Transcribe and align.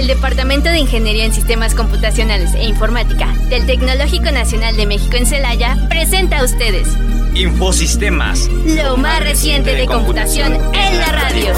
El 0.00 0.06
Departamento 0.06 0.70
de 0.70 0.78
Ingeniería 0.78 1.26
en 1.26 1.34
Sistemas 1.34 1.74
Computacionales 1.74 2.54
e 2.54 2.64
Informática 2.64 3.34
del 3.50 3.66
Tecnológico 3.66 4.30
Nacional 4.32 4.74
de 4.74 4.86
México 4.86 5.14
en 5.18 5.26
Celaya 5.26 5.76
presenta 5.90 6.38
a 6.38 6.44
ustedes 6.44 6.88
Infosistemas, 7.34 8.48
lo 8.48 8.96
más 8.96 9.20
reciente 9.22 9.74
de 9.74 9.84
computación 9.84 10.54
en 10.54 10.98
la 11.00 11.12
radio. 11.12 11.52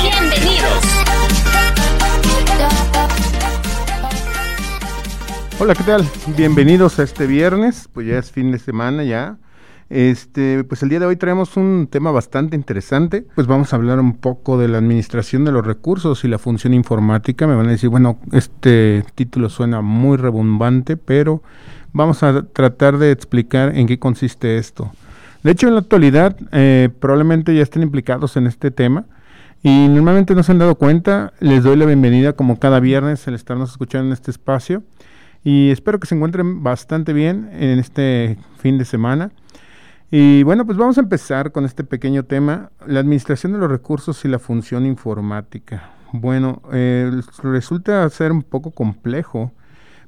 Bienvenidos. 0.00 0.84
Hola, 5.58 5.74
¿qué 5.74 5.82
tal? 5.82 6.08
Bienvenidos 6.36 7.00
a 7.00 7.02
este 7.02 7.26
viernes, 7.26 7.88
pues 7.92 8.06
ya 8.06 8.18
es 8.18 8.30
fin 8.30 8.52
de 8.52 8.60
semana 8.60 9.02
ya. 9.02 9.38
Este, 9.90 10.64
pues 10.64 10.82
el 10.82 10.88
día 10.88 10.98
de 10.98 11.06
hoy 11.06 11.16
traemos 11.16 11.56
un 11.56 11.88
tema 11.90 12.10
bastante 12.10 12.56
interesante. 12.56 13.26
Pues 13.34 13.46
vamos 13.46 13.72
a 13.72 13.76
hablar 13.76 14.00
un 14.00 14.16
poco 14.16 14.58
de 14.58 14.68
la 14.68 14.78
administración 14.78 15.44
de 15.44 15.52
los 15.52 15.66
recursos 15.66 16.24
y 16.24 16.28
la 16.28 16.38
función 16.38 16.74
informática. 16.74 17.46
Me 17.46 17.54
van 17.54 17.66
a 17.66 17.72
decir, 17.72 17.90
bueno, 17.90 18.18
este 18.32 19.04
título 19.14 19.48
suena 19.48 19.82
muy 19.82 20.16
rebumbante, 20.16 20.96
pero 20.96 21.42
vamos 21.92 22.22
a 22.22 22.42
tratar 22.42 22.98
de 22.98 23.10
explicar 23.10 23.76
en 23.76 23.86
qué 23.86 23.98
consiste 23.98 24.58
esto. 24.58 24.90
De 25.42 25.50
hecho, 25.50 25.68
en 25.68 25.74
la 25.74 25.80
actualidad, 25.80 26.36
eh, 26.52 26.88
probablemente 27.00 27.54
ya 27.54 27.62
estén 27.62 27.82
implicados 27.82 28.36
en 28.36 28.46
este 28.46 28.70
tema. 28.70 29.04
Y 29.62 29.88
normalmente 29.88 30.34
no 30.34 30.42
se 30.42 30.52
han 30.52 30.58
dado 30.58 30.74
cuenta, 30.74 31.32
les 31.40 31.62
doy 31.62 31.76
la 31.76 31.86
bienvenida 31.86 32.34
como 32.34 32.58
cada 32.58 32.80
viernes 32.80 33.26
el 33.26 33.34
estarnos 33.34 33.70
escuchando 33.70 34.08
en 34.08 34.12
este 34.12 34.30
espacio. 34.30 34.82
Y 35.42 35.70
espero 35.70 36.00
que 36.00 36.06
se 36.06 36.14
encuentren 36.14 36.62
bastante 36.62 37.12
bien 37.12 37.50
en 37.52 37.78
este 37.78 38.38
fin 38.58 38.76
de 38.76 38.84
semana. 38.84 39.30
Y 40.10 40.42
bueno, 40.42 40.64
pues 40.64 40.78
vamos 40.78 40.98
a 40.98 41.00
empezar 41.00 41.50
con 41.50 41.64
este 41.64 41.82
pequeño 41.82 42.24
tema, 42.24 42.70
la 42.86 43.00
administración 43.00 43.52
de 43.52 43.58
los 43.58 43.70
recursos 43.70 44.24
y 44.24 44.28
la 44.28 44.38
función 44.38 44.86
informática. 44.86 45.90
Bueno, 46.12 46.62
eh, 46.72 47.10
resulta 47.42 48.08
ser 48.10 48.30
un 48.30 48.42
poco 48.42 48.70
complejo, 48.70 49.52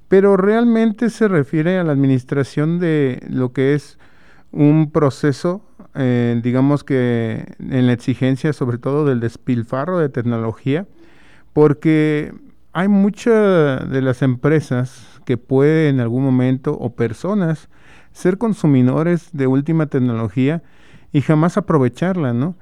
pero 0.08 0.36
realmente 0.36 1.10
se 1.10 1.26
refiere 1.26 1.78
a 1.78 1.84
la 1.84 1.92
administración 1.92 2.78
de 2.78 3.20
lo 3.28 3.52
que 3.52 3.74
es 3.74 3.98
un 4.52 4.92
proceso, 4.92 5.62
eh, 5.94 6.40
digamos 6.42 6.84
que 6.84 7.56
en 7.58 7.86
la 7.86 7.92
exigencia 7.92 8.52
sobre 8.52 8.78
todo 8.78 9.04
del 9.04 9.18
despilfarro 9.18 9.98
de 9.98 10.08
tecnología, 10.08 10.86
porque 11.52 12.32
hay 12.72 12.88
muchas 12.88 13.90
de 13.90 14.02
las 14.02 14.22
empresas 14.22 15.20
que 15.24 15.38
pueden 15.38 15.96
en 15.96 16.00
algún 16.00 16.22
momento 16.22 16.72
o 16.78 16.94
personas 16.94 17.68
ser 18.16 18.38
consumidores 18.38 19.28
de 19.32 19.46
última 19.46 19.88
tecnología 19.88 20.62
y 21.12 21.20
jamás 21.20 21.58
aprovecharla, 21.58 22.32
¿no? 22.32 22.54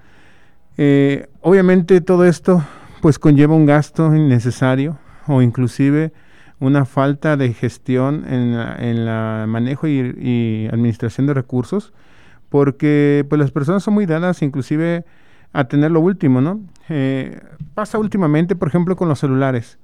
Eh, 0.77 1.29
obviamente 1.43 2.01
todo 2.01 2.25
esto 2.25 2.65
pues 3.01 3.21
conlleva 3.21 3.55
un 3.55 3.65
gasto 3.65 4.13
innecesario 4.17 4.99
o 5.29 5.43
inclusive 5.43 6.13
una 6.59 6.85
falta 6.85 7.37
de 7.37 7.53
gestión 7.53 8.25
en 8.29 9.05
la, 9.07 9.45
manejo 9.47 9.87
y, 9.87 10.69
administración 10.73 11.29
de 11.29 11.35
recursos, 11.35 11.93
porque 12.49 13.25
pues 13.29 13.39
las 13.39 13.53
personas 13.53 13.85
son 13.85 13.95
muy 13.95 14.07
dadas 14.07 14.43
inclusive 14.43 15.05
a 15.53 15.69
tener 15.69 15.93
lo 15.93 16.01
último, 16.01 16.41
¿no? 16.41 16.63
Eh, 16.89 17.41
pasa 17.75 17.99
últimamente, 17.99 18.57
por 18.57 18.67
ejemplo, 18.67 18.97
con 18.97 19.09
los 19.09 19.21
celulares. 19.21 19.79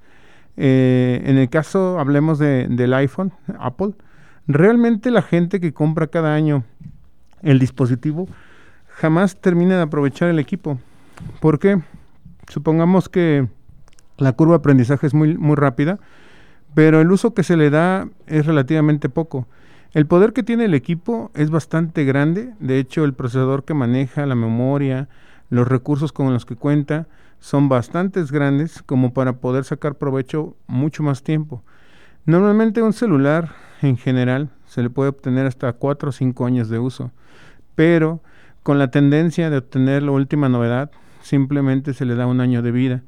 Eh, 0.57 1.23
en 1.27 1.39
el 1.39 1.49
caso, 1.49 2.01
hablemos 2.01 2.41
del 2.41 2.93
iPhone, 2.95 3.33
Apple, 3.61 3.95
realmente 4.47 5.11
la 5.11 5.23
gente 5.23 5.61
que 5.61 5.73
compra 5.73 6.07
cada 6.09 6.35
año 6.35 6.65
el 7.43 7.59
dispositivo 7.59 8.29
jamás 8.89 9.41
termina 9.41 9.77
de 9.77 9.83
aprovechar 9.83 10.29
el 10.29 10.39
equipo. 10.39 10.79
¿Por 11.41 11.59
qué? 11.59 11.81
Supongamos 12.49 13.09
que 13.09 13.49
la 14.19 14.33
curva 14.33 14.55
de 14.55 14.59
aprendizaje 14.59 15.07
es 15.07 15.15
muy, 15.15 15.37
muy 15.39 15.57
rápida, 15.57 15.99
pero 16.75 17.01
el 17.01 17.11
uso 17.11 17.33
que 17.33 17.43
se 17.43 17.57
le 17.57 17.71
da 17.71 18.09
es 18.27 18.47
relativamente 18.47 19.09
poco. 19.09 19.47
El 19.93 20.07
poder 20.07 20.33
que 20.33 20.43
tiene 20.43 20.67
el 20.67 20.75
equipo 20.75 21.31
es 21.35 21.51
bastante 21.51 22.05
grande, 22.05 22.53
de 22.61 22.79
hecho 22.79 23.05
el 23.05 23.15
procesador 23.15 23.65
que 23.65 23.75
maneja, 23.75 24.27
la 24.27 24.37
memoria, 24.37 25.09
los 25.49 25.67
recursos 25.67 26.13
con 26.13 26.33
los 26.33 26.47
que 26.47 26.55
cuenta 26.55 27.09
son 27.41 27.69
bastante 27.69 28.23
grandes 28.25 28.83
como 28.85 29.13
para 29.13 29.39
poder 29.39 29.65
sacar 29.65 29.97
provecho 29.97 30.57
mucho 30.67 31.03
más 31.03 31.23
tiempo. 31.23 31.65
Normalmente 32.25 32.83
un 32.83 32.93
celular 32.93 33.51
en 33.83 33.97
general 33.97 34.51
se 34.67 34.83
le 34.83 34.91
puede 34.91 35.11
obtener 35.11 35.47
hasta 35.47 35.73
4 35.73 36.11
o 36.11 36.13
5 36.13 36.47
años 36.47 36.69
de 36.69 36.79
uso, 36.79 37.11
pero 37.75 38.21
con 38.63 38.79
la 38.79 38.91
tendencia 38.91 39.51
de 39.51 39.59
obtener 39.59 40.03
la 40.03 40.11
última 40.13 40.49
novedad, 40.49 40.91
simplemente 41.23 41.95
se 41.95 42.05
le 42.05 42.15
da 42.15 42.27
un 42.27 42.41
año 42.41 42.63
de 42.63 42.73
vida. 42.73 43.03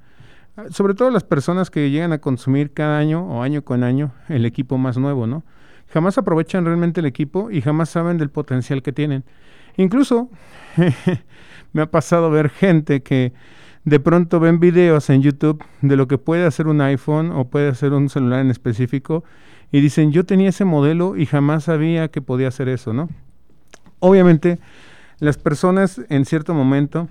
Sobre 0.70 0.94
todo 0.94 1.10
las 1.10 1.24
personas 1.24 1.70
que 1.70 1.90
llegan 1.90 2.12
a 2.12 2.18
consumir 2.18 2.72
cada 2.72 2.98
año 2.98 3.24
o 3.26 3.42
año 3.42 3.62
con 3.62 3.84
año 3.84 4.12
el 4.28 4.44
equipo 4.44 4.76
más 4.76 4.98
nuevo, 4.98 5.26
¿no? 5.26 5.44
Jamás 5.92 6.18
aprovechan 6.18 6.64
realmente 6.64 7.00
el 7.00 7.06
equipo 7.06 7.50
y 7.50 7.60
jamás 7.60 7.90
saben 7.90 8.18
del 8.18 8.30
potencial 8.30 8.82
que 8.82 8.92
tienen. 8.92 9.24
Incluso 9.76 10.30
me 11.72 11.82
ha 11.82 11.90
pasado 11.90 12.30
ver 12.30 12.50
gente 12.50 13.02
que 13.02 13.32
de 13.84 14.00
pronto 14.00 14.40
ven 14.40 14.60
videos 14.60 15.10
en 15.10 15.22
YouTube 15.22 15.62
de 15.80 15.96
lo 15.96 16.06
que 16.06 16.18
puede 16.18 16.46
hacer 16.46 16.66
un 16.66 16.80
iPhone 16.80 17.30
o 17.32 17.48
puede 17.48 17.68
hacer 17.68 17.92
un 17.92 18.08
celular 18.08 18.40
en 18.40 18.50
específico 18.50 19.24
y 19.72 19.80
dicen, 19.80 20.12
yo 20.12 20.24
tenía 20.24 20.50
ese 20.50 20.64
modelo 20.64 21.16
y 21.16 21.26
jamás 21.26 21.64
sabía 21.64 22.08
que 22.08 22.22
podía 22.22 22.48
hacer 22.48 22.68
eso, 22.68 22.92
¿no? 22.92 23.08
Obviamente, 23.98 24.58
las 25.18 25.38
personas 25.38 26.00
en 26.08 26.24
cierto 26.24 26.54
momento 26.54 27.08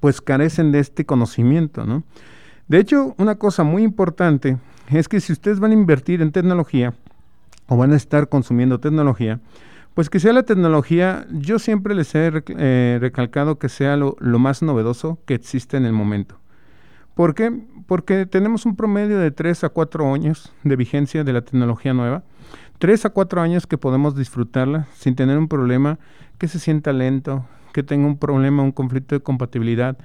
pues 0.00 0.20
carecen 0.20 0.72
de 0.72 0.78
este 0.78 1.04
conocimiento, 1.04 1.84
¿no? 1.84 2.02
De 2.68 2.78
hecho, 2.78 3.14
una 3.18 3.34
cosa 3.36 3.64
muy 3.64 3.82
importante 3.82 4.58
es 4.90 5.08
que 5.08 5.20
si 5.20 5.32
ustedes 5.32 5.60
van 5.60 5.72
a 5.72 5.74
invertir 5.74 6.22
en 6.22 6.32
tecnología 6.32 6.94
o 7.66 7.76
van 7.76 7.92
a 7.92 7.96
estar 7.96 8.28
consumiendo 8.28 8.80
tecnología, 8.80 9.40
pues 9.94 10.08
que 10.08 10.20
sea 10.20 10.32
la 10.32 10.44
tecnología, 10.44 11.26
yo 11.30 11.58
siempre 11.58 11.94
les 11.94 12.14
he 12.14 12.30
eh, 12.46 12.98
recalcado 13.00 13.58
que 13.58 13.68
sea 13.68 13.96
lo, 13.96 14.16
más 14.38 14.62
novedoso 14.62 15.18
que 15.26 15.34
existe 15.34 15.76
en 15.76 15.84
el 15.84 15.92
momento. 15.92 16.38
¿Por 17.14 17.34
qué? 17.34 17.52
Porque 17.92 18.24
tenemos 18.24 18.64
un 18.64 18.74
promedio 18.74 19.18
de 19.18 19.30
3 19.30 19.64
a 19.64 19.68
4 19.68 20.14
años 20.14 20.50
de 20.64 20.76
vigencia 20.76 21.24
de 21.24 21.32
la 21.34 21.42
tecnología 21.42 21.92
nueva. 21.92 22.22
3 22.78 23.04
a 23.04 23.10
4 23.10 23.42
años 23.42 23.66
que 23.66 23.76
podemos 23.76 24.16
disfrutarla 24.16 24.86
sin 24.94 25.14
tener 25.14 25.36
un 25.36 25.46
problema 25.46 25.98
que 26.38 26.48
se 26.48 26.58
sienta 26.58 26.94
lento, 26.94 27.44
que 27.74 27.82
tenga 27.82 28.06
un 28.06 28.16
problema, 28.16 28.62
un 28.62 28.72
conflicto 28.72 29.14
de 29.14 29.20
compatibilidad, 29.20 29.98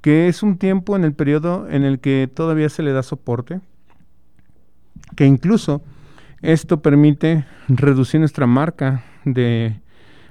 que 0.00 0.28
es 0.28 0.42
un 0.42 0.56
tiempo 0.56 0.96
en 0.96 1.04
el 1.04 1.12
periodo 1.12 1.68
en 1.68 1.84
el 1.84 2.00
que 2.00 2.30
todavía 2.32 2.70
se 2.70 2.82
le 2.82 2.92
da 2.92 3.02
soporte, 3.02 3.60
que 5.14 5.26
incluso 5.26 5.82
esto 6.40 6.80
permite 6.80 7.44
reducir 7.68 8.20
nuestra 8.20 8.46
marca 8.46 9.04
de 9.26 9.78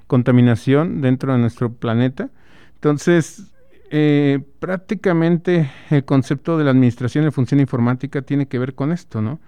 contaminación 0.07 1.01
dentro 1.01 1.31
de 1.31 1.37
nuestro 1.37 1.71
planeta. 1.71 2.31
Entonces, 2.73 3.53
eh, 3.89 4.39
prácticamente 4.59 5.71
el 5.89 6.03
concepto 6.05 6.57
de 6.57 6.63
la 6.63 6.71
administración 6.71 7.25
de 7.25 7.31
función 7.31 7.59
informática 7.59 8.21
tiene 8.21 8.47
que 8.47 8.59
ver 8.59 8.75
con 8.75 8.91
esto, 8.91 9.21
¿no? 9.21 9.39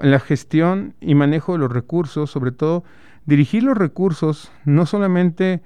La 0.00 0.20
gestión 0.20 0.94
y 1.00 1.14
manejo 1.14 1.52
de 1.52 1.58
los 1.58 1.72
recursos, 1.72 2.30
sobre 2.30 2.52
todo 2.52 2.84
dirigir 3.26 3.62
los 3.62 3.76
recursos, 3.76 4.52
no 4.64 4.86
solamente 4.86 5.62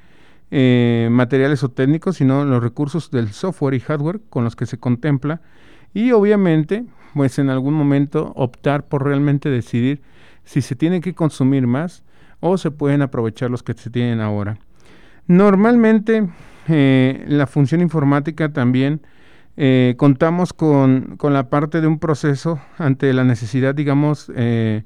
eh, 0.50 1.08
materiales 1.10 1.62
o 1.64 1.70
técnicos, 1.70 2.16
sino 2.16 2.44
los 2.44 2.62
recursos 2.62 3.10
del 3.10 3.32
software 3.32 3.74
y 3.74 3.80
hardware 3.80 4.20
con 4.30 4.44
los 4.44 4.56
que 4.56 4.66
se 4.66 4.78
contempla 4.78 5.40
y 5.92 6.12
obviamente, 6.12 6.84
pues 7.14 7.38
en 7.38 7.50
algún 7.50 7.74
momento 7.74 8.32
optar 8.36 8.86
por 8.86 9.04
realmente 9.04 9.48
decidir 9.48 10.02
si 10.44 10.62
se 10.62 10.76
tiene 10.76 11.00
que 11.00 11.14
consumir 11.14 11.66
más 11.66 12.04
o 12.40 12.58
se 12.58 12.70
pueden 12.70 13.02
aprovechar 13.02 13.50
los 13.50 13.62
que 13.62 13.74
se 13.74 13.90
tienen 13.90 14.20
ahora. 14.20 14.58
Normalmente 15.26 16.28
eh, 16.68 17.24
la 17.28 17.46
función 17.46 17.80
informática 17.80 18.52
también 18.52 19.00
eh, 19.56 19.94
contamos 19.96 20.52
con, 20.52 21.16
la 21.22 21.48
parte 21.48 21.80
de 21.80 21.86
un 21.86 21.98
proceso 21.98 22.60
ante 22.78 23.12
la 23.12 23.24
necesidad, 23.24 23.74
digamos, 23.74 24.30
eh, 24.34 24.82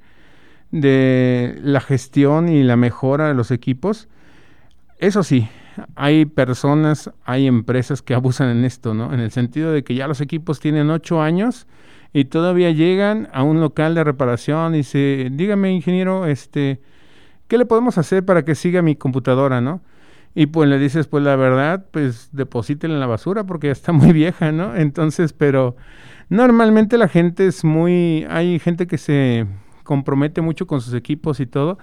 de 0.70 1.58
la 1.62 1.80
gestión 1.80 2.48
y 2.48 2.62
la 2.62 2.76
mejora 2.76 3.28
de 3.28 3.34
los 3.34 3.50
equipos. 3.50 4.08
Eso 4.98 5.22
sí, 5.22 5.48
hay 5.96 6.26
personas, 6.26 7.10
hay 7.24 7.46
empresas 7.46 8.02
que 8.02 8.14
abusan 8.14 8.50
en 8.50 8.64
esto, 8.64 8.94
¿no? 8.94 9.12
En 9.12 9.20
el 9.20 9.30
sentido 9.30 9.72
de 9.72 9.84
que 9.84 9.94
ya 9.94 10.06
los 10.06 10.20
equipos 10.20 10.60
tienen 10.60 10.90
ocho 10.90 11.22
años 11.22 11.66
y 12.12 12.26
todavía 12.26 12.70
llegan 12.70 13.28
a 13.32 13.42
un 13.42 13.60
local 13.60 13.94
de 13.94 14.04
reparación 14.04 14.74
y 14.74 14.82
se, 14.82 15.28
dígame 15.32 15.72
ingeniero, 15.72 16.26
este, 16.26 16.80
¿qué 17.48 17.58
le 17.58 17.66
podemos 17.66 17.98
hacer 17.98 18.24
para 18.24 18.44
que 18.44 18.54
siga 18.54 18.82
mi 18.82 18.96
computadora, 18.96 19.60
no? 19.60 19.80
Y 20.40 20.46
pues 20.46 20.70
le 20.70 20.78
dices, 20.78 21.08
pues 21.08 21.24
la 21.24 21.34
verdad, 21.34 21.86
pues 21.90 22.28
deposítela 22.30 22.94
en 22.94 23.00
la 23.00 23.08
basura 23.08 23.42
porque 23.42 23.66
ya 23.66 23.72
está 23.72 23.90
muy 24.02 24.12
vieja, 24.12 24.52
¿no? 24.52 24.76
Entonces, 24.76 25.32
pero 25.32 25.74
normalmente 26.28 26.96
la 26.96 27.08
gente 27.08 27.48
es 27.48 27.64
muy, 27.64 28.24
hay 28.30 28.60
gente 28.60 28.86
que 28.86 28.98
se 28.98 29.48
compromete 29.82 30.40
mucho 30.40 30.68
con 30.68 30.80
sus 30.80 30.94
equipos 30.94 31.40
y 31.40 31.46
todo 31.46 31.80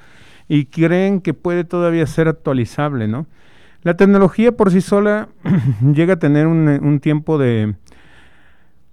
y 0.48 0.68
creen 0.68 1.20
que 1.20 1.34
puede 1.34 1.66
todavía 1.66 2.08
ser 2.08 2.30
actualizable, 2.30 3.10
¿no? 3.10 3.28
La 3.82 3.98
tecnología 3.98 4.54
por 4.54 4.72
sí 4.72 4.80
sola 4.80 5.28
llega 5.94 6.14
a 6.14 6.20
tener 6.20 6.48
un, 6.48 6.70
un 6.82 7.02
tiempo 7.02 7.38
de, 7.38 7.76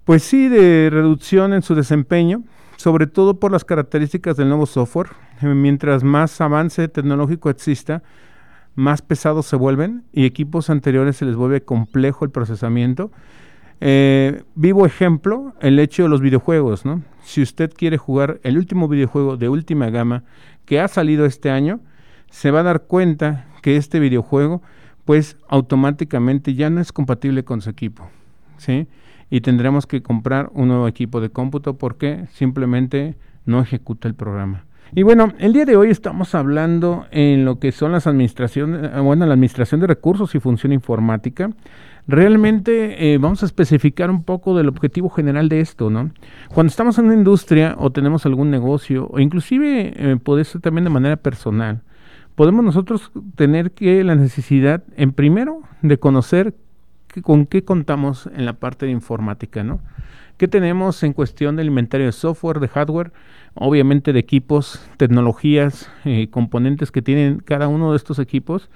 pues 0.03 0.23
sí, 0.23 0.49
de 0.49 0.89
reducción 0.91 1.53
en 1.53 1.61
su 1.61 1.73
desempeño, 1.73 2.43
sobre 2.75 3.07
todo 3.07 3.39
por 3.39 3.53
las 3.53 3.63
características 3.63 4.35
del 4.35 4.49
nuevo 4.49 4.65
software. 4.65 5.11
Mientras 5.39 6.03
más 6.03 6.41
avance 6.41 6.89
tecnológico 6.89 7.49
exista, 7.49 8.03
más 8.75 9.01
pesados 9.01 9.45
se 9.45 9.55
vuelven 9.55 10.03
y 10.11 10.25
equipos 10.25 10.69
anteriores 10.69 11.17
se 11.17 11.25
les 11.25 11.35
vuelve 11.35 11.61
complejo 11.61 12.25
el 12.25 12.31
procesamiento. 12.31 13.11
Eh, 13.81 14.43
vivo 14.55 14.85
ejemplo, 14.85 15.53
el 15.59 15.77
hecho 15.79 16.03
de 16.03 16.09
los 16.09 16.21
videojuegos, 16.21 16.85
¿no? 16.85 17.03
Si 17.23 17.41
usted 17.41 17.71
quiere 17.73 17.97
jugar 17.97 18.39
el 18.43 18.57
último 18.57 18.87
videojuego 18.87 19.37
de 19.37 19.49
última 19.49 19.89
gama 19.89 20.23
que 20.65 20.79
ha 20.79 20.87
salido 20.87 21.25
este 21.25 21.51
año, 21.51 21.81
se 22.29 22.51
va 22.51 22.61
a 22.61 22.63
dar 22.63 22.83
cuenta 22.83 23.47
que 23.61 23.77
este 23.77 23.99
videojuego, 23.99 24.61
pues 25.05 25.37
automáticamente 25.49 26.53
ya 26.53 26.69
no 26.69 26.81
es 26.81 26.91
compatible 26.91 27.43
con 27.43 27.61
su 27.61 27.69
equipo, 27.69 28.09
¿sí? 28.57 28.87
Y 29.29 29.41
tendremos 29.41 29.85
que 29.85 30.01
comprar 30.01 30.49
un 30.53 30.69
nuevo 30.69 30.87
equipo 30.87 31.21
de 31.21 31.29
cómputo 31.29 31.77
porque 31.77 32.25
simplemente 32.31 33.15
no 33.45 33.61
ejecuta 33.61 34.07
el 34.07 34.15
programa. 34.15 34.65
Y 34.95 35.03
bueno, 35.03 35.33
el 35.39 35.53
día 35.53 35.65
de 35.65 35.75
hoy 35.75 35.89
estamos 35.89 36.35
hablando 36.35 37.07
en 37.11 37.45
lo 37.45 37.57
que 37.57 37.71
son 37.71 37.91
las 37.91 38.05
administraciones, 38.05 38.91
eh, 38.93 38.99
bueno, 38.99 39.25
la 39.25 39.33
administración 39.33 39.81
de 39.81 39.87
recursos 39.87 40.35
y 40.35 40.39
función 40.39 40.71
informática. 40.71 41.49
Realmente 42.07 43.13
eh, 43.13 43.17
vamos 43.17 43.41
a 43.43 43.45
especificar 43.45 44.11
un 44.11 44.23
poco 44.23 44.55
del 44.55 44.67
objetivo 44.67 45.09
general 45.09 45.49
de 45.49 45.61
esto, 45.61 45.89
¿no? 45.89 46.11
Cuando 46.53 46.69
estamos 46.69 46.99
en 46.99 47.05
una 47.05 47.15
industria 47.15 47.75
o 47.79 47.91
tenemos 47.91 48.25
algún 48.25 48.51
negocio, 48.51 49.07
o 49.09 49.19
inclusive 49.19 49.93
eh, 49.95 50.17
puede 50.21 50.43
ser 50.43 50.61
también 50.61 50.83
de 50.83 50.89
manera 50.89 51.15
personal, 51.15 51.81
podemos 52.35 52.63
nosotros 52.63 53.11
tener 53.35 53.71
que 53.71 54.03
la 54.03 54.15
necesidad, 54.15 54.83
en 54.97 55.13
primero, 55.13 55.61
de 55.81 55.97
conocer 55.97 56.53
con 57.21 57.45
qué 57.45 57.63
contamos 57.63 58.29
en 58.35 58.45
la 58.45 58.53
parte 58.53 58.85
de 58.85 58.91
informática, 58.91 59.63
¿no? 59.63 59.79
¿Qué 60.37 60.47
tenemos 60.47 61.03
en 61.03 61.13
cuestión 61.13 61.55
del 61.55 61.67
inventario 61.67 62.07
de 62.07 62.11
software, 62.11 62.59
de 62.59 62.67
hardware? 62.67 63.11
Obviamente 63.55 64.13
de 64.13 64.19
equipos, 64.19 64.85
tecnologías, 64.97 65.89
eh, 66.05 66.27
componentes 66.29 66.91
que 66.91 67.01
tienen 67.01 67.39
cada 67.39 67.67
uno 67.67 67.91
de 67.91 67.97
estos 67.97 68.19
equipos, 68.19 68.69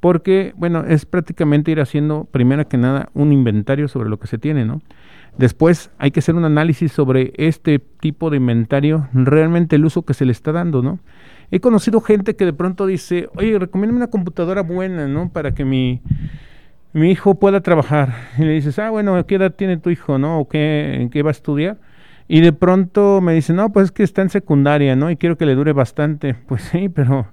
porque, 0.00 0.52
bueno, 0.56 0.84
es 0.84 1.06
prácticamente 1.06 1.70
ir 1.70 1.80
haciendo, 1.80 2.28
primero 2.30 2.68
que 2.68 2.76
nada, 2.76 3.08
un 3.14 3.32
inventario 3.32 3.88
sobre 3.88 4.08
lo 4.08 4.18
que 4.18 4.26
se 4.26 4.38
tiene, 4.38 4.64
¿no? 4.64 4.82
Después 5.38 5.90
hay 5.98 6.10
que 6.10 6.20
hacer 6.20 6.34
un 6.34 6.44
análisis 6.44 6.92
sobre 6.92 7.32
este 7.36 7.78
tipo 7.78 8.30
de 8.30 8.38
inventario, 8.38 9.08
realmente 9.12 9.76
el 9.76 9.84
uso 9.84 10.02
que 10.02 10.14
se 10.14 10.24
le 10.24 10.32
está 10.32 10.52
dando, 10.52 10.82
¿no? 10.82 10.98
He 11.50 11.60
conocido 11.60 12.00
gente 12.00 12.36
que 12.36 12.44
de 12.44 12.52
pronto 12.52 12.86
dice, 12.86 13.28
oye, 13.36 13.58
recomiéndame 13.58 13.98
una 13.98 14.10
computadora 14.10 14.62
buena, 14.62 15.06
¿no? 15.06 15.28
Para 15.28 15.54
que 15.54 15.64
mi, 15.64 16.00
mi 16.92 17.10
hijo 17.10 17.34
pueda 17.36 17.60
trabajar. 17.60 18.14
Y 18.38 18.42
le 18.42 18.52
dices, 18.52 18.78
ah, 18.78 18.90
bueno, 18.90 19.24
¿qué 19.26 19.36
edad 19.36 19.54
tiene 19.54 19.76
tu 19.76 19.90
hijo, 19.90 20.18
no? 20.18 20.40
¿O 20.40 20.48
qué, 20.48 21.08
qué 21.12 21.22
va 21.22 21.30
a 21.30 21.32
estudiar? 21.32 21.76
Y 22.28 22.40
de 22.40 22.52
pronto 22.52 23.20
me 23.20 23.34
dice, 23.34 23.52
no, 23.52 23.70
pues 23.72 23.86
es 23.86 23.92
que 23.92 24.02
está 24.02 24.22
en 24.22 24.30
secundaria, 24.30 24.96
¿no? 24.96 25.10
Y 25.10 25.16
quiero 25.16 25.36
que 25.36 25.46
le 25.46 25.54
dure 25.54 25.72
bastante. 25.72 26.34
Pues 26.46 26.62
sí, 26.62 26.88
pero 26.88 27.26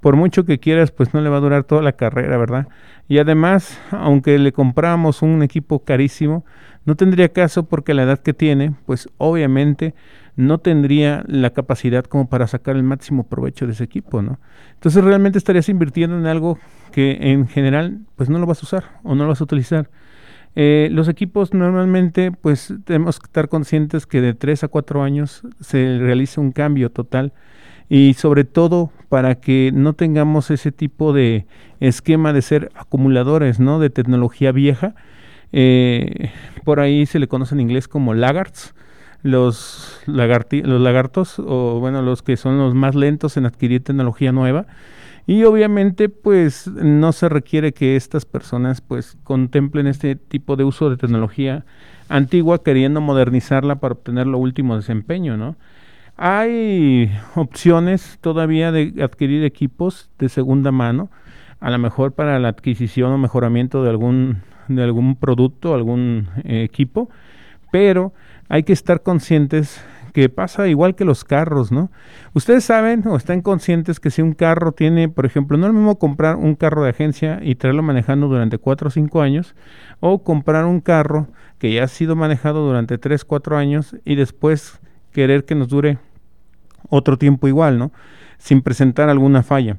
por 0.00 0.16
mucho 0.16 0.44
que 0.44 0.58
quieras, 0.58 0.90
pues 0.90 1.14
no 1.14 1.20
le 1.20 1.30
va 1.30 1.38
a 1.38 1.40
durar 1.40 1.64
toda 1.64 1.82
la 1.82 1.92
carrera, 1.92 2.36
¿verdad? 2.36 2.68
Y 3.08 3.18
además, 3.18 3.80
aunque 3.90 4.38
le 4.38 4.52
compramos 4.52 5.22
un 5.22 5.42
equipo 5.42 5.80
carísimo, 5.80 6.44
no 6.84 6.94
tendría 6.94 7.30
caso 7.30 7.64
porque 7.64 7.94
la 7.94 8.04
edad 8.04 8.20
que 8.20 8.34
tiene, 8.34 8.74
pues 8.86 9.08
obviamente 9.18 9.94
no 10.36 10.58
tendría 10.58 11.24
la 11.26 11.50
capacidad 11.50 12.04
como 12.04 12.28
para 12.28 12.46
sacar 12.46 12.76
el 12.76 12.82
máximo 12.82 13.26
provecho 13.26 13.66
de 13.66 13.72
ese 13.72 13.84
equipo, 13.84 14.22
¿no? 14.22 14.38
Entonces 14.74 15.02
realmente 15.02 15.38
estarías 15.38 15.68
invirtiendo 15.68 16.16
en 16.16 16.26
algo 16.26 16.58
que 16.92 17.18
en 17.32 17.48
general, 17.48 18.00
pues 18.16 18.28
no 18.28 18.38
lo 18.38 18.46
vas 18.46 18.62
a 18.62 18.66
usar 18.66 18.84
o 19.02 19.14
no 19.14 19.24
lo 19.24 19.30
vas 19.30 19.40
a 19.40 19.44
utilizar. 19.44 19.88
Eh, 20.58 20.88
los 20.90 21.08
equipos 21.08 21.52
normalmente, 21.52 22.32
pues 22.32 22.72
tenemos 22.84 23.18
que 23.18 23.26
estar 23.26 23.50
conscientes 23.50 24.06
que 24.06 24.22
de 24.22 24.32
3 24.32 24.64
a 24.64 24.68
4 24.68 25.02
años 25.02 25.42
se 25.60 25.98
realiza 25.98 26.40
un 26.40 26.50
cambio 26.50 26.90
total 26.90 27.34
y 27.90 28.14
sobre 28.14 28.44
todo 28.44 28.90
para 29.10 29.36
que 29.36 29.70
no 29.74 29.92
tengamos 29.92 30.50
ese 30.50 30.72
tipo 30.72 31.12
de 31.12 31.46
esquema 31.80 32.32
de 32.32 32.40
ser 32.40 32.72
acumuladores, 32.74 33.60
¿no? 33.60 33.78
De 33.78 33.90
tecnología 33.90 34.50
vieja. 34.50 34.94
Eh, 35.52 36.30
por 36.64 36.80
ahí 36.80 37.04
se 37.04 37.18
le 37.18 37.28
conoce 37.28 37.54
en 37.54 37.60
inglés 37.60 37.86
como 37.86 38.14
laggards, 38.14 38.74
los, 39.22 40.00
los 40.06 40.80
lagartos, 40.80 41.38
o 41.38 41.80
bueno, 41.80 42.00
los 42.00 42.22
que 42.22 42.36
son 42.38 42.58
los 42.58 42.74
más 42.74 42.94
lentos 42.94 43.36
en 43.36 43.44
adquirir 43.44 43.84
tecnología 43.84 44.32
nueva. 44.32 44.66
Y 45.26 45.42
obviamente 45.42 46.08
pues 46.08 46.68
no 46.68 47.12
se 47.12 47.28
requiere 47.28 47.72
que 47.72 47.96
estas 47.96 48.24
personas 48.24 48.80
pues 48.80 49.16
contemplen 49.24 49.88
este 49.88 50.14
tipo 50.14 50.54
de 50.54 50.64
uso 50.64 50.88
de 50.88 50.96
tecnología 50.96 51.64
antigua 52.08 52.62
queriendo 52.62 53.00
modernizarla 53.00 53.76
para 53.76 53.94
obtener 53.94 54.28
lo 54.28 54.38
último 54.38 54.76
desempeño, 54.76 55.36
¿no? 55.36 55.56
Hay 56.16 57.10
opciones 57.34 58.18
todavía 58.20 58.72
de 58.72 58.94
adquirir 59.02 59.44
equipos 59.44 60.08
de 60.18 60.28
segunda 60.28 60.72
mano, 60.72 61.10
a 61.60 61.70
lo 61.70 61.78
mejor 61.78 62.12
para 62.12 62.38
la 62.38 62.48
adquisición 62.48 63.12
o 63.12 63.18
mejoramiento 63.18 63.82
de 63.82 63.90
algún, 63.90 64.38
de 64.68 64.82
algún 64.82 65.16
producto, 65.16 65.74
algún 65.74 66.28
eh, 66.44 66.62
equipo, 66.62 67.10
pero 67.70 68.14
hay 68.48 68.62
que 68.62 68.72
estar 68.72 69.02
conscientes 69.02 69.84
que 70.16 70.30
pasa 70.30 70.66
igual 70.66 70.94
que 70.94 71.04
los 71.04 71.24
carros, 71.24 71.70
¿no? 71.70 71.90
Ustedes 72.32 72.64
saben 72.64 73.06
o 73.06 73.16
están 73.16 73.42
conscientes 73.42 74.00
que 74.00 74.10
si 74.10 74.22
un 74.22 74.32
carro 74.32 74.72
tiene, 74.72 75.10
por 75.10 75.26
ejemplo, 75.26 75.58
no 75.58 75.66
es 75.66 75.74
lo 75.74 75.78
mismo 75.78 75.98
comprar 75.98 76.36
un 76.36 76.54
carro 76.54 76.82
de 76.82 76.88
agencia 76.88 77.38
y 77.42 77.56
traerlo 77.56 77.82
manejando 77.82 78.26
durante 78.26 78.56
4 78.56 78.88
o 78.88 78.90
5 78.90 79.20
años, 79.20 79.54
o 80.00 80.24
comprar 80.24 80.64
un 80.64 80.80
carro 80.80 81.28
que 81.58 81.70
ya 81.70 81.84
ha 81.84 81.88
sido 81.88 82.16
manejado 82.16 82.66
durante 82.66 82.96
3, 82.96 83.26
4 83.26 83.58
años 83.58 83.94
y 84.06 84.14
después 84.14 84.80
querer 85.12 85.44
que 85.44 85.54
nos 85.54 85.68
dure 85.68 85.98
otro 86.88 87.18
tiempo 87.18 87.46
igual, 87.46 87.78
¿no? 87.78 87.92
Sin 88.38 88.62
presentar 88.62 89.10
alguna 89.10 89.42
falla. 89.42 89.76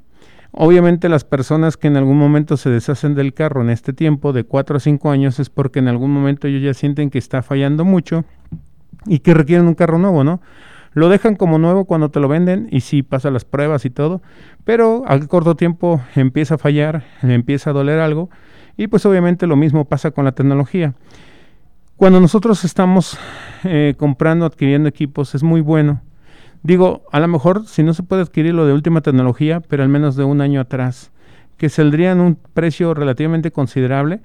Obviamente 0.52 1.10
las 1.10 1.24
personas 1.24 1.78
que 1.78 1.88
en 1.88 1.98
algún 1.98 2.20
momento 2.20 2.58
se 2.58 2.70
deshacen 2.70 3.16
del 3.16 3.34
carro 3.34 3.64
en 3.64 3.72
este 3.72 3.92
tiempo 3.92 4.34
de 4.34 4.44
4 4.44 4.78
o 4.78 4.80
5 4.80 5.10
años 5.10 5.40
es 5.40 5.50
porque 5.50 5.80
en 5.80 5.88
algún 5.88 6.12
momento 6.12 6.48
ellos 6.48 6.62
ya 6.62 6.76
sienten 6.76 7.10
que 7.10 7.18
está 7.18 7.42
fallando 7.42 7.86
mucho 7.86 8.24
y 9.06 9.20
que 9.20 9.34
requieren 9.34 9.68
un 9.68 9.76
carro 9.76 9.98
nuevo, 9.98 10.24
¿no? 10.24 10.42
Lo 10.94 11.10
dejan 11.10 11.36
como 11.36 11.60
nuevo 11.60 11.86
cuando 11.86 12.10
te 12.10 12.20
lo 12.20 12.28
venden 12.28 12.68
y 12.72 12.82
sí 12.82 13.04
pasa 13.04 13.30
las 13.30 13.46
pruebas 13.46 13.86
y 13.86 13.90
todo, 13.90 14.22
pero 14.64 15.04
al 15.06 15.28
corto 15.28 15.56
tiempo 15.56 16.02
empieza 16.16 16.56
a 16.56 16.58
fallar, 16.58 17.04
empieza 17.22 17.70
a 17.70 17.74
doler 17.74 18.00
algo 18.00 18.30
y 18.78 18.88
pues 18.88 19.06
obviamente 19.06 19.48
lo 19.48 19.56
mismo 19.56 19.86
pasa 19.86 20.12
con 20.12 20.26
la 20.26 20.32
tecnología. 20.32 20.96
Cuando 21.98 22.20
nosotros 22.20 22.64
estamos 22.64 23.18
eh, 23.64 23.96
comprando, 23.98 24.46
adquiriendo 24.46 24.88
equipos, 24.88 25.36
es 25.36 25.44
muy 25.44 25.62
bueno. 25.62 26.02
Digo, 26.64 27.04
a 27.12 27.20
lo 27.20 27.28
mejor 27.28 27.66
si 27.66 27.84
no 27.84 27.94
se 27.94 28.04
puede 28.04 28.22
adquirir 28.22 28.54
lo 28.54 28.66
de 28.66 28.74
última 28.74 29.02
tecnología, 29.02 29.62
pero 29.62 29.84
al 29.84 29.90
menos 29.90 30.16
de 30.16 30.24
un 30.24 30.42
año 30.42 30.62
atrás, 30.62 31.12
que 31.58 31.70
saldrían 31.70 32.20
un 32.20 32.38
precio 32.54 32.94
relativamente 32.94 33.52
considerable, 33.52 34.22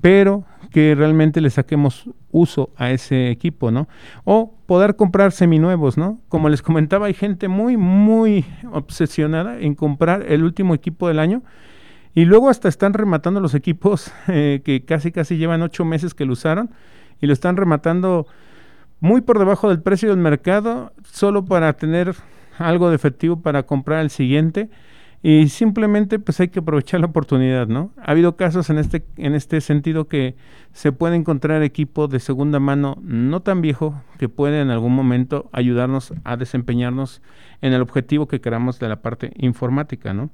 pero 0.00 0.44
que 0.70 0.94
realmente 0.94 1.40
le 1.40 1.50
saquemos 1.50 2.10
uso 2.30 2.70
a 2.76 2.90
ese 2.90 3.30
equipo, 3.30 3.70
¿no? 3.70 3.88
O 4.24 4.54
poder 4.66 4.96
comprar 4.96 5.32
seminuevos, 5.32 5.96
¿no? 5.96 6.20
Como 6.28 6.48
les 6.48 6.62
comentaba, 6.62 7.06
hay 7.06 7.14
gente 7.14 7.48
muy, 7.48 7.76
muy 7.76 8.44
obsesionada 8.72 9.58
en 9.58 9.74
comprar 9.74 10.24
el 10.28 10.44
último 10.44 10.74
equipo 10.74 11.08
del 11.08 11.18
año 11.18 11.42
y 12.14 12.24
luego 12.24 12.48
hasta 12.48 12.68
están 12.68 12.92
rematando 12.94 13.40
los 13.40 13.54
equipos 13.54 14.12
eh, 14.28 14.62
que 14.64 14.84
casi, 14.84 15.12
casi 15.12 15.36
llevan 15.36 15.62
ocho 15.62 15.84
meses 15.84 16.14
que 16.14 16.24
lo 16.24 16.32
usaron 16.32 16.70
y 17.20 17.26
lo 17.26 17.32
están 17.32 17.56
rematando 17.56 18.26
muy 19.00 19.20
por 19.20 19.38
debajo 19.38 19.68
del 19.68 19.82
precio 19.82 20.10
del 20.10 20.18
mercado 20.18 20.92
solo 21.04 21.44
para 21.44 21.72
tener 21.74 22.14
algo 22.58 22.88
de 22.88 22.96
efectivo 22.96 23.40
para 23.40 23.64
comprar 23.64 24.00
el 24.00 24.10
siguiente 24.10 24.70
y 25.28 25.48
simplemente 25.48 26.20
pues 26.20 26.38
hay 26.38 26.50
que 26.50 26.60
aprovechar 26.60 27.00
la 27.00 27.06
oportunidad, 27.06 27.66
¿no? 27.66 27.90
Ha 27.96 28.12
habido 28.12 28.36
casos 28.36 28.70
en 28.70 28.78
este, 28.78 29.04
en 29.16 29.34
este 29.34 29.60
sentido 29.60 30.06
que 30.06 30.36
se 30.72 30.92
puede 30.92 31.16
encontrar 31.16 31.64
equipo 31.64 32.06
de 32.06 32.20
segunda 32.20 32.60
mano 32.60 32.96
no 33.02 33.40
tan 33.40 33.60
viejo 33.60 34.00
que 34.20 34.28
puede 34.28 34.60
en 34.60 34.70
algún 34.70 34.94
momento 34.94 35.50
ayudarnos 35.50 36.14
a 36.22 36.36
desempeñarnos 36.36 37.22
en 37.60 37.72
el 37.72 37.82
objetivo 37.82 38.28
que 38.28 38.40
queramos 38.40 38.78
de 38.78 38.88
la 38.88 39.02
parte 39.02 39.32
informática, 39.34 40.14
¿no? 40.14 40.30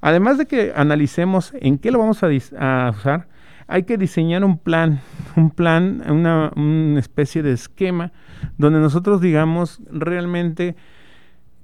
Además 0.00 0.36
de 0.36 0.46
que 0.46 0.72
analicemos 0.74 1.52
en 1.60 1.78
qué 1.78 1.92
lo 1.92 2.00
vamos 2.00 2.24
a, 2.24 2.26
a 2.58 2.90
usar, 2.90 3.28
hay 3.68 3.84
que 3.84 3.96
diseñar 3.98 4.42
un 4.42 4.58
plan, 4.58 5.00
un 5.36 5.50
plan, 5.50 6.02
una, 6.10 6.50
una 6.56 6.98
especie 6.98 7.44
de 7.44 7.52
esquema 7.52 8.10
donde 8.58 8.80
nosotros 8.80 9.20
digamos 9.20 9.80
realmente 9.92 10.74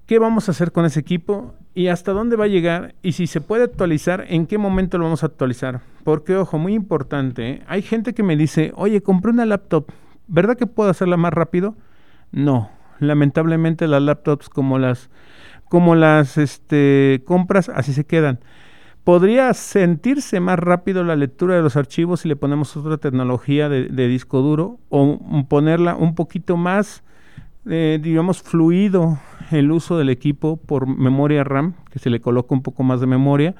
qué 0.06 0.20
vamos 0.20 0.46
a 0.48 0.52
hacer 0.52 0.70
con 0.70 0.84
ese 0.84 1.00
equipo 1.00 1.56
y 1.74 1.88
hasta 1.88 2.12
dónde 2.12 2.36
va 2.36 2.44
a 2.44 2.48
llegar 2.48 2.94
y 3.02 3.12
si 3.12 3.26
se 3.26 3.40
puede 3.40 3.64
actualizar, 3.64 4.24
en 4.28 4.46
qué 4.46 4.58
momento 4.58 4.98
lo 4.98 5.04
vamos 5.04 5.22
a 5.22 5.26
actualizar. 5.26 5.80
Porque, 6.04 6.36
ojo, 6.36 6.58
muy 6.58 6.74
importante, 6.74 7.50
¿eh? 7.50 7.62
hay 7.66 7.82
gente 7.82 8.14
que 8.14 8.22
me 8.22 8.36
dice, 8.36 8.72
oye, 8.74 9.02
compré 9.02 9.30
una 9.30 9.46
laptop, 9.46 9.86
¿verdad 10.26 10.56
que 10.56 10.66
puedo 10.66 10.90
hacerla 10.90 11.16
más 11.16 11.32
rápido? 11.32 11.76
No, 12.32 12.70
lamentablemente 12.98 13.86
las 13.86 14.02
laptops 14.02 14.48
como 14.48 14.78
las, 14.78 15.10
como 15.68 15.94
las 15.94 16.38
este, 16.38 17.22
compras, 17.24 17.68
así 17.68 17.92
se 17.92 18.04
quedan. 18.04 18.40
podría 19.04 19.52
sentirse 19.54 20.40
más 20.40 20.58
rápido 20.58 21.04
la 21.04 21.16
lectura 21.16 21.54
de 21.54 21.62
los 21.62 21.76
archivos 21.76 22.20
si 22.20 22.28
le 22.28 22.36
ponemos 22.36 22.76
otra 22.76 22.98
tecnología 22.98 23.68
de, 23.68 24.08
disco 24.08 24.40
duro 24.40 24.78
o 24.88 25.18
ponerla 25.48 25.96
un 25.96 26.14
poquito 26.14 26.56
más, 26.56 27.02
digamos, 27.64 28.42
fluido 28.42 29.18
el 29.50 29.70
uso 29.70 29.98
del 29.98 30.08
equipo 30.08 30.56
por 30.56 30.86
memoria 30.86 31.44
RAM, 31.44 31.74
que 31.90 31.98
se 31.98 32.10
le 32.10 32.20
coloca 32.20 32.54
un 32.54 32.62
poco 32.62 32.82
más 32.82 33.00
de 33.00 33.06
memoria, 33.06 33.54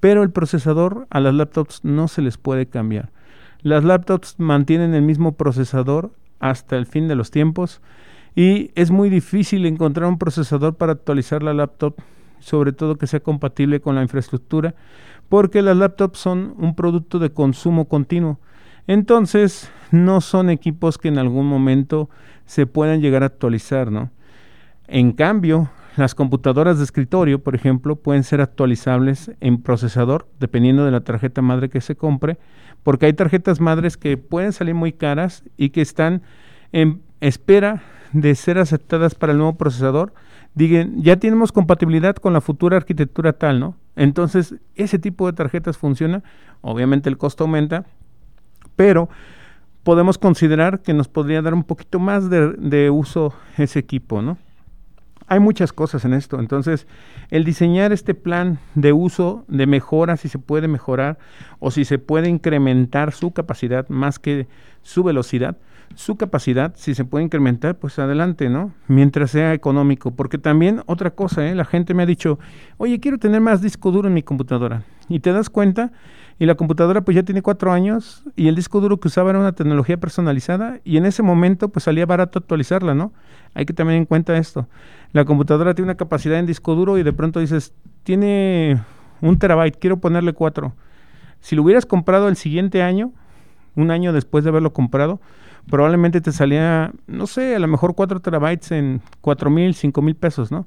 pero 0.00 0.22
el 0.22 0.30
procesador 0.30 1.06
a 1.10 1.20
las 1.20 1.34
laptops 1.34 1.84
no 1.84 2.08
se 2.08 2.22
les 2.22 2.38
puede 2.38 2.66
cambiar. 2.66 3.10
Las 3.62 3.84
laptops 3.84 4.36
mantienen 4.38 4.94
el 4.94 5.02
mismo 5.02 5.32
procesador 5.32 6.12
hasta 6.38 6.76
el 6.76 6.86
fin 6.86 7.08
de 7.08 7.16
los 7.16 7.30
tiempos 7.30 7.82
y 8.34 8.70
es 8.74 8.90
muy 8.90 9.10
difícil 9.10 9.66
encontrar 9.66 10.08
un 10.08 10.18
procesador 10.18 10.76
para 10.76 10.92
actualizar 10.92 11.42
la 11.42 11.52
laptop 11.52 12.00
sobre 12.40 12.72
todo 12.72 12.96
que 12.96 13.06
sea 13.06 13.20
compatible 13.20 13.80
con 13.80 13.94
la 13.94 14.02
infraestructura, 14.02 14.74
porque 15.28 15.62
las 15.62 15.76
laptops 15.76 16.18
son 16.18 16.54
un 16.58 16.74
producto 16.74 17.18
de 17.18 17.30
consumo 17.30 17.86
continuo. 17.86 18.40
Entonces, 18.86 19.70
no 19.92 20.20
son 20.20 20.50
equipos 20.50 20.98
que 20.98 21.08
en 21.08 21.18
algún 21.18 21.46
momento 21.46 22.10
se 22.50 22.66
puedan 22.66 23.00
llegar 23.00 23.22
a 23.22 23.26
actualizar, 23.26 23.92
¿no? 23.92 24.10
En 24.88 25.12
cambio, 25.12 25.70
las 25.96 26.16
computadoras 26.16 26.78
de 26.78 26.84
escritorio, 26.84 27.44
por 27.44 27.54
ejemplo, 27.54 27.94
pueden 27.94 28.24
ser 28.24 28.40
actualizables 28.40 29.30
en 29.38 29.62
procesador, 29.62 30.26
dependiendo 30.40 30.84
de 30.84 30.90
la 30.90 31.02
tarjeta 31.02 31.42
madre 31.42 31.68
que 31.68 31.80
se 31.80 31.94
compre, 31.94 32.38
porque 32.82 33.06
hay 33.06 33.12
tarjetas 33.12 33.60
madres 33.60 33.96
que 33.96 34.16
pueden 34.16 34.52
salir 34.52 34.74
muy 34.74 34.92
caras 34.92 35.44
y 35.56 35.70
que 35.70 35.80
están 35.80 36.22
en 36.72 37.02
espera 37.20 37.84
de 38.12 38.34
ser 38.34 38.58
aceptadas 38.58 39.14
para 39.14 39.30
el 39.30 39.38
nuevo 39.38 39.56
procesador 39.56 40.12
digan, 40.56 41.00
ya 41.00 41.14
tenemos 41.16 41.52
compatibilidad 41.52 42.16
con 42.16 42.32
la 42.32 42.40
futura 42.40 42.78
arquitectura 42.78 43.32
tal, 43.32 43.60
¿no? 43.60 43.76
Entonces, 43.94 44.56
ese 44.74 44.98
tipo 44.98 45.28
de 45.28 45.34
tarjetas 45.34 45.78
funciona, 45.78 46.24
obviamente 46.62 47.08
el 47.08 47.16
costo 47.16 47.44
aumenta, 47.44 47.84
pero 48.74 49.08
podemos 49.90 50.18
considerar 50.18 50.82
que 50.82 50.94
nos 50.94 51.08
podría 51.08 51.42
dar 51.42 51.52
un 51.52 51.64
poquito 51.64 51.98
más 51.98 52.30
de, 52.30 52.90
uso 52.90 53.34
ese 53.58 53.80
equipo, 53.80 54.22
¿no? 54.22 54.38
Hay 55.26 55.40
muchas 55.40 55.72
cosas 55.72 56.04
en 56.04 56.14
esto, 56.14 56.38
entonces 56.38 56.86
el 57.30 57.42
diseñar 57.42 57.90
este 57.90 58.14
plan 58.14 58.60
de 58.76 58.92
uso, 58.92 59.44
de 59.48 59.66
mejora, 59.66 60.16
si 60.16 60.28
se 60.28 60.38
puede 60.38 60.68
mejorar 60.68 61.18
o 61.58 61.72
si 61.72 61.84
se 61.84 61.98
puede 61.98 62.28
incrementar 62.28 63.10
su 63.10 63.32
capacidad 63.32 63.88
más 63.88 64.20
que 64.20 64.46
su 64.84 65.02
velocidad, 65.02 65.56
su 65.94 66.16
capacidad, 66.16 66.72
si 66.76 66.94
se 66.94 67.04
puede 67.04 67.24
incrementar, 67.24 67.76
pues 67.76 67.98
adelante, 67.98 68.48
¿no? 68.48 68.72
Mientras 68.86 69.32
sea 69.32 69.54
económico. 69.54 70.12
Porque 70.12 70.38
también 70.38 70.82
otra 70.86 71.10
cosa, 71.10 71.46
¿eh? 71.46 71.54
la 71.54 71.64
gente 71.64 71.94
me 71.94 72.02
ha 72.02 72.06
dicho, 72.06 72.38
oye, 72.78 73.00
quiero 73.00 73.18
tener 73.18 73.40
más 73.40 73.60
disco 73.60 73.90
duro 73.90 74.08
en 74.08 74.14
mi 74.14 74.22
computadora. 74.22 74.84
Y 75.08 75.20
te 75.20 75.32
das 75.32 75.50
cuenta, 75.50 75.92
y 76.38 76.46
la 76.46 76.54
computadora 76.54 77.02
pues 77.02 77.16
ya 77.16 77.22
tiene 77.22 77.42
cuatro 77.42 77.72
años, 77.72 78.24
y 78.36 78.48
el 78.48 78.54
disco 78.54 78.80
duro 78.80 78.98
que 78.98 79.08
usaba 79.08 79.30
era 79.30 79.38
una 79.38 79.52
tecnología 79.52 79.98
personalizada, 79.98 80.80
y 80.84 80.96
en 80.96 81.06
ese 81.06 81.22
momento 81.22 81.68
pues 81.68 81.84
salía 81.84 82.06
barato 82.06 82.38
actualizarla, 82.38 82.94
¿no? 82.94 83.12
Hay 83.54 83.66
que 83.66 83.72
tener 83.72 83.94
en 83.94 84.06
cuenta 84.06 84.36
esto. 84.36 84.68
La 85.12 85.24
computadora 85.24 85.74
tiene 85.74 85.86
una 85.86 85.96
capacidad 85.96 86.38
en 86.38 86.46
disco 86.46 86.74
duro 86.76 86.96
y 86.98 87.02
de 87.02 87.12
pronto 87.12 87.40
dices, 87.40 87.74
tiene 88.04 88.80
un 89.20 89.38
terabyte, 89.38 89.76
quiero 89.78 89.98
ponerle 89.98 90.32
cuatro. 90.32 90.72
Si 91.40 91.56
lo 91.56 91.62
hubieras 91.62 91.84
comprado 91.84 92.28
el 92.28 92.36
siguiente 92.36 92.82
año, 92.82 93.12
un 93.76 93.90
año 93.90 94.12
después 94.12 94.44
de 94.44 94.50
haberlo 94.50 94.72
comprado, 94.72 95.20
probablemente 95.68 96.20
te 96.20 96.32
salía, 96.32 96.92
no 97.06 97.26
sé, 97.26 97.56
a 97.56 97.58
lo 97.58 97.68
mejor 97.68 97.94
4 97.94 98.20
terabytes 98.20 98.72
en 98.72 99.00
4 99.20 99.50
mil, 99.50 99.74
5 99.74 100.02
mil 100.02 100.14
pesos, 100.14 100.50
¿no? 100.50 100.66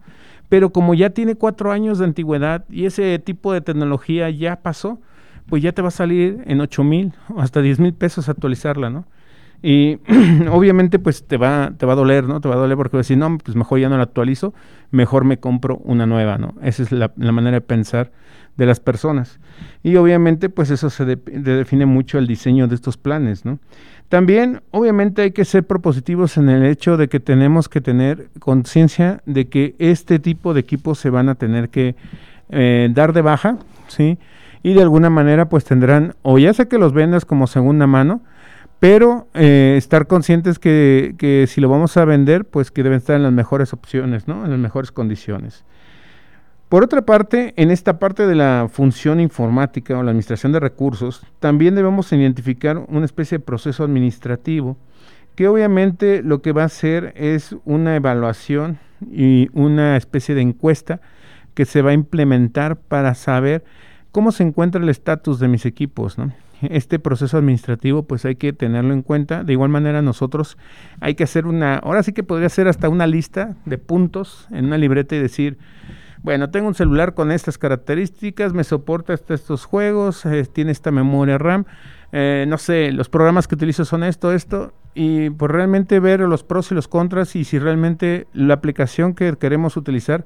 Pero 0.49 0.71
como 0.71 0.93
ya 0.93 1.09
tiene 1.11 1.35
4 1.35 1.71
años 1.71 1.99
de 1.99 2.05
antigüedad 2.05 2.65
y 2.69 2.85
ese 2.85 3.17
tipo 3.19 3.53
de 3.53 3.61
tecnología 3.61 4.29
ya 4.29 4.57
pasó, 4.57 4.99
pues 5.47 5.63
ya 5.63 5.71
te 5.71 5.81
va 5.81 5.89
a 5.89 5.91
salir 5.91 6.43
en 6.45 6.61
8 6.61 6.83
mil 6.83 7.13
o 7.29 7.41
hasta 7.41 7.61
10 7.61 7.79
mil 7.79 7.93
pesos 7.93 8.29
actualizarla, 8.29 8.89
¿no? 8.89 9.05
Y 9.61 9.99
obviamente 10.51 10.99
pues 10.99 11.25
te 11.25 11.37
va, 11.37 11.71
te 11.77 11.85
va 11.85 11.93
a 11.93 11.95
doler, 11.95 12.25
¿no? 12.25 12.41
Te 12.41 12.49
va 12.49 12.55
a 12.55 12.57
doler 12.57 12.77
porque 12.77 12.97
vas 12.97 13.05
a 13.05 13.07
decir, 13.07 13.17
no, 13.17 13.37
pues 13.37 13.55
mejor 13.55 13.79
ya 13.79 13.89
no 13.89 13.97
la 13.97 14.03
actualizo, 14.03 14.53
mejor 14.91 15.23
me 15.23 15.39
compro 15.39 15.77
una 15.77 16.05
nueva, 16.05 16.37
¿no? 16.37 16.53
Esa 16.61 16.83
es 16.83 16.91
la, 16.91 17.11
manera 17.15 17.55
de 17.55 17.61
pensar 17.61 18.11
de 18.57 18.65
las 18.65 18.79
personas. 18.79 19.39
Y 19.83 19.95
obviamente 19.95 20.49
pues 20.49 20.69
eso 20.69 20.89
se 20.89 21.05
define 21.05 21.85
mucho 21.85 22.17
el 22.17 22.27
diseño 22.27 22.67
de 22.67 22.75
estos 22.75 22.97
planes, 22.97 23.45
¿no? 23.45 23.59
También, 24.13 24.61
obviamente, 24.69 25.23
hay 25.23 25.31
que 25.31 25.43
ser 25.43 25.63
propositivos 25.65 26.37
en 26.37 26.47
el 26.47 26.63
hecho 26.65 26.97
de 26.97 27.07
que 27.07 27.19
tenemos 27.19 27.67
que 27.67 27.81
tener 27.81 28.29
conciencia 28.37 29.23
de 29.25 29.47
que 29.47 29.73
este 29.79 30.19
tipo 30.19 30.53
de 30.53 30.59
equipos 30.59 30.99
se 30.99 31.09
van 31.09 31.29
a 31.29 31.33
tener 31.33 31.69
que 31.69 31.95
eh, 32.49 32.89
dar 32.93 33.13
de 33.13 33.23
baja, 33.23 33.57
¿sí? 33.87 34.19
Y 34.61 34.73
de 34.73 34.83
alguna 34.83 35.09
manera, 35.09 35.49
pues 35.49 35.65
tendrán, 35.65 36.13
o 36.21 36.37
ya 36.37 36.53
sea 36.53 36.65
que 36.65 36.77
los 36.77 36.93
vendas 36.93 37.25
como 37.25 37.47
segunda 37.47 37.87
mano, 37.87 38.21
pero 38.79 39.29
eh, 39.33 39.73
estar 39.79 40.05
conscientes 40.05 40.59
que, 40.59 41.15
que, 41.17 41.47
si 41.47 41.59
lo 41.59 41.67
vamos 41.67 41.97
a 41.97 42.05
vender, 42.05 42.45
pues 42.45 42.69
que 42.69 42.83
deben 42.83 42.97
estar 42.97 43.15
en 43.15 43.23
las 43.23 43.33
mejores 43.33 43.73
opciones, 43.73 44.27
¿no? 44.27 44.45
En 44.45 44.51
las 44.51 44.59
mejores 44.59 44.91
condiciones. 44.91 45.65
Por 46.73 46.83
otra 46.83 47.03
parte, 47.03 47.53
en 47.57 47.69
esta 47.69 47.99
parte 47.99 48.25
de 48.25 48.33
la 48.33 48.67
función 48.67 49.19
informática 49.19 49.95
o 49.95 50.01
la 50.01 50.09
administración 50.09 50.53
de 50.53 50.59
recursos, 50.59 51.23
también 51.39 51.75
debemos 51.75 52.11
identificar 52.11 52.83
una 52.87 53.05
especie 53.05 53.37
de 53.37 53.43
proceso 53.43 53.83
administrativo 53.83 54.75
que 55.35 55.47
obviamente 55.47 56.23
lo 56.23 56.41
que 56.41 56.51
va 56.51 56.63
a 56.63 56.65
hacer 56.65 57.13
es 57.15 57.55
una 57.65 57.95
evaluación 57.95 58.79
y 59.01 59.49
una 59.53 59.97
especie 59.97 60.33
de 60.33 60.41
encuesta 60.41 60.99
que 61.53 61.65
se 61.65 61.83
va 61.83 61.91
a 61.91 61.93
implementar 61.93 62.75
para 62.75 63.13
saber 63.13 63.63
cómo 64.11 64.31
se 64.31 64.41
encuentra 64.41 64.81
el 64.81 64.89
estatus 64.89 65.37
de 65.39 65.49
mis 65.49 65.67
equipos, 65.67 66.17
Este 66.63 66.97
proceso 66.97 67.37
administrativo 67.37 68.01
pues 68.01 68.25
hay 68.25 68.35
que 68.35 68.51
tenerlo 68.51 68.95
en 68.95 69.03
cuenta. 69.03 69.43
De 69.43 69.53
igual 69.53 69.69
manera 69.69 70.01
nosotros 70.01 70.57
hay 71.01 71.13
que 71.13 71.25
hacer 71.25 71.45
una, 71.45 71.75
ahora 71.75 72.01
sí 72.01 72.13
que 72.13 72.23
podría 72.23 72.49
ser 72.49 72.67
hasta 72.67 72.89
una 72.89 73.05
lista 73.05 73.57
de 73.65 73.77
puntos 73.77 74.47
en 74.49 74.65
una 74.65 74.79
libreta 74.79 75.15
y 75.15 75.19
decir, 75.19 75.59
bueno, 76.23 76.49
tengo 76.49 76.69
un 76.69 76.73
celular 76.73 77.13
con 77.13 77.31
estas 77.31 77.57
características, 77.57 78.53
me 78.53 78.63
soporta 78.63 79.13
estos 79.13 79.65
juegos, 79.65 80.25
eh, 80.25 80.45
tiene 80.51 80.71
esta 80.71 80.89
memoria 80.89 81.37
RAM, 81.37 81.65
eh, 82.13 82.45
no 82.47 82.57
sé, 82.57 82.93
los 82.93 83.09
programas 83.09 83.47
que 83.47 83.55
utilizo 83.55 83.83
son 83.83 84.03
esto, 84.03 84.31
esto, 84.31 84.73
y 84.95 85.31
pues 85.31 85.51
realmente 85.51 85.99
ver 85.99 86.21
los 86.21 86.43
pros 86.43 86.71
y 86.71 86.75
los 86.75 86.87
contras 86.87 87.35
y 87.35 87.43
si 87.43 87.59
realmente 87.59 88.27
la 88.33 88.53
aplicación 88.53 89.15
que 89.15 89.35
queremos 89.37 89.75
utilizar 89.75 90.25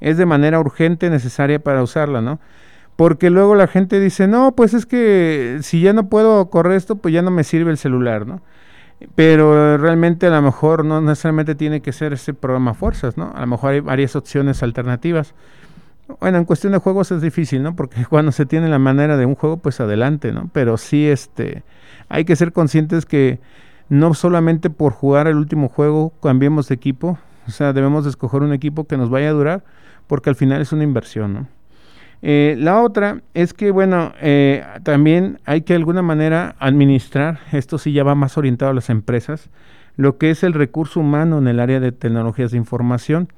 es 0.00 0.18
de 0.18 0.26
manera 0.26 0.60
urgente, 0.60 1.08
necesaria 1.08 1.58
para 1.58 1.82
usarla, 1.82 2.20
¿no? 2.20 2.38
Porque 2.96 3.30
luego 3.30 3.54
la 3.54 3.66
gente 3.66 3.98
dice, 3.98 4.28
no, 4.28 4.54
pues 4.54 4.74
es 4.74 4.84
que 4.84 5.58
si 5.62 5.80
ya 5.80 5.94
no 5.94 6.10
puedo 6.10 6.50
correr 6.50 6.74
esto, 6.74 6.96
pues 6.96 7.14
ya 7.14 7.22
no 7.22 7.30
me 7.30 7.44
sirve 7.44 7.70
el 7.70 7.78
celular, 7.78 8.26
¿no? 8.26 8.42
Pero 9.14 9.78
realmente 9.78 10.26
a 10.26 10.30
lo 10.30 10.42
mejor 10.42 10.84
no 10.84 11.00
necesariamente 11.00 11.54
tiene 11.54 11.80
que 11.80 11.92
ser 11.92 12.12
ese 12.12 12.34
programa 12.34 12.74
fuerzas, 12.74 13.16
¿no? 13.16 13.32
A 13.34 13.40
lo 13.40 13.46
mejor 13.46 13.72
hay 13.72 13.80
varias 13.80 14.16
opciones 14.16 14.62
alternativas. 14.62 15.34
Bueno, 16.20 16.38
en 16.38 16.44
cuestión 16.44 16.72
de 16.72 16.78
juegos 16.78 17.10
es 17.12 17.22
difícil, 17.22 17.62
¿no? 17.62 17.76
Porque 17.76 18.04
cuando 18.08 18.32
se 18.32 18.46
tiene 18.46 18.68
la 18.68 18.78
manera 18.78 19.16
de 19.16 19.26
un 19.26 19.34
juego, 19.34 19.56
pues 19.56 19.80
adelante, 19.80 20.32
¿no? 20.32 20.50
Pero 20.52 20.76
sí, 20.76 21.06
este, 21.06 21.62
hay 22.08 22.24
que 22.24 22.36
ser 22.36 22.52
conscientes 22.52 23.06
que 23.06 23.40
no 23.88 24.14
solamente 24.14 24.70
por 24.70 24.92
jugar 24.92 25.26
el 25.26 25.36
último 25.36 25.68
juego 25.68 26.12
cambiemos 26.22 26.68
de 26.68 26.74
equipo, 26.74 27.18
o 27.46 27.50
sea, 27.50 27.72
debemos 27.72 28.04
de 28.04 28.10
escoger 28.10 28.42
un 28.42 28.52
equipo 28.52 28.84
que 28.84 28.96
nos 28.96 29.10
vaya 29.10 29.30
a 29.30 29.32
durar, 29.32 29.64
porque 30.06 30.30
al 30.30 30.36
final 30.36 30.60
es 30.60 30.72
una 30.72 30.84
inversión, 30.84 31.34
¿no? 31.34 31.59
Eh, 32.22 32.56
la 32.58 32.82
otra 32.82 33.22
es 33.34 33.54
que, 33.54 33.70
bueno, 33.70 34.12
eh, 34.20 34.64
también 34.82 35.40
hay 35.46 35.62
que 35.62 35.72
de 35.72 35.78
alguna 35.78 36.02
manera 36.02 36.54
administrar, 36.58 37.40
esto 37.52 37.78
sí 37.78 37.92
ya 37.92 38.04
va 38.04 38.14
más 38.14 38.36
orientado 38.36 38.70
a 38.70 38.74
las 38.74 38.90
empresas, 38.90 39.48
lo 39.96 40.18
que 40.18 40.30
es 40.30 40.42
el 40.42 40.52
recurso 40.52 41.00
humano 41.00 41.38
en 41.38 41.48
el 41.48 41.60
área 41.60 41.80
de 41.80 41.92
tecnologías 41.92 42.50
de 42.50 42.58
información. 42.58 43.28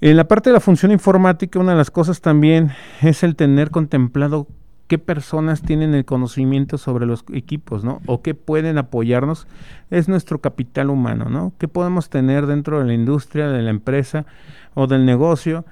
En 0.00 0.16
la 0.16 0.28
parte 0.28 0.50
de 0.50 0.54
la 0.54 0.60
función 0.60 0.92
informática, 0.92 1.58
una 1.58 1.72
de 1.72 1.78
las 1.78 1.90
cosas 1.90 2.20
también 2.20 2.72
es 3.02 3.22
el 3.22 3.36
tener 3.36 3.70
contemplado 3.70 4.46
qué 4.86 4.98
personas 4.98 5.62
tienen 5.62 5.94
el 5.94 6.04
conocimiento 6.04 6.76
sobre 6.76 7.06
los 7.06 7.24
equipos, 7.32 7.84
¿no? 7.84 8.00
O 8.06 8.20
qué 8.20 8.34
pueden 8.34 8.76
apoyarnos, 8.76 9.46
es 9.90 10.08
nuestro 10.08 10.40
capital 10.40 10.90
humano, 10.90 11.30
¿no? 11.30 11.52
¿Qué 11.58 11.68
podemos 11.68 12.10
tener 12.10 12.46
dentro 12.46 12.80
de 12.80 12.86
la 12.86 12.94
industria, 12.94 13.48
de 13.48 13.62
la 13.62 13.70
empresa 13.70 14.26
o 14.74 14.86
del 14.86 15.06
negocio? 15.06 15.64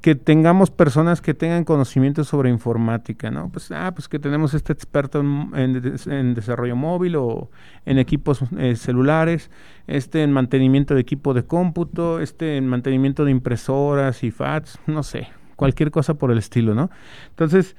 Que 0.00 0.14
tengamos 0.14 0.70
personas 0.70 1.20
que 1.20 1.34
tengan 1.34 1.64
conocimiento 1.64 2.24
sobre 2.24 2.48
informática, 2.48 3.30
¿no? 3.30 3.50
Pues, 3.50 3.70
ah, 3.70 3.92
pues 3.94 4.08
que 4.08 4.18
tenemos 4.18 4.54
este 4.54 4.72
experto 4.72 5.20
en, 5.20 6.34
desarrollo 6.34 6.74
móvil 6.74 7.16
o 7.16 7.50
en 7.84 7.98
equipos 7.98 8.40
eh, 8.56 8.76
celulares, 8.76 9.50
este 9.86 10.22
en 10.22 10.32
mantenimiento 10.32 10.94
de 10.94 11.02
equipo 11.02 11.34
de 11.34 11.44
cómputo, 11.44 12.20
este 12.20 12.56
en 12.56 12.66
mantenimiento 12.66 13.24
de 13.26 13.30
impresoras 13.30 14.24
y 14.24 14.30
FATS, 14.30 14.78
no 14.86 15.02
sé, 15.02 15.28
cualquier 15.56 15.90
cosa 15.90 16.14
por 16.14 16.30
el 16.30 16.38
estilo, 16.38 16.74
¿no? 16.74 16.90
Entonces, 17.28 17.76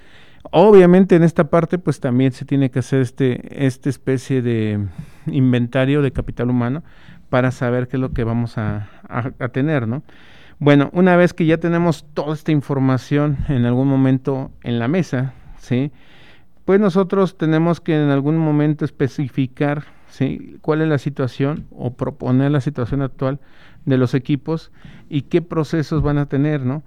obviamente 0.52 1.16
en 1.16 1.24
esta 1.24 1.50
parte, 1.50 1.80
pues 1.80 2.00
también 2.00 2.34
se 2.34 2.46
tiene 2.46 2.70
que 2.70 2.80
hacer 2.80 3.02
este, 3.02 3.66
esta 3.66 3.90
especie 3.90 4.44
de 4.44 4.86
inventario 5.26 6.04
de 6.04 6.12
capital 6.12 6.52
humano 6.52 6.84
para 7.30 7.50
saber 7.50 7.88
qué 7.88 7.98
es 7.98 8.02
lo 8.02 8.12
que 8.12 8.24
vamos 8.24 8.60
a, 8.60 8.90
a 9.10 9.50
tener, 9.50 9.88
¿no? 9.88 10.04
Bueno, 10.62 10.92
una 10.94 11.16
vez 11.16 11.34
que 11.34 11.48
ya 11.48 11.58
tenemos 11.58 12.06
toda 12.14 12.36
esta 12.36 12.52
información 12.52 13.40
en 13.50 13.66
algún 13.66 13.88
momento 13.88 14.52
en 14.62 14.78
la 14.78 14.88
mesa, 14.88 15.34
¿sí? 15.58 15.92
Pues 16.66 16.80
nosotros 16.80 17.36
tenemos 17.36 17.82
que 17.82 17.96
en 17.96 18.12
algún 18.12 18.38
momento 18.38 18.86
especificar 18.86 19.86
¿sí? 20.08 20.60
cuál 20.62 20.84
es 20.84 20.88
la 20.88 21.00
situación 21.00 21.66
o 21.72 21.96
proponer 21.96 22.52
la 22.52 22.62
situación 22.62 23.02
actual 23.02 23.40
de 23.86 23.98
los 23.98 24.14
equipos 24.14 24.72
y 25.10 25.24
qué 25.24 25.42
procesos 25.42 26.04
van 26.04 26.20
a 26.20 26.28
tener, 26.28 26.62
¿no? 26.62 26.84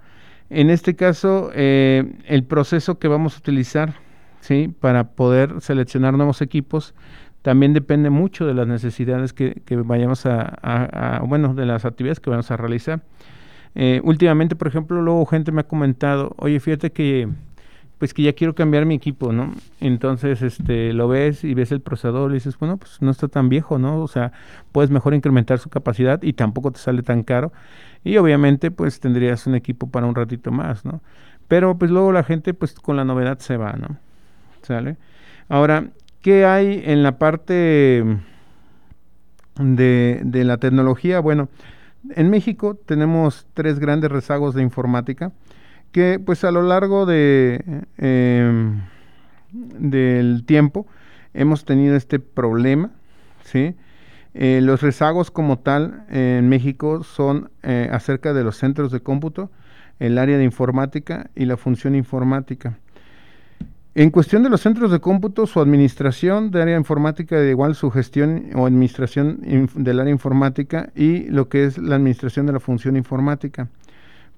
En 0.49 0.69
este 0.69 0.95
caso, 0.95 1.51
eh, 1.53 2.13
el 2.27 2.45
proceso 2.45 2.97
que 2.97 3.09
vamos 3.09 3.35
a 3.35 3.39
utilizar, 3.39 3.95
¿sí? 4.39 4.73
Para 4.79 5.09
poder 5.09 5.59
seleccionar 5.59 6.13
nuevos 6.13 6.41
equipos, 6.41 6.95
también 7.41 7.73
depende 7.73 8.09
mucho 8.09 8.45
de 8.45 8.53
las 8.53 8.67
necesidades 8.67 9.33
que, 9.33 9.61
vayamos 9.83 10.25
a, 10.25 11.21
bueno, 11.27 11.53
de 11.53 11.65
las 11.65 11.83
actividades 11.83 12.21
que 12.21 12.29
vamos 12.29 12.49
a 12.51 12.55
realizar. 12.55 13.01
Eh, 13.75 14.01
últimamente, 14.03 14.55
por 14.55 14.67
ejemplo, 14.67 15.01
luego 15.01 15.25
gente 15.25 15.51
me 15.51 15.61
ha 15.61 15.67
comentado, 15.67 16.33
oye, 16.37 16.59
fíjate 16.59 16.91
que 16.91 17.27
pues 17.97 18.13
que 18.13 18.23
ya 18.23 18.33
quiero 18.33 18.55
cambiar 18.55 18.85
mi 18.85 18.95
equipo, 18.95 19.31
¿no? 19.31 19.53
Entonces, 19.79 20.41
este, 20.41 20.91
lo 20.93 21.07
ves 21.07 21.43
y 21.43 21.53
ves 21.53 21.71
el 21.71 21.81
procesador 21.81 22.31
y 22.31 22.35
dices, 22.35 22.57
bueno, 22.59 22.77
pues 22.77 23.01
no 23.01 23.11
está 23.11 23.27
tan 23.27 23.47
viejo, 23.47 23.77
¿no? 23.79 24.01
O 24.01 24.07
sea, 24.07 24.33
puedes 24.71 24.91
mejor 24.91 25.13
incrementar 25.13 25.59
su 25.59 25.69
capacidad 25.69 26.21
y 26.21 26.33
tampoco 26.33 26.71
te 26.71 26.79
sale 26.79 27.03
tan 27.03 27.23
caro. 27.23 27.53
Y 28.03 28.17
obviamente, 28.17 28.69
pues 28.69 28.99
tendrías 28.99 29.47
un 29.47 29.55
equipo 29.55 29.89
para 29.89 30.07
un 30.07 30.15
ratito 30.15 30.51
más, 30.51 30.83
¿no? 30.83 31.01
Pero 31.47 31.77
pues 31.77 31.89
luego 31.91 32.11
la 32.11 32.23
gente, 32.23 32.53
pues 32.53 32.73
con 32.73 32.97
la 32.97 33.05
novedad 33.05 33.39
se 33.39 33.55
va, 33.57 33.73
¿no? 33.73 33.97
¿Sale? 34.61 34.97
Ahora, 35.47 35.87
¿qué 36.21 36.45
hay 36.45 36.81
en 36.85 37.01
la 37.01 37.17
parte 37.17 38.03
de, 39.57 40.21
de 40.23 40.43
la 40.43 40.57
tecnología? 40.57 41.19
Bueno, 41.21 41.49
en 42.15 42.29
México 42.29 42.75
tenemos 42.75 43.47
tres 43.53 43.79
grandes 43.79 44.11
rezagos 44.11 44.55
de 44.55 44.61
informática 44.61 45.31
que 45.91 46.19
pues 46.23 46.43
a 46.43 46.51
lo 46.51 46.61
largo 46.61 47.05
de 47.05 47.83
em, 47.97 48.81
del 49.51 50.43
tiempo 50.45 50.85
hemos 51.33 51.65
tenido 51.65 51.95
este 51.95 52.19
problema, 52.19 52.91
¿sí? 53.43 53.75
Eh, 54.33 54.59
los 54.61 54.81
rezagos 54.81 55.31
como 55.31 55.59
tal 55.59 56.05
en 56.09 56.49
México 56.49 57.03
son 57.03 57.51
eh, 57.63 57.87
acerca 57.91 58.33
de 58.33 58.43
los 58.43 58.57
centros 58.57 58.91
de 58.91 58.99
cómputo, 58.99 59.49
el 59.99 60.17
área 60.17 60.37
de 60.37 60.43
informática 60.43 61.29
y 61.35 61.45
la 61.45 61.55
función 61.55 61.95
informática. 61.95 62.77
En 63.97 64.09
cuestión 64.09 64.43
de 64.43 64.49
los 64.49 64.59
centros 64.59 64.91
de 64.91 64.99
cómputo, 64.99 65.47
su 65.47 65.61
administración 65.61 66.51
de 66.51 66.61
área 66.61 66.75
informática, 66.75 67.37
de 67.37 67.49
igual 67.49 67.75
su 67.75 67.89
gestión 67.91 68.47
o 68.53 68.65
administración 68.65 69.39
del 69.73 70.01
área 70.01 70.11
informática 70.11 70.89
y 70.93 71.29
lo 71.29 71.47
que 71.47 71.63
es 71.63 71.77
la 71.77 71.95
administración 71.95 72.45
de 72.45 72.51
la 72.51 72.59
función 72.59 72.97
informática. 72.97 73.69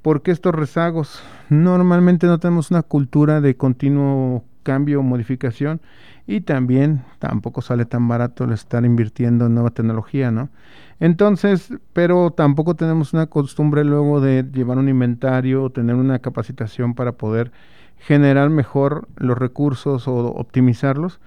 ¿Por 0.03 0.21
qué 0.21 0.29
estos 0.29 0.53
rezagos? 0.53 1.23
Normalmente 1.49 2.27
no 2.27 2.37
tenemos 2.37 2.69
una 2.69 2.83
cultura 2.83 3.41
de 3.41 3.57
continuo 3.57 4.43
cambio 4.61 4.99
o 4.99 5.03
modificación 5.03 5.81
y 6.27 6.41
también 6.41 7.01
tampoco 7.17 7.63
sale 7.63 7.85
tan 7.85 8.07
barato 8.07 8.43
el 8.43 8.51
estar 8.51 8.85
invirtiendo 8.85 9.47
en 9.47 9.55
nueva 9.55 9.71
tecnología, 9.71 10.29
¿no? 10.29 10.49
Entonces, 10.99 11.73
pero 11.93 12.29
tampoco 12.29 12.75
tenemos 12.75 13.13
una 13.13 13.25
costumbre 13.25 13.83
luego 13.83 14.21
de 14.21 14.45
llevar 14.53 14.77
un 14.77 14.87
inventario 14.87 15.63
o 15.63 15.71
tener 15.71 15.95
una 15.95 16.19
capacitación 16.19 16.93
para 16.93 17.13
poder 17.13 17.51
generar 17.99 18.49
mejor 18.49 19.07
los 19.17 19.37
recursos 19.37 20.07
o 20.07 20.27
optimizarlos. 20.33 21.19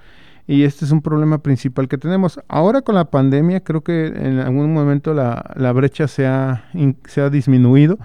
Y 0.46 0.64
este 0.64 0.84
es 0.84 0.90
un 0.90 1.02
problema 1.02 1.38
principal 1.38 1.86
que 1.86 1.98
tenemos. 1.98 2.40
Ahora 2.48 2.82
con 2.82 2.96
la 2.96 3.04
pandemia 3.04 3.60
creo 3.60 3.82
que 3.82 4.06
en 4.06 4.40
algún 4.40 4.72
momento 4.72 5.14
la, 5.14 5.52
la 5.54 5.72
brecha 5.72 6.08
se 6.08 6.26
ha, 6.26 6.64
se 7.04 7.20
ha 7.20 7.30
disminuido 7.30 7.98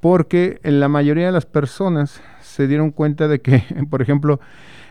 porque 0.00 0.60
la 0.64 0.88
mayoría 0.88 1.26
de 1.26 1.32
las 1.32 1.46
personas 1.46 2.20
se 2.42 2.66
dieron 2.66 2.90
cuenta 2.90 3.26
de 3.26 3.40
que, 3.40 3.62
por 3.90 4.02
ejemplo, 4.02 4.38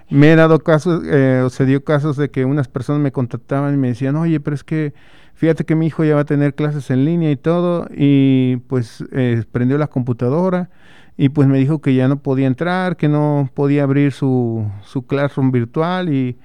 me 0.10 0.32
he 0.32 0.36
dado 0.36 0.60
casos, 0.60 1.04
eh, 1.06 1.42
o 1.46 1.50
se 1.50 1.66
dio 1.66 1.84
casos 1.84 2.18
de 2.18 2.32
que 2.32 2.46
unas 2.46 2.68
personas 2.68 3.02
me 3.02 3.12
contactaban 3.12 3.74
y 3.74 3.78
me 3.78 3.90
decían, 3.90 4.16
oye, 4.16 4.40
pero 4.40 4.56
es 4.56 4.64
que 4.64 4.94
fíjate 5.34 5.66
que 5.66 5.76
mi 5.76 5.88
hijo 5.88 6.04
ya 6.04 6.16
va 6.16 6.22
a 6.22 6.26
tener 6.26 6.56
clases 6.56 6.90
en 6.90 7.06
línea 7.06 7.32
y 7.32 7.36
todo, 7.36 7.88
y 7.96 8.58
pues 8.68 9.04
eh, 9.12 9.44
prendió 9.52 9.78
la 9.78 9.88
computadora 9.88 10.70
y 11.18 11.30
pues 11.30 11.48
me 11.48 11.58
dijo 11.58 11.80
que 11.80 11.94
ya 11.94 12.08
no 12.08 12.18
podía 12.18 12.48
entrar, 12.48 12.98
que 12.98 13.08
no 13.08 13.50
podía 13.54 13.84
abrir 13.84 14.12
su, 14.12 14.70
su 14.84 15.06
classroom 15.06 15.52
virtual 15.52 16.14
y, 16.14 16.38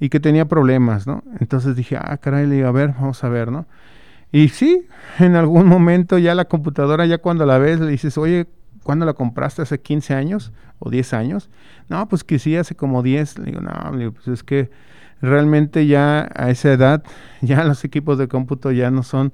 y 0.00 0.08
que 0.08 0.20
tenía 0.20 0.46
problemas, 0.46 1.06
¿no? 1.06 1.22
Entonces 1.40 1.76
dije, 1.76 1.96
ah, 1.96 2.16
caray, 2.16 2.46
le 2.46 2.56
digo, 2.56 2.68
a 2.68 2.72
ver, 2.72 2.94
vamos 2.98 3.22
a 3.22 3.28
ver, 3.28 3.52
¿no? 3.52 3.66
Y 4.32 4.48
sí, 4.48 4.86
en 5.20 5.36
algún 5.36 5.66
momento 5.66 6.18
ya 6.18 6.34
la 6.34 6.46
computadora, 6.46 7.06
ya 7.06 7.18
cuando 7.18 7.46
la 7.46 7.58
ves, 7.58 7.80
le 7.80 7.90
dices, 7.90 8.18
oye, 8.18 8.46
¿cuándo 8.82 9.06
la 9.06 9.12
compraste? 9.12 9.62
¿Hace 9.62 9.80
15 9.80 10.14
años 10.14 10.52
o 10.78 10.90
10 10.90 11.14
años? 11.14 11.50
No, 11.88 12.08
pues 12.08 12.24
que 12.24 12.38
sí, 12.38 12.56
hace 12.56 12.74
como 12.74 13.02
10. 13.02 13.38
Le 13.38 13.44
digo, 13.44 13.60
no, 13.60 14.12
pues 14.12 14.28
es 14.28 14.42
que 14.42 14.70
realmente 15.20 15.86
ya 15.86 16.28
a 16.34 16.50
esa 16.50 16.72
edad, 16.72 17.02
ya 17.40 17.64
los 17.64 17.84
equipos 17.84 18.18
de 18.18 18.28
cómputo 18.28 18.72
ya 18.72 18.90
no 18.90 19.02
son 19.02 19.32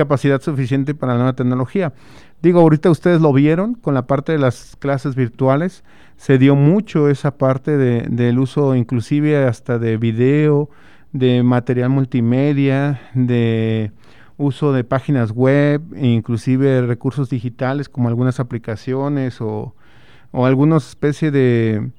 capacidad 0.00 0.40
suficiente 0.40 0.94
para 0.94 1.12
la 1.12 1.18
nueva 1.18 1.34
tecnología. 1.34 1.92
Digo, 2.40 2.60
ahorita 2.60 2.90
ustedes 2.90 3.20
lo 3.20 3.34
vieron 3.34 3.74
con 3.74 3.92
la 3.92 4.06
parte 4.06 4.32
de 4.32 4.38
las 4.38 4.76
clases 4.78 5.14
virtuales, 5.14 5.84
se 6.16 6.38
dio 6.38 6.56
mucho 6.56 7.10
esa 7.10 7.36
parte 7.36 7.76
de, 7.76 8.06
del 8.08 8.38
uso 8.38 8.74
inclusive 8.74 9.36
hasta 9.44 9.78
de 9.78 9.98
video, 9.98 10.70
de 11.12 11.42
material 11.42 11.90
multimedia, 11.90 12.98
de 13.12 13.92
uso 14.38 14.72
de 14.72 14.84
páginas 14.84 15.32
web, 15.32 15.82
inclusive 15.96 16.80
recursos 16.86 17.28
digitales 17.28 17.90
como 17.90 18.08
algunas 18.08 18.40
aplicaciones 18.40 19.42
o, 19.42 19.74
o 20.32 20.46
algunas 20.46 20.88
especie 20.88 21.30
de, 21.30 21.90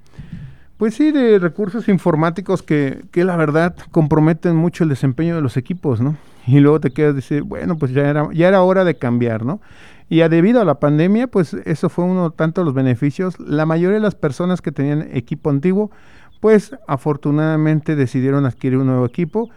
pues 0.81 0.95
sí, 0.95 1.11
de 1.11 1.37
recursos 1.37 1.87
informáticos 1.89 2.63
que, 2.63 3.03
que 3.11 3.23
la 3.23 3.35
verdad 3.35 3.75
comprometen 3.91 4.55
mucho 4.55 4.83
el 4.83 4.89
desempeño 4.89 5.35
de 5.35 5.41
los 5.43 5.55
equipos, 5.55 6.01
¿no? 6.01 6.17
Y 6.47 6.59
luego 6.59 6.79
te 6.79 6.89
quedas 6.89 7.13
decir, 7.13 7.43
bueno, 7.43 7.77
pues 7.77 7.91
ya 7.91 8.09
era, 8.09 8.27
ya 8.33 8.47
era 8.47 8.63
hora 8.63 8.83
de 8.83 8.95
cambiar, 8.95 9.45
¿no? 9.45 9.61
Y 10.09 10.21
a 10.21 10.27
debido 10.27 10.59
a 10.59 10.65
la 10.65 10.79
pandemia, 10.79 11.27
pues 11.27 11.53
eso 11.65 11.87
fue 11.89 12.05
uno 12.05 12.31
tanto 12.31 12.63
los 12.63 12.73
beneficios. 12.73 13.39
La 13.39 13.67
mayoría 13.67 13.97
de 13.97 14.01
las 14.01 14.15
personas 14.15 14.63
que 14.63 14.71
tenían 14.71 15.07
equipo 15.13 15.51
antiguo, 15.51 15.91
pues 16.39 16.75
afortunadamente 16.87 17.95
decidieron 17.95 18.47
adquirir 18.47 18.79
un 18.79 18.87
nuevo 18.87 19.05
equipo 19.05 19.51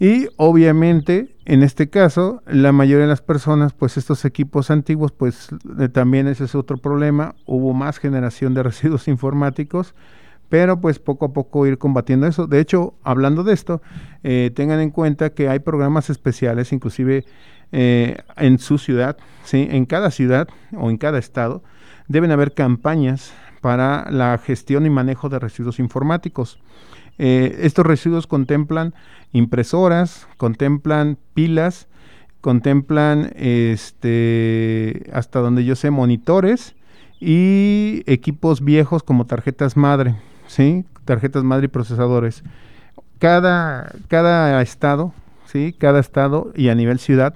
y 0.00 0.28
obviamente, 0.38 1.36
en 1.44 1.62
este 1.62 1.90
caso, 1.90 2.42
la 2.46 2.72
mayoría 2.72 3.02
de 3.02 3.10
las 3.10 3.20
personas, 3.20 3.74
pues 3.74 3.98
estos 3.98 4.24
equipos 4.24 4.70
antiguos, 4.70 5.12
pues 5.12 5.50
eh, 5.78 5.90
también 5.90 6.26
ese 6.26 6.44
es 6.44 6.54
otro 6.54 6.78
problema, 6.78 7.34
hubo 7.44 7.74
más 7.74 7.98
generación 7.98 8.54
de 8.54 8.62
residuos 8.64 9.08
informáticos, 9.08 9.94
pero 10.54 10.80
pues 10.80 11.00
poco 11.00 11.24
a 11.24 11.32
poco 11.32 11.66
ir 11.66 11.78
combatiendo 11.78 12.28
eso. 12.28 12.46
De 12.46 12.60
hecho, 12.60 12.94
hablando 13.02 13.42
de 13.42 13.52
esto, 13.52 13.82
eh, 14.22 14.52
tengan 14.54 14.78
en 14.78 14.90
cuenta 14.90 15.30
que 15.30 15.48
hay 15.48 15.58
programas 15.58 16.10
especiales, 16.10 16.72
inclusive 16.72 17.24
eh, 17.72 18.18
en 18.36 18.60
su 18.60 18.78
ciudad, 18.78 19.16
¿sí? 19.42 19.66
en 19.68 19.84
cada 19.84 20.12
ciudad 20.12 20.46
o 20.72 20.90
en 20.90 20.96
cada 20.96 21.18
estado, 21.18 21.64
deben 22.06 22.30
haber 22.30 22.54
campañas 22.54 23.34
para 23.62 24.08
la 24.12 24.38
gestión 24.38 24.86
y 24.86 24.90
manejo 24.90 25.28
de 25.28 25.40
residuos 25.40 25.80
informáticos. 25.80 26.60
estos 27.18 27.84
residuos 27.84 28.28
contemplan 28.28 28.94
impresoras, 29.32 30.28
contemplan 30.36 31.18
pilas, 31.34 31.88
contemplan 32.40 33.32
este 33.34 35.10
hasta 35.12 35.40
donde 35.40 35.64
yo 35.64 35.74
sé 35.74 35.90
monitores 35.90 36.76
y 37.18 38.04
equipos 38.06 38.62
viejos 38.62 39.02
como 39.02 39.26
tarjetas 39.26 39.76
madre, 39.76 40.14
¿sí? 40.46 40.84
Tarjetas 41.04 41.44
madre 41.44 41.66
y 41.66 41.68
procesadores. 41.68 42.42
Cada, 43.18 43.92
cada 44.08 44.60
estado, 44.62 45.12
¿sí? 45.46 45.74
Cada 45.78 46.00
estado 46.00 46.52
y 46.54 46.68
a 46.68 46.74
nivel 46.74 46.98
ciudad 46.98 47.34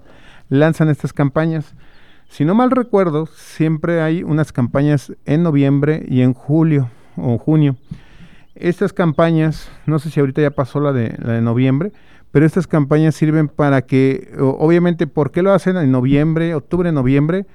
lanzan 0.49 0.89
estas 0.89 1.13
campañas. 1.13 1.75
Si 2.29 2.45
no 2.45 2.55
mal 2.55 2.71
recuerdo, 2.71 3.27
siempre 3.27 4.03
hay 4.03 4.23
unas 4.23 4.53
campañas 4.53 5.13
en 5.25 5.43
noviembre 5.43 6.05
y 6.09 6.21
en 6.21 6.35
julio 6.35 6.91
o 7.17 7.39
junio. 7.39 7.77
Estas 8.55 8.93
campañas, 8.93 9.71
no 9.87 9.99
sé 9.99 10.11
si 10.11 10.21
ahorita 10.21 10.43
ya 10.43 10.51
pasó 10.51 10.81
la 10.81 10.93
de, 10.93 11.41
noviembre, 11.41 11.93
pero 12.31 12.45
estas 12.45 12.67
campañas 12.67 13.15
sirven 13.15 13.49
para 13.49 13.83
que, 13.83 14.33
obviamente, 14.39 15.07
¿por 15.07 15.31
qué 15.31 15.43
lo 15.43 15.53
hacen 15.53 15.77
en 15.77 15.91
noviembre, 15.91 16.55
octubre, 16.55 16.93
noviembre 16.93 17.47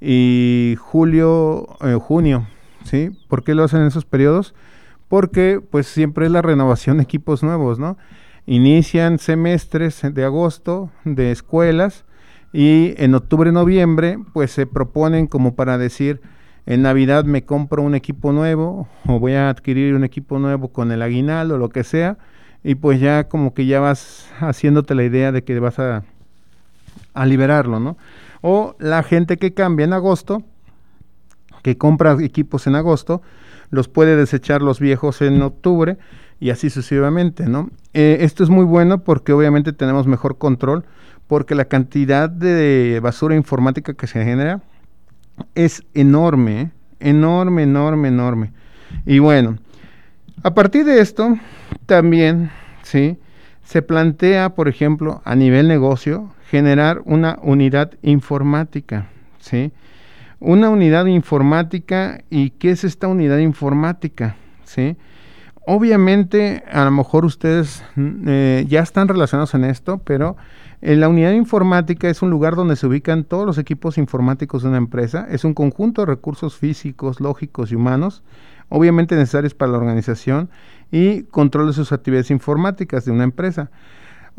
y 0.00 0.76
julio, 0.78 1.76
eh, 1.80 1.94
junio? 1.94 2.46
¿Sí? 2.84 3.10
¿Por 3.28 3.44
qué 3.44 3.54
lo 3.54 3.64
hacen 3.64 3.80
en 3.80 3.86
esos 3.86 4.04
periodos? 4.04 4.54
Porque 5.08 5.60
pues 5.70 5.86
siempre 5.86 6.26
es 6.26 6.32
la 6.32 6.42
renovación 6.42 6.98
de 6.98 7.04
equipos 7.04 7.42
nuevos, 7.42 7.78
¿no? 7.78 7.96
Inician 8.46 9.18
semestres 9.18 10.02
de 10.02 10.24
agosto 10.24 10.90
de 11.04 11.32
escuelas 11.32 12.04
y 12.52 12.94
en 12.96 13.14
octubre, 13.14 13.52
noviembre, 13.52 14.18
pues 14.32 14.52
se 14.52 14.66
proponen 14.66 15.26
como 15.26 15.54
para 15.54 15.76
decir, 15.76 16.20
en 16.66 16.82
Navidad 16.82 17.24
me 17.24 17.44
compro 17.44 17.82
un 17.82 17.94
equipo 17.94 18.32
nuevo 18.32 18.88
o 19.06 19.18
voy 19.18 19.34
a 19.34 19.50
adquirir 19.50 19.94
un 19.94 20.04
equipo 20.04 20.38
nuevo 20.38 20.68
con 20.68 20.92
el 20.92 21.02
aguinaldo 21.02 21.54
o 21.54 21.58
lo 21.58 21.68
que 21.70 21.84
sea 21.84 22.18
y 22.62 22.74
pues 22.74 23.00
ya 23.00 23.28
como 23.28 23.54
que 23.54 23.66
ya 23.66 23.80
vas 23.80 24.28
haciéndote 24.40 24.94
la 24.94 25.04
idea 25.04 25.32
de 25.32 25.44
que 25.44 25.58
vas 25.60 25.78
a, 25.78 26.04
a 27.14 27.26
liberarlo, 27.26 27.80
¿no? 27.80 27.96
O 28.40 28.76
la 28.78 29.02
gente 29.02 29.36
que 29.36 29.54
cambia 29.54 29.84
en 29.84 29.92
agosto, 29.92 30.42
que 31.68 31.76
compra 31.76 32.16
equipos 32.22 32.66
en 32.66 32.76
agosto, 32.76 33.20
los 33.68 33.88
puede 33.88 34.16
desechar 34.16 34.62
los 34.62 34.80
viejos 34.80 35.20
en 35.20 35.42
octubre 35.42 35.98
y 36.40 36.48
así 36.48 36.70
sucesivamente, 36.70 37.46
¿no? 37.46 37.68
Eh, 37.92 38.20
esto 38.22 38.42
es 38.42 38.48
muy 38.48 38.64
bueno 38.64 39.04
porque 39.04 39.34
obviamente 39.34 39.74
tenemos 39.74 40.06
mejor 40.06 40.38
control, 40.38 40.86
porque 41.26 41.54
la 41.54 41.66
cantidad 41.66 42.30
de 42.30 43.00
basura 43.02 43.34
informática 43.34 43.92
que 43.92 44.06
se 44.06 44.24
genera 44.24 44.62
es 45.54 45.84
enorme, 45.92 46.60
¿eh? 46.62 46.70
enorme, 47.00 47.64
enorme, 47.64 48.08
enorme. 48.08 48.52
Y 49.04 49.18
bueno, 49.18 49.58
a 50.42 50.54
partir 50.54 50.86
de 50.86 51.02
esto, 51.02 51.36
también, 51.84 52.50
¿sí? 52.82 53.18
Se 53.62 53.82
plantea, 53.82 54.54
por 54.54 54.68
ejemplo, 54.68 55.20
a 55.26 55.34
nivel 55.36 55.68
negocio, 55.68 56.32
generar 56.50 57.02
una 57.04 57.38
unidad 57.42 57.92
informática, 58.00 59.08
¿sí? 59.38 59.70
Una 60.40 60.70
unidad 60.70 61.06
informática, 61.06 62.22
¿y 62.30 62.50
qué 62.50 62.70
es 62.70 62.84
esta 62.84 63.08
unidad 63.08 63.38
informática? 63.38 64.36
¿Sí? 64.64 64.96
Obviamente, 65.66 66.62
a 66.70 66.84
lo 66.84 66.92
mejor 66.92 67.24
ustedes 67.24 67.82
mm, 67.96 68.24
eh, 68.26 68.66
ya 68.68 68.80
están 68.80 69.08
relacionados 69.08 69.54
en 69.54 69.64
esto, 69.64 69.98
pero 69.98 70.36
eh, 70.80 70.94
la 70.94 71.08
unidad 71.08 71.32
informática 71.32 72.08
es 72.08 72.22
un 72.22 72.30
lugar 72.30 72.54
donde 72.54 72.76
se 72.76 72.86
ubican 72.86 73.24
todos 73.24 73.46
los 73.46 73.58
equipos 73.58 73.98
informáticos 73.98 74.62
de 74.62 74.68
una 74.68 74.78
empresa. 74.78 75.26
Es 75.28 75.44
un 75.44 75.54
conjunto 75.54 76.02
de 76.02 76.06
recursos 76.06 76.56
físicos, 76.56 77.20
lógicos 77.20 77.72
y 77.72 77.74
humanos, 77.74 78.22
obviamente 78.68 79.16
necesarios 79.16 79.54
para 79.54 79.72
la 79.72 79.78
organización 79.78 80.50
y 80.92 81.24
control 81.24 81.66
de 81.66 81.72
sus 81.72 81.90
actividades 81.90 82.30
informáticas 82.30 83.04
de 83.04 83.10
una 83.10 83.24
empresa. 83.24 83.70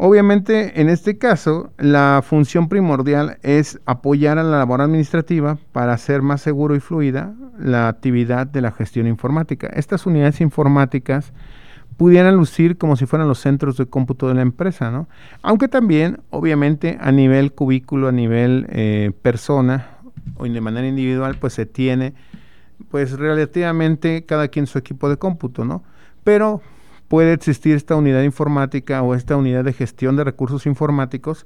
Obviamente, 0.01 0.79
en 0.79 0.87
este 0.87 1.17
caso, 1.17 1.73
la 1.77 2.23
función 2.25 2.69
primordial 2.69 3.37
es 3.43 3.81
apoyar 3.85 4.37
a 4.37 4.43
la 4.43 4.57
labor 4.57 4.79
administrativa 4.79 5.57
para 5.73 5.91
hacer 5.91 6.21
más 6.21 6.39
seguro 6.39 6.73
y 6.73 6.79
fluida 6.79 7.33
la 7.59 7.89
actividad 7.89 8.47
de 8.47 8.61
la 8.61 8.71
gestión 8.71 9.07
informática. 9.07 9.67
Estas 9.67 10.05
unidades 10.05 10.39
informáticas 10.39 11.33
pudieran 11.97 12.37
lucir 12.37 12.77
como 12.77 12.95
si 12.95 13.07
fueran 13.07 13.27
los 13.27 13.39
centros 13.39 13.75
de 13.75 13.87
cómputo 13.87 14.29
de 14.29 14.35
la 14.35 14.41
empresa, 14.41 14.89
¿no? 14.89 15.09
Aunque 15.41 15.67
también, 15.67 16.21
obviamente, 16.29 16.97
a 17.01 17.11
nivel 17.11 17.51
cubículo, 17.51 18.07
a 18.07 18.13
nivel 18.13 18.67
eh, 18.69 19.11
persona 19.21 19.97
o 20.37 20.45
de 20.45 20.61
manera 20.61 20.87
individual, 20.87 21.35
pues 21.41 21.51
se 21.51 21.65
tiene, 21.65 22.13
pues 22.89 23.19
relativamente 23.19 24.23
cada 24.23 24.47
quien 24.47 24.65
su 24.65 24.77
equipo 24.77 25.09
de 25.09 25.17
cómputo, 25.17 25.65
¿no? 25.65 25.83
Pero 26.23 26.61
puede 27.09 27.33
existir 27.33 27.75
esta 27.75 27.95
unidad 27.95 28.21
informática 28.21 29.01
o 29.01 29.15
esta 29.15 29.35
unidad 29.35 29.65
de 29.65 29.73
gestión 29.73 30.15
de 30.15 30.23
recursos 30.23 30.65
informáticos 30.65 31.45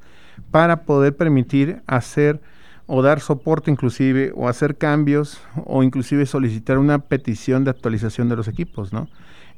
para 0.51 0.83
poder 0.83 1.15
permitir 1.15 1.81
hacer 1.87 2.41
o 2.85 3.01
dar 3.01 3.21
soporte 3.21 3.71
inclusive 3.71 4.33
o 4.35 4.49
hacer 4.49 4.77
cambios 4.77 5.41
o 5.65 5.81
inclusive 5.81 6.25
solicitar 6.25 6.77
una 6.77 6.99
petición 6.99 7.63
de 7.63 7.71
actualización 7.71 8.27
de 8.29 8.35
los 8.35 8.49
equipos, 8.49 8.91
¿no? 8.91 9.07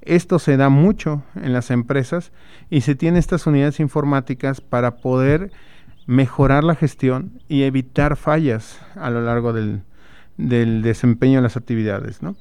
Esto 0.01 0.37
se 0.37 0.55
da 0.55 0.69
mucho 0.69 1.23
en 1.35 1.51
las 1.51 1.71
empresas 1.71 2.31
y 2.69 2.81
se 2.81 2.93
tiene 2.93 3.17
estas 3.17 3.47
unidades 3.47 3.79
informáticas 3.79 4.61
para 4.61 4.97
poder 4.97 5.51
mejorar 6.05 6.63
la 6.63 6.75
gestión 6.75 7.41
y 7.49 7.63
evitar 7.63 8.15
fallas 8.15 8.79
a 8.95 9.09
lo 9.09 9.21
largo 9.21 9.51
del, 9.51 9.81
del 10.37 10.83
desempeño 10.83 11.39
de 11.39 11.43
las 11.43 11.57
actividades, 11.57 12.21
¿no? 12.21 12.35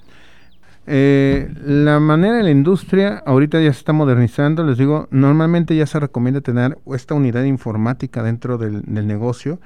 Eh, 0.86 1.50
la 1.64 1.98
manera 1.98 2.36
de 2.36 2.42
la 2.42 2.50
industria 2.50 3.22
ahorita 3.24 3.58
ya 3.60 3.72
se 3.72 3.78
está 3.78 3.92
modernizando, 3.92 4.64
les 4.64 4.76
digo, 4.76 5.08
normalmente 5.10 5.74
ya 5.74 5.86
se 5.86 5.98
recomienda 5.98 6.42
tener 6.42 6.76
esta 6.94 7.14
unidad 7.14 7.44
informática 7.44 8.22
dentro 8.22 8.58
del, 8.58 8.82
negocio 8.86 9.60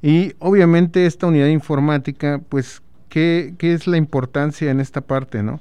y 0.00 0.34
obviamente 0.38 1.06
esta 1.06 1.26
unidad 1.26 1.48
informática, 1.48 2.40
pues, 2.48 2.82
¿qué, 3.08 3.54
¿qué, 3.58 3.74
es 3.74 3.86
la 3.88 3.96
importancia 3.96 4.70
en 4.70 4.80
esta 4.80 5.00
parte, 5.00 5.42
no? 5.42 5.60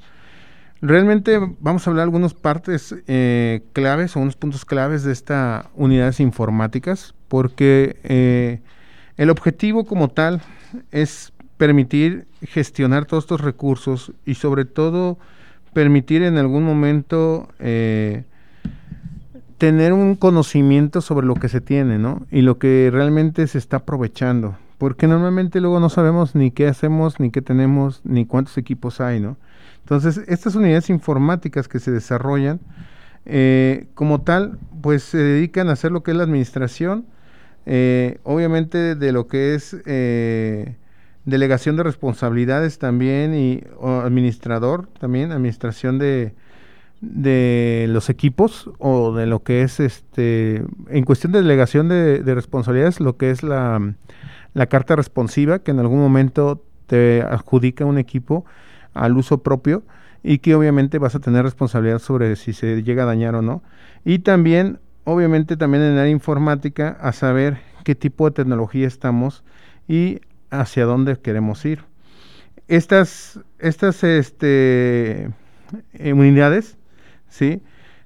Realmente 0.81 1.39
vamos 1.59 1.85
a 1.85 1.89
hablar 1.89 2.03
de 2.03 2.07
algunas 2.07 2.33
partes 2.33 2.95
eh, 3.07 3.61
claves 3.73 4.15
o 4.15 4.21
unos 4.21 4.37
puntos 4.37 4.63
claves 4.63 5.03
de 5.03 5.11
estas 5.11 5.65
unidades 5.75 6.21
informáticas 6.21 7.13
porque 7.27 7.97
eh, 8.03 8.61
el 9.17 9.29
objetivo 9.29 9.85
como 9.85 10.07
tal 10.07 10.41
es 10.91 11.33
permitir 11.59 12.25
gestionar 12.41 13.05
todos 13.05 13.25
estos 13.25 13.41
recursos 13.41 14.13
y 14.25 14.35
sobre 14.35 14.63
todo 14.63 15.17
permitir 15.73 16.23
en 16.23 16.37
algún 16.37 16.63
momento 16.63 17.49
eh, 17.59 18.23
tener 19.57 19.91
un 19.91 20.15
conocimiento 20.15 21.01
sobre 21.01 21.27
lo 21.27 21.35
que 21.35 21.49
se 21.49 21.59
tiene, 21.59 21.99
¿no? 21.99 22.25
Y 22.31 22.43
lo 22.43 22.57
que 22.59 22.89
realmente 22.93 23.45
se 23.45 23.57
está 23.57 23.77
aprovechando. 23.77 24.57
Porque 24.77 25.05
normalmente 25.05 25.59
luego 25.59 25.81
no 25.81 25.89
sabemos 25.89 26.33
ni 26.33 26.49
qué 26.51 26.67
hacemos, 26.67 27.19
ni 27.19 27.29
qué 27.29 27.41
tenemos, 27.41 27.99
ni 28.05 28.25
cuántos 28.25 28.57
equipos 28.57 29.01
hay, 29.01 29.19
¿no? 29.19 29.35
Entonces, 29.81 30.21
estas 30.27 30.55
unidades 30.55 30.89
informáticas 30.89 31.67
que 31.67 31.79
se 31.79 31.91
desarrollan, 31.91 32.61
eh, 33.25 33.87
como 33.95 34.21
tal, 34.21 34.57
pues 34.81 35.03
se 35.03 35.17
dedican 35.17 35.67
a 35.67 35.73
hacer 35.73 35.91
lo 35.91 36.03
que 36.03 36.11
es 36.11 36.17
la 36.17 36.23
administración, 36.23 37.05
eh, 37.65 38.19
obviamente 38.23 38.95
de 38.95 39.11
lo 39.11 39.27
que 39.27 39.55
es 39.55 39.75
delegación 41.29 41.75
de 41.75 41.83
responsabilidades 41.83 42.79
también 42.79 43.33
y 43.35 43.63
administrador 43.81 44.87
también, 44.99 45.31
administración 45.31 45.99
de, 45.99 46.33
de 47.01 47.85
los 47.89 48.09
equipos 48.09 48.69
o 48.77 49.13
de 49.13 49.25
lo 49.25 49.43
que 49.43 49.61
es 49.61 49.79
este, 49.79 50.63
en 50.89 51.05
cuestión 51.05 51.31
de 51.31 51.41
delegación 51.41 51.87
de, 51.89 52.21
responsabilidades, 52.35 52.99
lo 52.99 53.17
que 53.17 53.31
es 53.31 53.43
la, 53.43 53.95
la, 54.53 54.65
carta 54.67 54.95
responsiva 54.95 55.59
que 55.59 55.71
en 55.71 55.79
algún 55.79 55.99
momento 55.99 56.63
te 56.87 57.21
adjudica 57.21 57.85
un 57.85 57.97
equipo 57.97 58.45
al 58.93 59.17
uso 59.17 59.43
propio 59.43 59.83
y 60.23 60.39
que 60.39 60.55
obviamente 60.55 60.97
vas 60.97 61.15
a 61.15 61.19
tener 61.19 61.43
responsabilidad 61.43 61.99
sobre 61.99 62.35
si 62.35 62.53
se 62.53 62.83
llega 62.83 63.03
a 63.03 63.05
dañar 63.05 63.35
o 63.35 63.41
no. 63.41 63.63
Y 64.03 64.19
también, 64.19 64.79
obviamente, 65.05 65.55
también 65.55 65.83
en 65.83 65.95
la 65.95 66.09
informática, 66.09 66.97
a 66.99 67.13
saber 67.13 67.59
qué 67.85 67.95
tipo 67.95 68.25
de 68.25 68.31
tecnología 68.31 68.87
estamos 68.87 69.43
y 69.87 70.19
hacia 70.49 70.85
dónde 70.85 71.17
queremos 71.17 71.63
ir. 71.65 71.83
Estas, 72.67 73.39
estas 73.59 74.03
este, 74.03 75.31
eh, 75.93 76.13
unidades, 76.13 76.77
¿sí? 77.27 77.61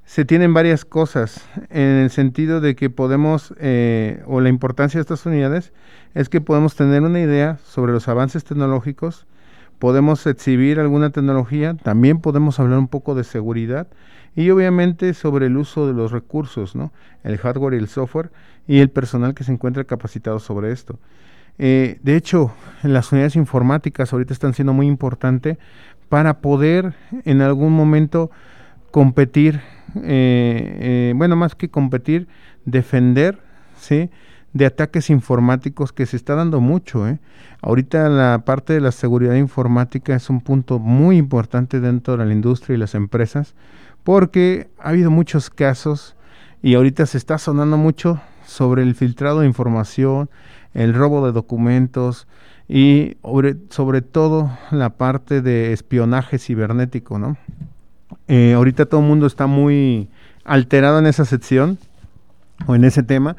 Se 0.05 0.25
tienen 0.25 0.53
varias 0.53 0.85
cosas 0.85 1.47
en 1.69 1.81
el 1.81 2.09
sentido 2.09 2.61
de 2.61 2.75
que 2.75 2.89
podemos, 2.89 3.53
eh, 3.59 4.21
o 4.27 4.41
la 4.41 4.49
importancia 4.49 4.97
de 4.97 5.01
estas 5.01 5.25
unidades, 5.25 5.71
es 6.13 6.29
que 6.29 6.41
podemos 6.41 6.75
tener 6.75 7.01
una 7.01 7.19
idea 7.19 7.57
sobre 7.63 7.93
los 7.93 8.07
avances 8.07 8.43
tecnológicos, 8.43 9.25
podemos 9.79 10.25
exhibir 10.27 10.79
alguna 10.79 11.09
tecnología, 11.09 11.75
también 11.75 12.19
podemos 12.19 12.59
hablar 12.59 12.79
un 12.79 12.87
poco 12.87 13.15
de 13.15 13.23
seguridad 13.23 13.87
y 14.35 14.49
obviamente 14.49 15.13
sobre 15.13 15.47
el 15.47 15.57
uso 15.57 15.87
de 15.87 15.93
los 15.93 16.11
recursos, 16.11 16.75
¿no? 16.75 16.91
el 17.23 17.37
hardware 17.37 17.73
y 17.75 17.77
el 17.77 17.87
software 17.87 18.31
y 18.67 18.79
el 18.79 18.89
personal 18.89 19.33
que 19.33 19.43
se 19.43 19.51
encuentra 19.51 19.83
capacitado 19.83 20.39
sobre 20.39 20.71
esto. 20.71 20.99
Eh, 21.57 21.99
de 22.01 22.15
hecho, 22.15 22.51
las 22.81 23.11
unidades 23.11 23.35
informáticas 23.35 24.11
ahorita 24.11 24.33
están 24.33 24.53
siendo 24.53 24.73
muy 24.73 24.87
importantes 24.87 25.57
para 26.09 26.41
poder 26.41 26.93
en 27.25 27.41
algún 27.41 27.73
momento 27.73 28.31
competir, 28.91 29.61
eh, 29.95 30.77
eh, 30.79 31.13
bueno, 31.15 31.35
más 31.35 31.55
que 31.55 31.69
competir, 31.69 32.27
defender, 32.65 33.39
¿sí? 33.79 34.09
de 34.53 34.67
ataques 34.67 35.09
informáticos 35.09 35.91
que 35.91 36.05
se 36.05 36.15
está 36.15 36.35
dando 36.35 36.61
mucho. 36.61 37.07
¿eh? 37.07 37.19
Ahorita 37.61 38.07
la 38.09 38.43
parte 38.45 38.73
de 38.73 38.81
la 38.81 38.91
seguridad 38.91 39.33
informática 39.35 40.15
es 40.15 40.29
un 40.29 40.41
punto 40.41 40.79
muy 40.79 41.17
importante 41.17 41.79
dentro 41.79 42.17
de 42.17 42.25
la 42.25 42.31
industria 42.31 42.75
y 42.75 42.79
las 42.79 42.93
empresas 42.95 43.55
porque 44.03 44.69
ha 44.79 44.89
habido 44.89 45.09
muchos 45.09 45.49
casos 45.49 46.15
y 46.61 46.75
ahorita 46.75 47.05
se 47.05 47.17
está 47.17 47.37
sonando 47.37 47.77
mucho 47.77 48.21
sobre 48.45 48.83
el 48.83 48.95
filtrado 48.95 49.39
de 49.39 49.47
información, 49.47 50.29
el 50.73 50.93
robo 50.93 51.25
de 51.25 51.31
documentos 51.31 52.27
y 52.67 53.17
sobre, 53.69 54.01
todo 54.01 54.51
la 54.71 54.91
parte 54.91 55.41
de 55.41 55.73
espionaje 55.73 56.39
cibernético, 56.39 57.19
¿no? 57.19 57.37
Eh, 58.27 58.53
ahorita 58.53 58.85
todo 58.85 59.01
el 59.01 59.07
mundo 59.07 59.27
está 59.27 59.47
muy 59.47 60.09
alterado 60.45 60.99
en 60.99 61.05
esa 61.05 61.25
sección 61.25 61.77
o 62.67 62.75
en 62.75 62.85
ese 62.85 63.03
tema, 63.03 63.35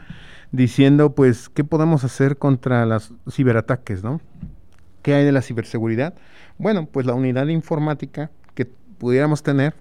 diciendo 0.52 1.14
pues 1.14 1.48
qué 1.48 1.64
podemos 1.64 2.04
hacer 2.04 2.36
contra 2.36 2.84
los 2.86 3.12
ciberataques, 3.30 4.04
¿no? 4.04 4.20
¿Qué 5.02 5.14
hay 5.14 5.24
de 5.24 5.32
la 5.32 5.42
ciberseguridad? 5.42 6.14
Bueno, 6.58 6.86
pues 6.90 7.06
la 7.06 7.14
unidad 7.14 7.46
informática 7.48 8.30
que 8.54 8.66
pudiéramos 8.98 9.42
tener 9.42 9.74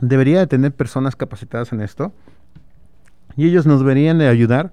debería 0.00 0.40
de 0.40 0.46
tener 0.46 0.72
personas 0.72 1.14
capacitadas 1.14 1.72
en 1.72 1.80
esto 1.80 2.12
y 3.36 3.46
ellos 3.46 3.66
nos 3.66 3.80
deberían 3.80 4.18
de 4.18 4.28
ayudar 4.28 4.72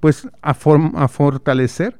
pues 0.00 0.28
a, 0.42 0.50
a 0.50 1.08
fortalecer, 1.08 1.98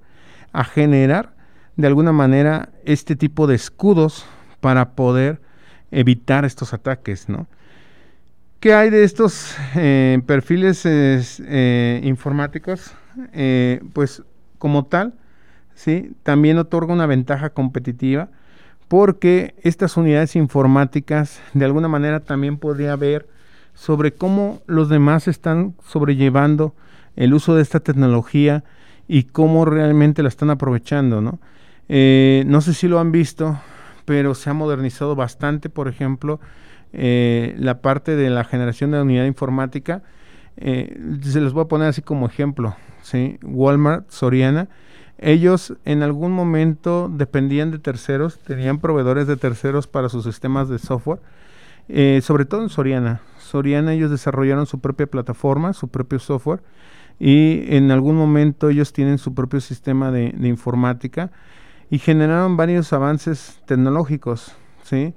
a 0.53 0.65
generar 0.65 1.35
de 1.77 1.87
alguna 1.87 2.13
manera 2.13 2.71
este 2.85 3.17
tipo 3.17 3.47
de 3.47 3.55
escudos 3.55 4.27
para 4.61 4.91
poder 4.91 5.41
evitar 5.91 6.45
estos 6.45 6.73
ataques, 6.75 7.29
¿no? 7.29 7.47
¿Qué 8.61 8.75
hay 8.75 8.91
de 8.91 9.05
estos 9.05 9.55
eh, 9.77 10.21
perfiles 10.27 10.83
eh, 10.85 12.01
informáticos? 12.03 12.93
eh, 13.33 13.81
pues 13.93 14.23
como 14.59 14.87
tal, 14.87 15.15
¿sí? 15.75 16.13
también 16.23 16.59
otorga 16.59 16.93
una 16.93 17.07
ventaja 17.07 17.51
competitiva 17.51 18.29
porque 18.89 19.55
estas 19.63 19.97
unidades 19.97 20.35
informáticas 20.35 21.41
de 21.53 21.65
alguna 21.65 21.89
manera 21.89 22.21
también 22.21 22.59
podría 22.59 22.97
ver 22.97 23.29
sobre 23.75 24.13
cómo 24.13 24.61
los 24.67 24.89
demás 24.89 25.29
están 25.29 25.75
sobrellevando 25.87 26.75
el 27.19 27.35
uso 27.35 27.57
de 27.57 27.63
esta 27.63 27.81
tecnología 27.81 28.63
y 29.09 29.25
cómo 29.25 29.65
realmente 29.65 30.23
la 30.23 30.29
están 30.29 30.51
aprovechando, 30.51 31.21
¿no? 31.21 31.41
Eh, 31.89 32.45
no 32.47 32.61
sé 32.61 32.75
si 32.75 32.87
lo 32.87 33.01
han 33.01 33.11
visto, 33.11 33.59
pero 34.05 34.37
se 34.37 34.51
ha 34.51 34.53
modernizado 34.53 35.17
bastante, 35.17 35.69
por 35.69 35.89
ejemplo, 35.89 36.39
eh, 36.93 37.57
la 37.59 37.81
parte 37.81 38.15
de 38.15 38.31
la 38.31 38.45
generación 38.45 38.93
de 38.93 38.99
la 38.99 39.03
unidad 39.03 39.25
informática. 39.25 40.03
Eh, 40.59 40.97
se 41.23 41.41
los 41.41 41.55
voy 41.55 41.65
a 41.65 41.69
poner 41.69 41.89
así 41.89 42.03
como 42.03 42.27
ejemplo. 42.27 42.77
Walmart, 43.43 44.09
Soriana, 44.11 44.69
ellos 45.19 45.75
en 45.85 46.05
algún 46.05 46.31
momento 46.31 47.11
dependían 47.13 47.73
de 47.73 47.81
terceros, 47.81 48.39
tenían 48.39 48.79
proveedores 48.79 49.27
de 49.27 49.37
terceros 49.37 49.89
para 49.89 50.09
sus 50.09 50.25
sistemas 50.25 50.69
de 50.69 50.79
software, 50.79 51.19
sobre 52.21 52.45
todo 52.45 52.63
en 52.63 52.69
Soriana. 52.69 53.23
Soriana 53.39 53.95
ellos 53.95 54.11
desarrollaron 54.11 54.67
su 54.67 54.79
propia 54.79 55.07
plataforma, 55.07 55.73
su 55.73 55.89
propio 55.89 56.19
software, 56.19 56.61
y 57.21 57.75
en 57.75 57.91
algún 57.91 58.17
momento 58.17 58.69
ellos 58.69 58.93
tienen 58.93 59.19
su 59.19 59.35
propio 59.35 59.61
sistema 59.61 60.11
de, 60.11 60.35
informática 60.43 61.31
y 61.91 61.99
generaron 61.99 62.57
varios 62.57 62.93
avances 62.93 63.61
tecnológicos, 63.67 64.55
¿sí? 64.85 65.15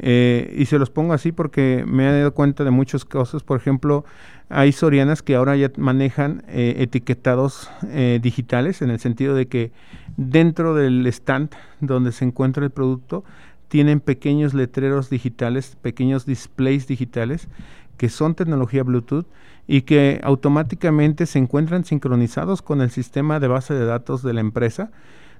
Eh, 0.00 0.52
y 0.58 0.66
se 0.66 0.78
los 0.80 0.90
pongo 0.90 1.12
así 1.12 1.30
porque 1.30 1.84
me 1.86 2.08
he 2.08 2.18
dado 2.18 2.34
cuenta 2.34 2.64
de 2.64 2.70
muchas 2.70 3.04
cosas. 3.04 3.44
Por 3.44 3.60
ejemplo, 3.60 4.04
hay 4.48 4.72
sorianas 4.72 5.22
que 5.22 5.36
ahora 5.36 5.54
ya 5.54 5.70
manejan 5.76 6.42
eh, 6.48 6.74
etiquetados 6.78 7.70
eh, 7.88 8.18
digitales 8.20 8.82
en 8.82 8.90
el 8.90 8.98
sentido 8.98 9.36
de 9.36 9.46
que 9.46 9.70
dentro 10.16 10.74
del 10.74 11.06
stand 11.06 11.50
donde 11.80 12.10
se 12.10 12.24
encuentra 12.24 12.64
el 12.64 12.70
producto 12.70 13.24
tienen 13.68 14.00
pequeños 14.00 14.52
letreros 14.54 15.10
digitales, 15.10 15.76
pequeños 15.80 16.26
displays 16.26 16.88
digitales 16.88 17.48
que 17.96 18.08
son 18.08 18.34
tecnología 18.34 18.82
Bluetooth 18.82 19.26
y 19.66 19.82
que 19.82 20.20
automáticamente 20.22 21.26
se 21.26 21.38
encuentran 21.38 21.84
sincronizados 21.84 22.62
con 22.62 22.80
el 22.80 22.90
sistema 22.90 23.40
de 23.40 23.48
base 23.48 23.74
de 23.74 23.84
datos 23.84 24.22
de 24.22 24.32
la 24.34 24.40
empresa 24.40 24.90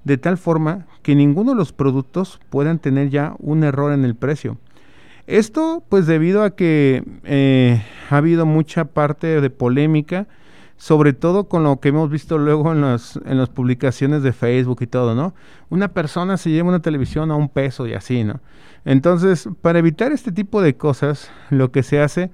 de 0.05 0.19
tal 0.19 0.37
forma 0.39 0.87
que 1.03 1.15
ninguno 1.15 1.53
de 1.53 1.57
los 1.57 1.73
productos 1.73 2.41
puedan 2.51 2.79
tener 2.79 3.11
ya 3.11 3.35
un 3.39 3.65
error 3.65 3.93
en 3.93 4.05
el 4.05 4.15
precio. 4.15 4.59
Esto 5.27 5.83
pues 5.89 6.07
debido 6.07 6.43
a 6.43 6.51
que 6.55 7.03
eh, 7.25 7.83
ha 8.11 8.19
habido 8.19 8.45
mucha 8.45 8.85
parte 8.85 9.41
de 9.41 9.51
polémica, 9.51 10.27
sobre 10.77 11.15
todo 11.15 11.45
con 11.45 11.65
lo 11.65 11.81
que 11.81 11.89
hemos 11.89 12.11
visto 12.11 12.37
luego 12.37 12.73
en, 12.73 12.85
en 12.85 13.39
las 13.39 13.49
publicaciones 13.49 14.23
de 14.23 14.35
Facebook 14.35 14.83
y 14.83 14.87
todo, 14.87 15.15
¿no? 15.15 15.35
Una 15.71 15.89
persona 15.89 16.37
se 16.37 16.51
lleva 16.51 16.69
una 16.69 16.83
televisión 16.83 17.31
a 17.31 17.37
un 17.37 17.49
peso 17.49 17.87
y 17.87 17.95
así, 17.95 18.23
¿no? 18.23 18.41
Entonces, 18.85 19.49
para 19.63 19.79
evitar 19.79 20.13
este 20.13 20.31
tipo 20.31 20.61
de 20.61 20.77
cosas, 20.77 21.31
lo 21.49 21.73
que 21.73 21.83
se 21.83 22.01
hace 22.03 22.31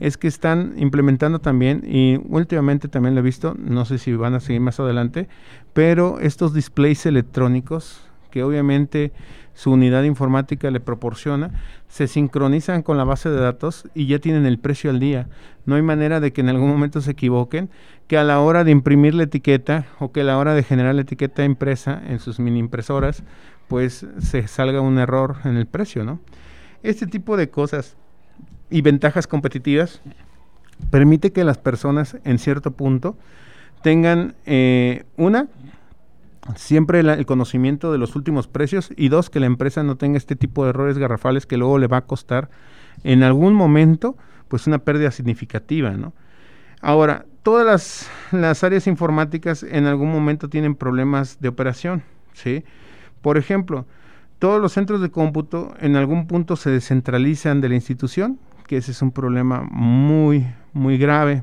es 0.00 0.16
que 0.16 0.28
están 0.28 0.74
implementando 0.76 1.40
también, 1.40 1.82
y 1.86 2.20
últimamente 2.28 2.88
también 2.88 3.14
lo 3.14 3.20
he 3.20 3.24
visto, 3.24 3.54
no 3.58 3.84
sé 3.84 3.98
si 3.98 4.14
van 4.14 4.34
a 4.34 4.40
seguir 4.40 4.60
más 4.60 4.78
adelante, 4.80 5.28
pero 5.72 6.18
estos 6.20 6.54
displays 6.54 7.06
electrónicos 7.06 8.08
que 8.30 8.42
obviamente 8.42 9.12
su 9.54 9.72
unidad 9.72 10.04
informática 10.04 10.70
le 10.70 10.78
proporciona, 10.78 11.50
se 11.88 12.06
sincronizan 12.06 12.82
con 12.82 12.96
la 12.96 13.04
base 13.04 13.28
de 13.28 13.40
datos 13.40 13.88
y 13.92 14.06
ya 14.06 14.20
tienen 14.20 14.46
el 14.46 14.58
precio 14.58 14.90
al 14.90 15.00
día. 15.00 15.28
No 15.66 15.74
hay 15.74 15.82
manera 15.82 16.20
de 16.20 16.32
que 16.32 16.42
en 16.42 16.48
algún 16.48 16.68
momento 16.68 17.00
se 17.00 17.10
equivoquen, 17.10 17.68
que 18.06 18.18
a 18.18 18.24
la 18.24 18.38
hora 18.40 18.62
de 18.62 18.70
imprimir 18.70 19.14
la 19.14 19.24
etiqueta 19.24 19.86
o 19.98 20.12
que 20.12 20.20
a 20.20 20.24
la 20.24 20.38
hora 20.38 20.54
de 20.54 20.62
generar 20.62 20.94
la 20.94 21.00
etiqueta 21.00 21.44
impresa 21.44 22.00
en 22.06 22.20
sus 22.20 22.38
mini 22.38 22.60
impresoras, 22.60 23.24
pues 23.66 24.06
se 24.18 24.46
salga 24.46 24.80
un 24.80 24.98
error 24.98 25.38
en 25.44 25.56
el 25.56 25.66
precio, 25.66 26.04
¿no? 26.04 26.20
Este 26.84 27.08
tipo 27.08 27.36
de 27.36 27.50
cosas 27.50 27.96
y 28.70 28.82
ventajas 28.82 29.26
competitivas 29.26 30.00
permite 30.90 31.32
que 31.32 31.44
las 31.44 31.58
personas 31.58 32.16
en 32.24 32.38
cierto 32.38 32.72
punto 32.72 33.16
tengan 33.82 34.34
eh, 34.46 35.04
una 35.16 35.48
siempre 36.56 37.00
el 37.00 37.26
conocimiento 37.26 37.92
de 37.92 37.98
los 37.98 38.16
últimos 38.16 38.48
precios 38.48 38.90
y 38.96 39.08
dos 39.08 39.28
que 39.28 39.40
la 39.40 39.46
empresa 39.46 39.82
no 39.82 39.96
tenga 39.96 40.16
este 40.16 40.36
tipo 40.36 40.64
de 40.64 40.70
errores 40.70 40.98
garrafales 40.98 41.46
que 41.46 41.58
luego 41.58 41.78
le 41.78 41.88
va 41.88 41.98
a 41.98 42.06
costar 42.06 42.48
en 43.04 43.22
algún 43.22 43.54
momento 43.54 44.16
pues 44.48 44.66
una 44.66 44.78
pérdida 44.78 45.10
significativa 45.10 45.90
no 45.90 46.14
ahora 46.80 47.26
todas 47.42 47.66
las, 47.66 48.10
las 48.32 48.64
áreas 48.64 48.86
informáticas 48.86 49.62
en 49.62 49.86
algún 49.86 50.10
momento 50.10 50.48
tienen 50.48 50.74
problemas 50.74 51.38
de 51.40 51.48
operación 51.48 52.02
sí 52.32 52.64
por 53.20 53.36
ejemplo 53.36 53.86
todos 54.38 54.60
los 54.60 54.72
centros 54.72 55.00
de 55.00 55.10
cómputo 55.10 55.74
en 55.80 55.96
algún 55.96 56.26
punto 56.26 56.56
se 56.56 56.70
descentralizan 56.70 57.60
de 57.60 57.68
la 57.68 57.74
institución 57.74 58.38
que 58.68 58.76
ese 58.76 58.92
es 58.92 59.02
un 59.02 59.10
problema 59.10 59.66
muy, 59.68 60.46
muy 60.72 60.98
grave. 60.98 61.42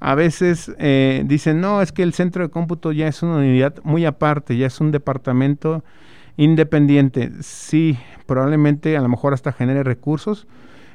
A 0.00 0.14
veces 0.14 0.72
eh, 0.78 1.22
dicen, 1.26 1.60
no, 1.60 1.82
es 1.82 1.92
que 1.92 2.02
el 2.02 2.14
centro 2.14 2.42
de 2.42 2.50
cómputo 2.50 2.92
ya 2.92 3.06
es 3.08 3.22
una 3.22 3.36
unidad 3.36 3.74
muy 3.84 4.06
aparte, 4.06 4.56
ya 4.56 4.68
es 4.68 4.80
un 4.80 4.90
departamento 4.90 5.84
independiente. 6.36 7.30
Sí, 7.40 7.98
probablemente 8.26 8.96
a 8.96 9.00
lo 9.02 9.08
mejor 9.08 9.34
hasta 9.34 9.52
genere 9.52 9.82
recursos, 9.82 10.46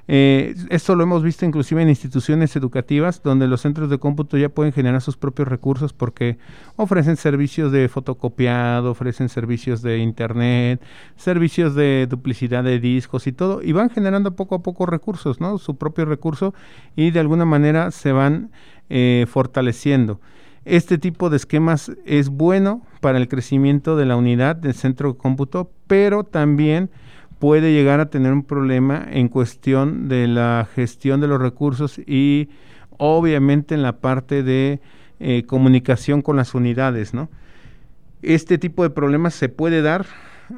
eh, 0.09 0.55
esto 0.69 0.95
lo 0.95 1.03
hemos 1.03 1.21
visto 1.21 1.45
inclusive 1.45 1.81
en 1.81 1.89
instituciones 1.89 2.55
educativas 2.55 3.21
donde 3.21 3.45
los 3.47 3.61
centros 3.61 3.89
de 3.89 3.97
cómputo 3.97 4.37
ya 4.37 4.47
pueden 4.47 4.71
generar 4.71 5.01
sus 5.01 5.17
propios 5.17 5.49
recursos 5.49 5.91
porque 5.91 6.37
ofrecen 6.77 7.17
servicios 7.17 7.73
de 7.73 7.89
fotocopiado, 7.89 8.91
ofrecen 8.91 9.27
servicios 9.27 9.81
de 9.81 9.97
internet, 9.97 10.81
servicios 11.17 11.75
de 11.75 12.07
duplicidad 12.09 12.63
de 12.63 12.79
discos 12.79 13.27
y 13.27 13.33
todo, 13.33 13.61
y 13.61 13.73
van 13.73 13.89
generando 13.89 14.35
poco 14.35 14.55
a 14.55 14.63
poco 14.63 14.85
recursos, 14.85 15.41
¿no? 15.41 15.57
Su 15.57 15.75
propio 15.75 16.05
recurso 16.05 16.53
y 16.95 17.11
de 17.11 17.19
alguna 17.19 17.43
manera 17.43 17.91
se 17.91 18.13
van 18.13 18.51
eh, 18.89 19.25
fortaleciendo. 19.27 20.21
Este 20.63 20.97
tipo 20.97 21.29
de 21.29 21.37
esquemas 21.37 21.91
es 22.05 22.29
bueno 22.29 22.81
para 23.01 23.17
el 23.17 23.27
crecimiento 23.27 23.97
de 23.97 24.05
la 24.05 24.15
unidad 24.15 24.55
del 24.55 24.73
centro 24.73 25.13
de 25.13 25.17
cómputo, 25.17 25.71
pero 25.87 26.23
también 26.23 26.89
puede 27.39 27.71
llegar 27.71 28.00
a 28.00 28.10
tener 28.10 28.34
un 28.34 28.43
problema 28.43 29.06
en 29.10 29.30
cuestión 29.30 30.08
de 30.08 30.28
la 30.28 30.67
gestión 30.73 31.21
de 31.21 31.28
los 31.28 31.41
recursos 31.41 32.00
y 32.00 32.50
obviamente 32.97 33.76
en 33.76 33.84
la 33.84 34.00
parte 34.00 34.43
de 34.43 34.80
eh, 35.19 35.43
comunicación 35.45 36.21
con 36.21 36.36
las 36.36 36.54
unidades, 36.56 37.13
¿no? 37.13 37.30
Este 38.21 38.58
tipo 38.58 38.84
de 38.84 38.89
problemas 38.89 39.36
se 39.36 39.50
puede 39.50 39.82
dar. 39.82 40.06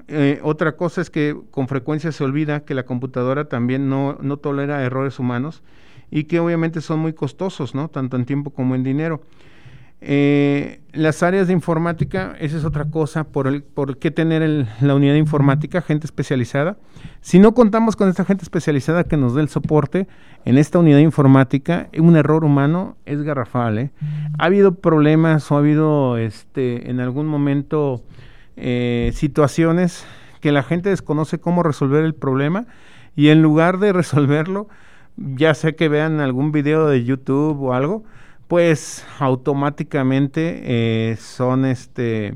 Eh, 0.07 0.39
otra 0.43 0.77
cosa 0.77 1.01
es 1.01 1.09
que 1.09 1.35
con 1.51 1.67
frecuencia 1.67 2.11
se 2.11 2.23
olvida 2.23 2.61
que 2.61 2.73
la 2.73 2.83
computadora 2.83 3.45
también 3.45 3.89
no, 3.89 4.17
no 4.21 4.37
tolera 4.37 4.83
errores 4.83 5.19
humanos 5.19 5.63
y 6.11 6.25
que 6.25 6.39
obviamente 6.39 6.81
son 6.81 6.99
muy 6.99 7.13
costosos, 7.13 7.75
¿no? 7.75 7.89
Tanto 7.89 8.15
en 8.15 8.25
tiempo 8.25 8.51
como 8.51 8.75
en 8.75 8.83
dinero. 8.83 9.21
Eh, 10.01 10.81
las 10.93 11.23
áreas 11.23 11.47
de 11.47 11.53
informática, 11.53 12.35
esa 12.39 12.57
es 12.57 12.65
otra 12.65 12.85
cosa, 12.89 13.25
por, 13.25 13.47
el, 13.47 13.63
por 13.63 13.97
qué 13.97 14.11
tener 14.11 14.67
la 14.81 14.95
unidad 14.95 15.15
informática, 15.15 15.81
gente 15.81 16.07
especializada. 16.07 16.77
Si 17.21 17.37
no 17.39 17.53
contamos 17.53 17.95
con 17.95 18.09
esta 18.09 18.25
gente 18.25 18.43
especializada 18.43 19.03
que 19.03 19.17
nos 19.17 19.35
dé 19.35 19.41
el 19.41 19.49
soporte 19.49 20.07
en 20.45 20.57
esta 20.57 20.79
unidad 20.79 20.99
informática, 20.99 21.89
un 21.97 22.15
error 22.15 22.43
humano 22.43 22.97
es 23.05 23.21
garrafal. 23.21 23.77
¿eh? 23.77 23.91
Ha 24.37 24.45
habido 24.45 24.75
problemas 24.75 25.51
o 25.51 25.55
ha 25.55 25.59
habido 25.59 26.17
este, 26.17 26.89
en 26.89 26.99
algún 26.99 27.27
momento 27.27 28.03
eh, 28.55 29.11
situaciones 29.13 30.05
que 30.39 30.51
la 30.51 30.63
gente 30.63 30.89
desconoce 30.89 31.39
cómo 31.39 31.61
resolver 31.61 32.03
el 32.03 32.15
problema 32.15 32.65
y 33.15 33.29
en 33.29 33.41
lugar 33.41 33.79
de 33.79 33.91
resolverlo, 33.93 34.69
ya 35.17 35.53
sé 35.53 35.75
que 35.75 35.89
vean 35.89 36.21
algún 36.21 36.51
video 36.51 36.87
de 36.87 37.03
YouTube 37.03 37.61
o 37.61 37.73
algo, 37.73 38.05
pues 38.49 39.05
automáticamente 39.19 40.61
eh, 40.63 41.17
son 41.17 41.65
este 41.65 42.35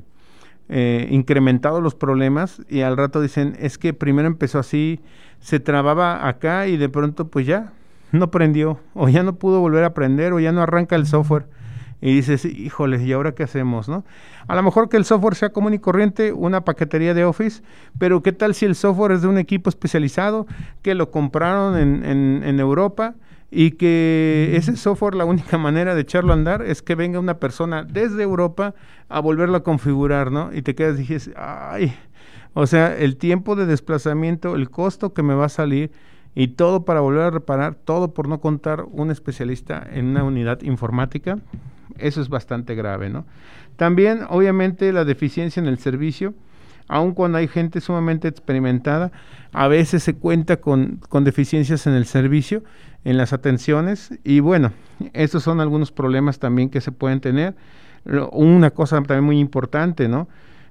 eh, 0.69 1.07
incrementados 1.09 1.81
los 1.81 1.95
problemas 1.95 2.61
y 2.69 2.81
al 2.81 2.97
rato 2.97 3.19
dicen 3.19 3.57
es 3.59 3.79
que 3.79 3.93
primero 3.93 4.27
empezó 4.27 4.59
así, 4.59 4.99
se 5.39 5.59
trababa 5.59 6.27
acá 6.27 6.67
y 6.67 6.77
de 6.77 6.87
pronto 6.87 7.29
pues 7.29 7.47
ya 7.47 7.73
no 8.11 8.29
prendió 8.29 8.79
o 8.93 9.09
ya 9.09 9.23
no 9.23 9.37
pudo 9.37 9.59
volver 9.59 9.85
a 9.85 9.87
aprender 9.87 10.33
o 10.33 10.39
ya 10.39 10.51
no 10.51 10.61
arranca 10.61 10.95
el 10.95 11.07
software 11.07 11.47
y 11.99 12.13
dices, 12.13 12.45
híjole, 12.45 13.03
¿y 13.03 13.11
ahora 13.11 13.33
qué 13.33 13.41
hacemos? 13.41 13.89
¿no? 13.89 14.05
A 14.47 14.55
lo 14.55 14.61
mejor 14.61 14.89
que 14.89 14.97
el 14.97 15.05
software 15.05 15.33
sea 15.33 15.49
común 15.49 15.73
y 15.73 15.79
corriente, 15.79 16.31
una 16.31 16.63
paquetería 16.63 17.15
de 17.15 17.25
Office, 17.25 17.63
pero 17.97 18.21
¿qué 18.21 18.33
tal 18.33 18.53
si 18.53 18.65
el 18.65 18.75
software 18.75 19.13
es 19.13 19.23
de 19.23 19.29
un 19.29 19.39
equipo 19.39 19.67
especializado 19.67 20.45
que 20.83 20.93
lo 20.93 21.09
compraron 21.09 21.75
en, 21.75 22.05
en, 22.05 22.43
en 22.43 22.59
Europa? 22.59 23.15
Y 23.53 23.71
que 23.71 24.53
ese 24.55 24.75
software 24.75 25.15
la 25.15 25.25
única 25.25 25.57
manera 25.57 25.93
de 25.93 26.01
echarlo 26.01 26.31
a 26.31 26.35
andar 26.35 26.63
es 26.63 26.81
que 26.81 26.95
venga 26.95 27.19
una 27.19 27.37
persona 27.37 27.83
desde 27.83 28.23
Europa 28.23 28.73
a 29.09 29.19
volverlo 29.19 29.57
a 29.57 29.63
configurar, 29.63 30.31
¿no? 30.31 30.51
Y 30.53 30.63
te 30.63 30.73
quedas 30.73 30.95
y 30.95 31.01
dices, 31.01 31.31
ay, 31.35 31.93
o 32.53 32.65
sea, 32.65 32.95
el 32.97 33.17
tiempo 33.17 33.55
de 33.55 33.65
desplazamiento, 33.65 34.55
el 34.55 34.69
costo 34.69 35.13
que 35.13 35.23
me 35.23 35.35
va 35.35 35.45
a 35.45 35.49
salir 35.49 35.91
y 36.35 36.49
todo 36.49 36.83
para 36.83 37.01
volver 37.01 37.23
a 37.23 37.31
reparar, 37.31 37.75
todo 37.75 38.13
por 38.13 38.27
no 38.27 38.39
contar 38.39 38.85
un 38.91 39.11
especialista 39.11 39.87
en 39.91 40.07
una 40.07 40.23
unidad 40.23 40.61
informática, 40.61 41.37
Eso 41.99 42.21
es 42.21 42.29
bastante 42.29 42.73
grave, 42.73 43.09
¿no? 43.09 43.25
También, 43.75 44.21
obviamente, 44.29 44.91
la 44.91 45.05
deficiencia 45.05 45.59
en 45.59 45.67
el 45.67 45.77
servicio, 45.77 46.33
aun 46.87 47.13
cuando 47.13 47.37
hay 47.37 47.47
gente 47.47 47.81
sumamente 47.81 48.27
experimentada, 48.27 49.11
a 49.51 49.67
veces 49.67 50.03
se 50.03 50.15
cuenta 50.15 50.57
con, 50.57 50.99
con 51.09 51.23
deficiencias 51.23 51.87
en 51.87 51.93
el 51.93 52.05
servicio, 52.05 52.63
en 53.03 53.17
las 53.17 53.33
atenciones, 53.33 54.17
y 54.23 54.39
bueno, 54.39 54.71
esos 55.13 55.43
son 55.43 55.59
algunos 55.59 55.91
problemas 55.91 56.39
también 56.39 56.69
que 56.69 56.81
se 56.81 56.91
pueden 56.91 57.19
tener. 57.19 57.55
Una 58.31 58.71
cosa 58.71 58.97
también 58.97 59.23
muy 59.23 59.39
importante, 59.39 60.07
¿no? 60.07 60.27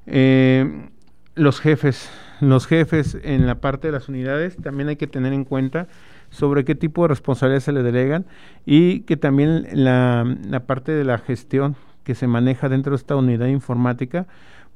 Eh, 0.06 0.88
los 1.34 1.60
jefes, 1.60 2.10
los 2.40 2.66
jefes 2.66 3.16
en 3.22 3.46
la 3.46 3.56
parte 3.56 3.88
de 3.88 3.92
las 3.92 4.08
unidades 4.08 4.56
también 4.56 4.88
hay 4.88 4.96
que 4.96 5.06
tener 5.06 5.32
en 5.32 5.44
cuenta 5.44 5.88
sobre 6.30 6.64
qué 6.64 6.74
tipo 6.74 7.02
de 7.02 7.08
responsabilidades 7.08 7.64
se 7.64 7.72
le 7.72 7.82
delegan 7.82 8.26
y 8.66 9.00
que 9.00 9.16
también 9.16 9.66
la, 9.72 10.36
la 10.46 10.60
parte 10.60 10.92
de 10.92 11.04
la 11.04 11.18
gestión 11.18 11.76
que 12.04 12.14
se 12.14 12.26
maneja 12.26 12.68
dentro 12.68 12.90
de 12.90 12.96
esta 12.96 13.16
unidad 13.16 13.46
informática 13.46 14.26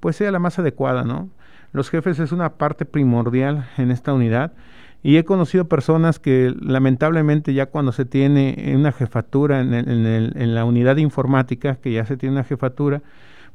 pues 0.01 0.17
sea 0.17 0.31
la 0.31 0.39
más 0.39 0.59
adecuada, 0.59 1.05
¿no? 1.05 1.29
Los 1.73 1.91
jefes 1.91 2.19
es 2.19 2.33
una 2.33 2.55
parte 2.55 2.85
primordial 2.85 3.69
en 3.77 3.91
esta 3.91 4.13
unidad 4.13 4.53
y 5.03 5.19
he 5.19 5.25
conocido 5.25 5.67
personas 5.67 6.19
que 6.19 6.55
lamentablemente 6.61 7.55
ya 7.55 7.67
cuando 7.67 7.93
se 7.93 8.05
tiene 8.05 8.73
una 8.75 8.93
jefatura 8.93 9.61
en, 9.61 10.55
la 10.55 10.65
unidad 10.65 10.97
informática, 10.97 11.77
que 11.77 11.93
ya 11.93 12.05
se 12.07 12.17
tiene 12.17 12.35
una 12.35 12.45
jefatura, 12.45 13.03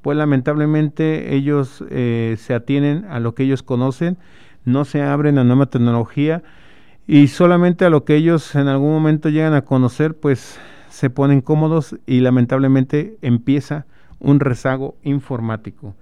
pues 0.02 0.18
lamentablemente 0.18 1.36
ellos 1.36 1.84
eh, 1.90 2.36
se 2.40 2.54
atienen 2.54 3.06
a 3.10 3.20
lo 3.20 3.36
que 3.36 3.44
ellos 3.44 3.64
conocen, 3.64 4.18
no 4.66 4.86
se 4.86 5.02
abren 5.02 5.38
a 5.38 5.44
nueva 5.44 5.66
tecnología 5.66 6.44
y 7.08 7.28
solamente 7.28 7.86
a 7.86 7.90
lo 7.90 8.06
que 8.06 8.16
ellos 8.16 8.56
en 8.56 8.68
algún 8.68 8.92
momento 8.92 9.30
llegan 9.30 9.54
a 9.54 9.64
conocer, 9.64 10.16
pues 10.16 10.60
se 10.90 11.10
ponen 11.10 11.42
cómodos 11.42 11.98
y 12.06 12.20
lamentablemente 12.20 13.18
empieza 13.22 13.86
un 14.20 14.40
rezago 14.40 14.96
informático. 15.04 15.96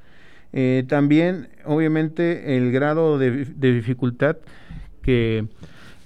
Eh, 0.53 0.83
también, 0.87 1.49
obviamente, 1.65 2.57
el 2.57 2.71
grado 2.71 3.17
de, 3.17 3.45
dificultad 3.55 4.37
que, 5.01 5.45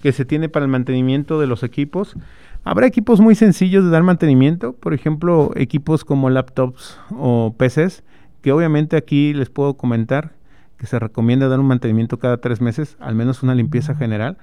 que, 0.01 0.11
se 0.11 0.25
tiene 0.25 0.49
para 0.49 0.65
el 0.65 0.71
mantenimiento 0.71 1.39
de 1.39 1.47
los 1.47 1.63
equipos. 1.63 2.15
Habrá 2.63 2.87
equipos 2.87 3.19
muy 3.19 3.35
sencillos 3.35 3.83
de 3.83 3.89
dar 3.89 4.03
mantenimiento, 4.03 4.73
por 4.73 4.93
ejemplo, 4.93 5.51
equipos 5.55 6.05
como 6.05 6.29
laptops 6.29 6.99
o 7.11 7.55
PCs, 7.57 8.03
que 8.41 8.51
obviamente 8.51 8.95
aquí 8.97 9.33
les 9.33 9.49
puedo 9.49 9.75
comentar 9.75 10.33
que 10.77 10.87
se 10.87 10.99
recomienda 10.99 11.47
dar 11.47 11.59
un 11.59 11.67
mantenimiento 11.67 12.19
cada 12.19 12.37
tres 12.37 12.59
meses, 12.59 12.97
al 12.99 13.15
menos 13.15 13.43
una 13.43 13.55
limpieza 13.55 13.95
general 13.95 14.37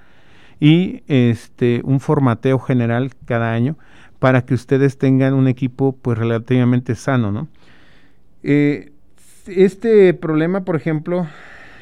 y 0.61 1.03
este 1.07 1.81
un 1.85 2.01
formateo 2.01 2.59
general 2.59 3.13
cada 3.25 3.53
año 3.53 3.77
para 4.19 4.45
que 4.45 4.55
ustedes 4.55 4.99
tengan 4.99 5.35
un 5.35 5.49
equipo 5.49 5.97
pues 6.01 6.19
relativamente 6.19 6.95
sano, 6.95 7.33
¿no? 7.33 7.49
Eh, 8.43 8.93
este 9.51 10.15
problema, 10.15 10.65
por 10.65 10.77
ejemplo, 10.77 11.27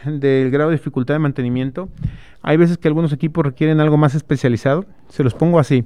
del 0.04 0.50
grado 0.50 0.70
de 0.70 0.76
dificultad 0.76 1.14
de 1.14 1.18
mantenimiento, 1.18 1.88
hay 2.42 2.57
veces 2.57 2.78
que 2.78 2.88
algunos 2.88 3.12
equipos 3.12 3.44
requieren 3.44 3.81
algo 3.81 3.96
más 3.96 4.14
especializado, 4.14 4.87
se 5.09 5.24
los 5.24 5.35
pongo 5.35 5.59
así. 5.59 5.85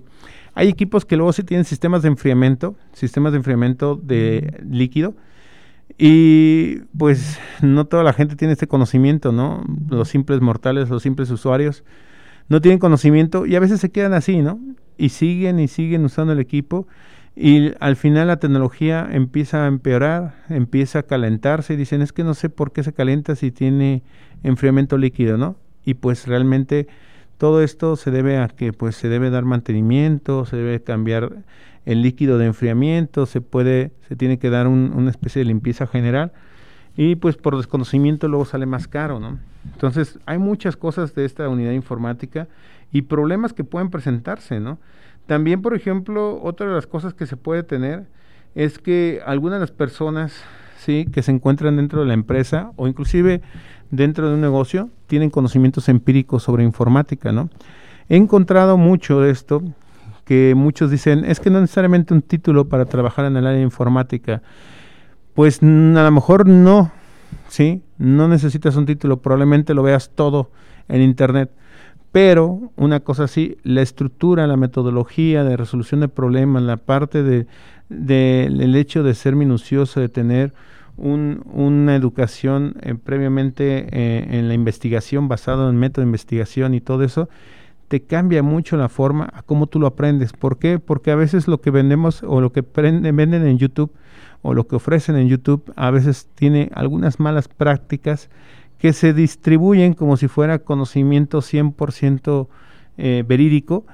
Hay 0.55 0.69
equipos 0.69 1.05
que 1.05 1.17
luego 1.17 1.33
sí 1.33 1.43
tienen 1.43 1.65
sistemas 1.65 2.03
de 2.03 2.09
enfriamiento, 2.09 2.77
sistemas 2.93 3.33
de 3.33 3.39
enfriamiento 3.39 3.97
de 3.97 4.61
líquido, 4.69 5.15
y 5.99 6.81
pues 6.97 7.39
no 7.61 7.87
toda 7.87 8.03
la 8.03 8.13
gente 8.13 8.37
tiene 8.37 8.53
este 8.53 8.67
conocimiento, 8.67 9.33
¿no? 9.33 9.65
Los 9.89 10.09
simples 10.09 10.41
mortales, 10.41 10.89
los 10.89 11.03
simples 11.03 11.31
usuarios, 11.31 11.85
no 12.49 12.61
tienen 12.61 12.79
conocimiento 12.79 13.47
y 13.47 13.57
a 13.57 13.61
veces 13.61 13.81
se 13.81 13.91
quedan 13.91 14.13
así, 14.15 14.43
¿no? 14.43 14.61
Y 14.99 15.11
siguen 15.11 15.59
y 15.59 15.69
siguen 15.69 16.05
usando 16.05 16.33
el 16.33 16.41
equipo 16.41 16.87
y 17.35 17.73
al 17.81 17.97
final 17.97 18.29
la 18.29 18.37
tecnología 18.39 19.09
empieza 19.11 19.65
a 19.65 19.69
empeorar, 19.69 20.35
empieza 20.49 21.01
a 21.01 21.03
calentarse 21.05 21.75
y 21.75 21.77
dicen, 21.77 22.03
es 22.03 22.13
que 22.13 22.25
no 22.25 22.35
sé 22.35 22.51
por 22.51 22.73
qué 22.73 22.83
se 22.83 22.93
calienta 22.93 23.37
si 23.37 23.51
tiene 23.51 24.03
enfriamiento 24.43 24.99
líquido, 24.99 25.39
¿no? 25.39 25.57
Y 25.85 25.95
pues 25.95 26.27
realmente 26.27 26.89
todo 27.39 27.63
esto 27.63 27.97
se 27.97 28.11
debe 28.11 28.39
a 28.39 28.49
que 28.49 28.73
pues 28.73 28.97
se 28.97 29.09
debe 29.09 29.31
dar 29.31 29.45
mantenimiento, 29.45 30.45
se 30.45 30.57
debe 30.57 30.83
cambiar 30.83 31.33
el 31.87 32.03
líquido 32.03 32.39
de 32.39 32.47
enfriamiento, 32.47 33.27
se 33.27 33.41
puede, 33.41 33.93
se 34.09 34.15
tiene 34.15 34.39
que 34.39 34.51
dar 34.51 34.69
una 34.69 35.11
especie 35.11 35.41
de 35.41 35.47
limpieza 35.47 35.87
general 35.87 36.33
y 36.97 37.17
pues 37.17 37.37
por 37.37 37.57
desconocimiento 37.57 38.29
luego 38.29 38.45
sale 38.45 38.67
más 38.67 38.87
caro, 38.87 39.19
¿no? 39.19 39.39
Entonces 39.73 40.19
hay 40.27 40.39
muchas 40.39 40.77
cosas 40.77 41.15
de 41.15 41.25
esta 41.25 41.49
unidad 41.49 41.73
informática 41.73 42.47
y 42.93 43.03
problemas 43.03 43.55
que 43.55 43.65
pueden 43.65 43.91
presentarse, 43.91 44.61
¿no? 44.61 44.79
También, 45.27 45.63
por 45.63 45.75
ejemplo, 45.75 46.41
otra 46.43 46.67
de 46.67 46.75
las 46.75 46.87
cosas 46.87 47.15
que 47.15 47.27
se 47.27 47.37
puede 47.37 47.63
tener 47.63 48.07
es 48.55 48.79
que 48.79 49.21
algunas 49.25 49.57
de 49.57 49.61
las 49.61 49.71
personas, 49.71 50.35
sí, 50.79 51.07
que 51.11 51.23
se 51.23 51.31
encuentran 51.31 51.77
dentro 51.77 52.01
de 52.01 52.07
la 52.07 52.15
empresa 52.15 52.73
o 52.77 52.89
inclusive 52.89 53.41
dentro 53.91 54.29
de 54.29 54.35
un 54.35 54.41
negocio, 54.41 54.91
tienen 55.07 55.31
conocimientos 55.31 55.89
empíricos 55.89 56.43
sobre 56.43 56.65
informática, 56.65 57.33
¿no? 57.33 57.51
He 58.09 58.17
encontrado 58.17 58.77
mucho 58.77 59.21
de 59.21 59.31
esto 59.31 59.63
que 60.25 60.55
muchos 60.57 60.91
dicen, 60.91 61.25
es 61.25 61.41
que 61.41 61.51
no 61.51 61.61
necesariamente 61.61 62.15
un 62.15 62.23
título 62.23 62.69
para 62.69 62.85
trabajar 62.85 63.25
en 63.25 63.37
el 63.37 63.47
área 63.47 63.59
de 63.59 63.65
informática. 63.65 64.43
Pues 65.35 65.63
a 65.63 65.67
lo 65.67 66.11
mejor 66.11 66.47
no, 66.47 66.93
¿sí? 67.49 67.83
No 67.99 68.29
necesitas 68.29 68.77
un 68.77 68.87
título, 68.87 69.21
probablemente 69.21 69.75
lo 69.75 69.83
veas 69.83 70.11
todo 70.15 70.51
en 70.89 71.01
Internet. 71.01 71.51
Pero 72.13 72.71
una 72.77 73.01
cosa 73.01 73.25
así, 73.25 73.57
la 73.63 73.81
estructura, 73.81 74.47
la 74.47 74.59
metodología 74.59 75.45
de 75.45 75.57
resolución 75.57 76.01
de 76.01 76.09
problemas, 76.09 76.63
la 76.63 76.77
parte 76.77 77.23
de, 77.23 77.47
el 77.89 78.77
hecho 78.77 79.03
de 79.03 79.15
ser 79.15 79.35
minucioso, 79.35 79.99
de 79.99 80.11
tener 80.11 80.53
una 80.99 81.97
educación 81.97 82.77
eh, 82.83 82.95
previamente 83.03 83.87
eh, 83.91 84.39
en 84.39 84.49
la 84.49 84.55
investigación, 84.55 85.27
basado 85.27 85.71
en 85.71 85.77
método 85.77 86.03
de 86.03 86.09
investigación 86.09 86.75
y 86.75 86.83
todo 86.83 87.03
eso, 87.03 87.31
te 87.89 88.03
cambia 88.03 88.43
mucho 88.43 88.77
la 88.77 88.91
forma 88.91 89.31
a 89.33 89.43
cómo 89.43 89.67
tú 89.67 89.81
lo 89.81 89.87
aprendes. 89.87 90.35
¿Por 90.35 90.59
qué? 90.59 90.79
Porque 90.79 91.11
a 91.11 91.17
veces 91.17 91.49
lo 91.49 91.63
que 91.63 91.71
vendemos 91.71 92.23
o 92.23 92.43
lo 92.43 92.53
que 92.53 92.63
venden 92.75 93.47
en 93.47 93.59
YouTube 93.59 93.91
o 94.43 94.55
lo 94.55 94.67
que 94.67 94.77
ofrecen 94.77 95.17
en 95.17 95.29
YouTube 95.29 95.73
a 95.77 95.91
veces 95.91 96.29
tiene 96.35 96.71
algunas 96.75 97.21
malas 97.21 97.49
prácticas 97.49 98.29
que 98.83 98.93
se 98.93 99.13
distribuyen 99.13 99.95
como 99.95 100.17
si 100.17 100.27
fuera 100.27 100.59
conocimiento 100.59 101.39
100% 101.39 102.49
eh, 102.99 103.23
verídico. 103.25 103.85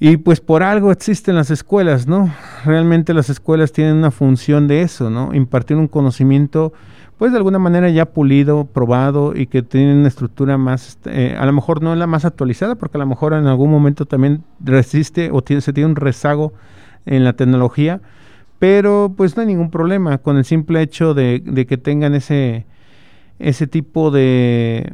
Y 0.00 0.16
pues 0.16 0.40
por 0.40 0.64
algo 0.64 0.90
existen 0.90 1.36
las 1.36 1.52
escuelas, 1.52 2.08
¿no? 2.08 2.34
Realmente 2.64 3.14
las 3.14 3.30
escuelas 3.30 3.70
tienen 3.70 3.94
una 3.94 4.10
función 4.10 4.66
de 4.66 4.82
eso, 4.82 5.08
¿no? 5.08 5.32
Impartir 5.32 5.76
un 5.76 5.86
conocimiento, 5.86 6.72
pues 7.16 7.30
de 7.30 7.38
alguna 7.38 7.60
manera 7.60 7.90
ya 7.90 8.06
pulido, 8.06 8.64
probado 8.64 9.36
y 9.36 9.46
que 9.46 9.62
tiene 9.62 9.94
una 9.94 10.08
estructura 10.08 10.58
más, 10.58 10.98
eh, 11.04 11.36
a 11.38 11.46
lo 11.46 11.52
mejor 11.52 11.80
no 11.80 11.92
es 11.92 11.98
la 12.00 12.08
más 12.08 12.24
actualizada, 12.24 12.74
porque 12.74 12.98
a 12.98 13.02
lo 13.02 13.06
mejor 13.06 13.34
en 13.34 13.46
algún 13.46 13.70
momento 13.70 14.04
también 14.04 14.42
resiste 14.58 15.30
o 15.32 15.42
tiene, 15.42 15.60
se 15.60 15.72
tiene 15.72 15.90
un 15.90 15.94
rezago 15.94 16.54
en 17.06 17.22
la 17.22 17.34
tecnología, 17.34 18.00
pero 18.58 19.14
pues 19.16 19.36
no 19.36 19.42
hay 19.42 19.46
ningún 19.46 19.70
problema 19.70 20.18
con 20.18 20.38
el 20.38 20.44
simple 20.44 20.82
hecho 20.82 21.14
de, 21.14 21.66
que 21.68 21.76
tengan 21.78 22.16
ese, 22.16 22.66
ese 23.38 23.66
tipo 23.66 24.10
de, 24.10 24.92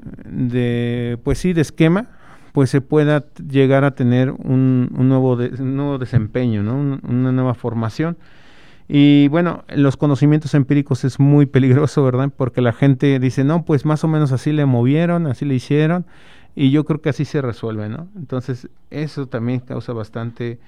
pues 1.24 1.38
sí, 1.38 1.52
de 1.52 1.60
esquema, 1.60 2.08
pues 2.52 2.70
se 2.70 2.80
pueda 2.80 3.26
llegar 3.48 3.84
a 3.84 3.92
tener 3.92 4.30
un, 4.30 4.88
nuevo, 4.92 5.36
nuevo 5.36 5.98
desempeño, 5.98 6.62
¿no? 6.62 6.98
una 7.02 7.32
nueva 7.32 7.54
formación. 7.54 8.16
Y 8.88 9.28
bueno, 9.28 9.64
los 9.68 9.98
conocimientos 9.98 10.54
empíricos 10.54 11.04
es 11.04 11.20
muy 11.20 11.44
peligroso, 11.44 12.02
¿verdad? 12.02 12.32
Porque 12.34 12.62
la 12.62 12.72
gente 12.72 13.18
dice, 13.18 13.44
no, 13.44 13.64
pues 13.66 13.84
más 13.84 14.02
o 14.02 14.08
menos 14.08 14.32
así 14.32 14.50
le 14.50 14.64
movieron, 14.64 15.26
así 15.26 15.44
le 15.44 15.54
hicieron, 15.54 16.06
y 16.54 16.70
yo 16.70 16.84
creo 16.84 17.02
que 17.02 17.10
así 17.10 17.26
se 17.26 17.42
resuelve, 17.42 17.90
¿no? 17.90 18.08
Entonces, 18.16 18.68
eso 18.90 19.26
también 19.26 19.60
causa 19.60 19.92
bastante, 19.92 20.58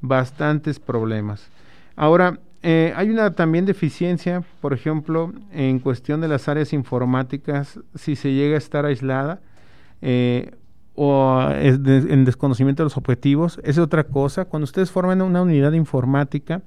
bastantes 0.00 0.80
problemas. 0.80 1.48
Ahora, 1.94 2.40
eh, 2.62 2.92
hay 2.94 3.08
una 3.08 3.32
también 3.32 3.64
deficiencia, 3.64 4.42
por 4.60 4.72
ejemplo, 4.72 5.32
en 5.52 5.78
cuestión 5.78 6.20
de 6.20 6.28
las 6.28 6.48
áreas 6.48 6.72
informáticas, 6.72 7.80
si 7.94 8.16
se 8.16 8.32
llega 8.32 8.56
a 8.56 8.58
estar 8.58 8.84
aislada 8.84 9.40
eh, 10.02 10.52
o 10.94 11.40
en 11.52 12.24
desconocimiento 12.24 12.82
de 12.82 12.86
los 12.86 12.98
objetivos, 12.98 13.60
es 13.64 13.78
otra 13.78 14.04
cosa. 14.04 14.44
Cuando 14.44 14.64
ustedes 14.64 14.90
forman 14.90 15.22
una 15.22 15.40
unidad 15.40 15.72
informática, 15.72 16.60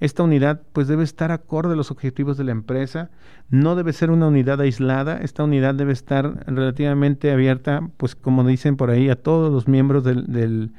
esta 0.00 0.22
unidad 0.22 0.62
pues 0.72 0.88
debe 0.88 1.04
estar 1.04 1.30
acorde 1.32 1.74
a 1.74 1.76
los 1.76 1.90
objetivos 1.90 2.36
de 2.36 2.44
la 2.44 2.52
empresa, 2.52 3.10
no 3.50 3.76
debe 3.76 3.92
ser 3.92 4.10
una 4.10 4.28
unidad 4.28 4.60
aislada, 4.60 5.18
esta 5.18 5.44
unidad 5.44 5.74
debe 5.74 5.92
estar 5.92 6.46
relativamente 6.46 7.30
abierta, 7.30 7.88
pues 7.96 8.14
como 8.14 8.46
dicen 8.46 8.76
por 8.76 8.90
ahí, 8.90 9.08
a 9.10 9.16
todos 9.16 9.52
los 9.52 9.68
miembros 9.68 10.04
del, 10.04 10.26
del, 10.26 10.70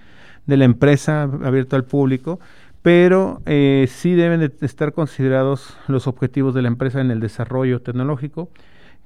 de 0.46 0.58
la 0.58 0.66
empresa, 0.66 1.24
abierto 1.24 1.76
al 1.76 1.84
público, 1.84 2.40
pero 2.82 3.42
eh, 3.46 3.88
sí 3.90 4.14
deben 4.14 4.40
de 4.40 4.52
estar 4.62 4.94
considerados 4.94 5.78
los 5.88 6.08
objetivos 6.08 6.54
de 6.54 6.62
la 6.62 6.68
empresa 6.68 7.02
en 7.02 7.12
el 7.12 7.20
desarrollo 7.20 7.82
tecnológico, 7.82 8.50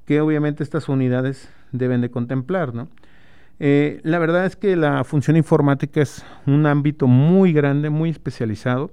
que 0.06 0.20
obviamente 0.20 0.62
estas 0.62 0.88
unidades 0.88 1.50
deben 1.72 2.00
de 2.00 2.10
contemplar, 2.10 2.74
¿no? 2.74 2.88
Eh, 3.60 4.00
la 4.02 4.18
verdad 4.18 4.44
es 4.44 4.56
que 4.56 4.74
la 4.74 5.04
función 5.04 5.36
informática 5.36 6.02
es 6.02 6.24
un 6.46 6.66
ámbito 6.66 7.06
muy 7.06 7.52
grande, 7.52 7.90
muy 7.90 8.10
especializado, 8.10 8.90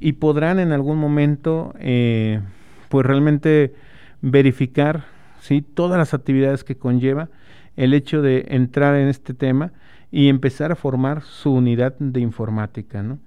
y 0.00 0.14
podrán 0.14 0.58
en 0.58 0.72
algún 0.72 0.98
momento 0.98 1.74
eh, 1.78 2.40
pues 2.88 3.06
realmente 3.06 3.74
verificar 4.20 5.04
¿sí? 5.40 5.62
todas 5.62 5.98
las 5.98 6.14
actividades 6.14 6.64
que 6.64 6.76
conlleva 6.76 7.28
el 7.76 7.94
hecho 7.94 8.22
de 8.22 8.46
entrar 8.48 8.96
en 8.96 9.08
este 9.08 9.34
tema 9.34 9.72
y 10.10 10.28
empezar 10.28 10.72
a 10.72 10.76
formar 10.76 11.22
su 11.22 11.52
unidad 11.52 11.94
de 11.98 12.20
informática. 12.20 13.02
¿no? 13.02 13.18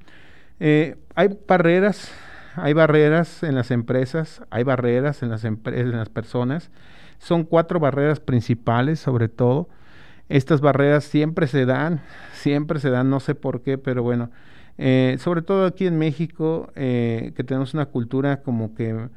Eh, 0.59 0.95
hay 1.15 1.29
barreras, 1.47 2.11
hay 2.55 2.73
barreras 2.73 3.43
en 3.43 3.55
las 3.55 3.71
empresas, 3.71 4.41
hay 4.49 4.63
barreras 4.63 5.21
en 5.23 5.29
las, 5.29 6.09
personas. 6.09 6.71
Son 7.19 7.43
cuatro 7.43 7.79
barreras 7.79 8.19
principales, 8.19 8.99
sobre 8.99 9.27
todo. 9.27 9.69
Estas 10.29 10.61
barreras 10.61 11.03
siempre 11.03 11.47
se 11.47 11.65
dan, 11.65 12.01
siempre 12.33 12.79
se 12.79 12.89
dan, 12.89 13.09
no 13.09 13.19
sé 13.19 13.35
por 13.35 13.61
qué, 13.61 13.77
pero 13.77 14.01
bueno, 14.03 14.31
eh, 14.77 15.17
sobre 15.19 15.41
todo 15.41 15.65
aquí 15.65 15.85
en 15.87 15.97
México, 15.97 16.71
eh, 16.75 17.33
que 17.35 17.43
tenemos 17.43 17.73
una 17.73 17.85
cultura 17.85 18.41
como 18.41 18.73
que 18.73 19.09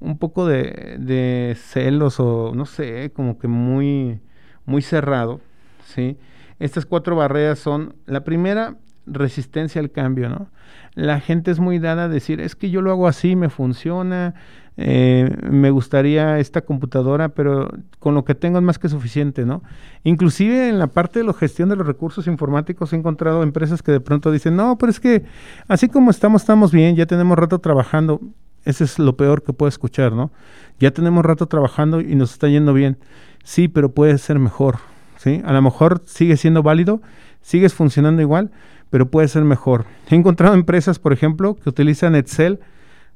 un 0.00 0.18
poco 0.18 0.46
de, 0.46 0.96
de, 0.98 1.56
celos 1.58 2.20
o 2.20 2.52
no 2.54 2.66
sé, 2.66 3.10
como 3.14 3.38
que 3.38 3.48
muy, 3.48 4.20
muy 4.66 4.82
cerrado, 4.82 5.40
¿sí? 5.84 6.18
Estas 6.58 6.86
cuatro 6.86 7.16
barreras 7.16 7.58
son, 7.58 7.94
la 8.06 8.24
primera, 8.24 8.76
resistencia 9.10 9.80
al 9.80 9.90
cambio, 9.90 10.28
¿no? 10.28 10.48
La 10.94 11.20
gente 11.20 11.50
es 11.50 11.60
muy 11.60 11.78
dada 11.78 12.04
a 12.04 12.08
decir, 12.08 12.40
es 12.40 12.56
que 12.56 12.70
yo 12.70 12.82
lo 12.82 12.90
hago 12.90 13.06
así, 13.06 13.36
me 13.36 13.48
funciona, 13.48 14.34
eh, 14.76 15.36
me 15.42 15.70
gustaría 15.70 16.38
esta 16.38 16.62
computadora, 16.62 17.28
pero 17.30 17.70
con 17.98 18.14
lo 18.14 18.24
que 18.24 18.34
tengo 18.34 18.58
es 18.58 18.64
más 18.64 18.78
que 18.78 18.88
suficiente, 18.88 19.44
¿no? 19.44 19.62
Inclusive 20.04 20.68
en 20.68 20.78
la 20.78 20.86
parte 20.86 21.18
de 21.18 21.26
la 21.26 21.34
gestión 21.34 21.68
de 21.68 21.76
los 21.76 21.86
recursos 21.86 22.26
informáticos 22.26 22.92
he 22.92 22.96
encontrado 22.96 23.42
empresas 23.42 23.82
que 23.82 23.92
de 23.92 24.00
pronto 24.00 24.32
dicen, 24.32 24.56
no, 24.56 24.78
pero 24.78 24.90
es 24.90 24.98
que 24.98 25.24
así 25.68 25.88
como 25.88 26.10
estamos, 26.10 26.42
estamos 26.42 26.72
bien, 26.72 26.96
ya 26.96 27.06
tenemos 27.06 27.38
rato 27.38 27.58
trabajando. 27.58 28.20
Ese 28.64 28.84
es 28.84 28.98
lo 28.98 29.16
peor 29.16 29.42
que 29.42 29.52
puedo 29.52 29.68
escuchar, 29.68 30.12
¿no? 30.12 30.32
Ya 30.78 30.90
tenemos 30.92 31.24
rato 31.24 31.46
trabajando 31.46 32.00
y 32.00 32.14
nos 32.14 32.32
está 32.32 32.48
yendo 32.48 32.72
bien. 32.72 32.98
Sí, 33.44 33.68
pero 33.68 33.92
puede 33.92 34.16
ser 34.18 34.38
mejor, 34.38 34.78
¿sí? 35.16 35.42
A 35.44 35.52
lo 35.52 35.60
mejor 35.62 36.02
sigue 36.06 36.36
siendo 36.36 36.62
válido, 36.62 37.02
sigues 37.42 37.74
funcionando 37.74 38.22
igual, 38.22 38.50
pero 38.90 39.10
puede 39.10 39.28
ser 39.28 39.44
mejor. 39.44 39.86
He 40.08 40.16
encontrado 40.16 40.54
empresas, 40.54 40.98
por 40.98 41.12
ejemplo, 41.12 41.54
que 41.54 41.68
utilizan 41.68 42.14
Excel 42.14 42.60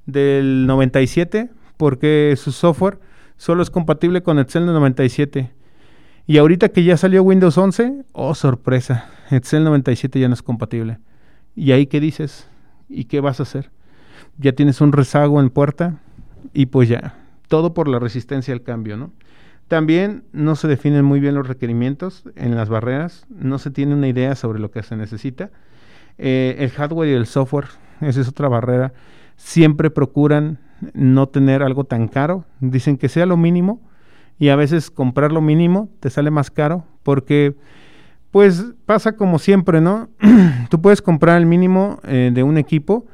del 0.07 0.66
97 0.66 1.51
porque 1.77 2.35
su 2.37 2.53
software 2.53 2.99
solo 3.37 3.62
es 3.62 3.70
compatible 3.70 4.22
con 4.22 4.39
Excel 4.39 4.66
del 4.66 4.75
97. 4.75 5.53
Y 6.27 6.39
ahorita 6.39 6.70
que 6.70 6.85
ya 6.85 6.97
salió 6.97 7.22
Windows 7.22 7.59
11, 7.59 8.05
oh 8.12 8.35
sorpresa, 8.35 9.11
Excel 9.31 9.64
97 9.64 10.18
ya 10.20 10.29
no 10.29 10.35
es 10.35 10.43
compatible. 10.43 10.99
¿Y 11.55 11.72
ahí 11.72 11.87
qué 11.87 12.01
dices? 12.01 12.49
¿Y 12.89 13.05
qué 13.05 13.20
vas 13.20 13.41
a 13.41 13.43
hacer? 13.43 13.70
Ya 14.39 14.53
tienes 14.53 14.81
un 14.81 14.93
rezago 14.93 15.41
en 15.41 15.51
puerta 15.51 16.01
y 16.53 16.66
pues 16.66 16.89
ya, 16.89 17.18
todo 17.49 17.75
por 17.75 17.89
la 17.89 17.99
resistencia 17.99 18.55
al 18.55 18.62
cambio, 18.62 18.97
¿no? 18.97 19.12
También 19.69 20.25
no 20.33 20.57
se 20.57 20.69
definen 20.69 21.05
muy 21.05 21.21
bien 21.21 21.35
los 21.35 21.49
requerimientos 21.49 22.25
en 22.37 22.55
las 22.55 22.69
barreras, 22.69 23.27
no 23.31 23.59
se 23.59 23.71
tiene 23.71 23.95
una 23.95 24.09
idea 24.09 24.35
sobre 24.35 24.59
lo 24.59 24.71
que 24.71 24.83
se 24.83 24.97
necesita. 24.97 25.51
Eh, 26.19 26.57
el 26.59 26.71
hardware 26.71 27.09
y 27.09 27.12
el 27.12 27.27
software, 27.27 27.67
esa 28.01 28.21
es 28.21 28.29
otra 28.29 28.49
barrera. 28.49 28.93
Siempre 29.37 29.91
procuran 29.91 30.59
no 30.93 31.29
tener 31.29 31.62
algo 31.62 31.85
tan 31.85 32.09
caro, 32.09 32.45
dicen 32.61 32.99
que 32.99 33.09
sea 33.09 33.27
lo 33.27 33.37
mínimo 33.37 33.81
y 34.39 34.49
a 34.49 34.57
veces 34.57 34.91
comprar 34.91 35.33
lo 35.33 35.41
mínimo 35.41 35.89
te 36.01 36.11
sale 36.11 36.31
más 36.31 36.51
caro 36.51 36.85
porque 37.03 37.57
pues 38.31 38.65
pasa 38.85 39.17
como 39.17 39.39
siempre, 39.39 39.81
¿no? 39.81 40.09
Tú 40.69 40.83
puedes 40.83 41.01
comprar 41.01 41.39
el 41.39 41.47
mínimo 41.47 42.01
eh, 42.03 42.31
de 42.35 42.43
un 42.43 42.59
equipo 42.59 43.07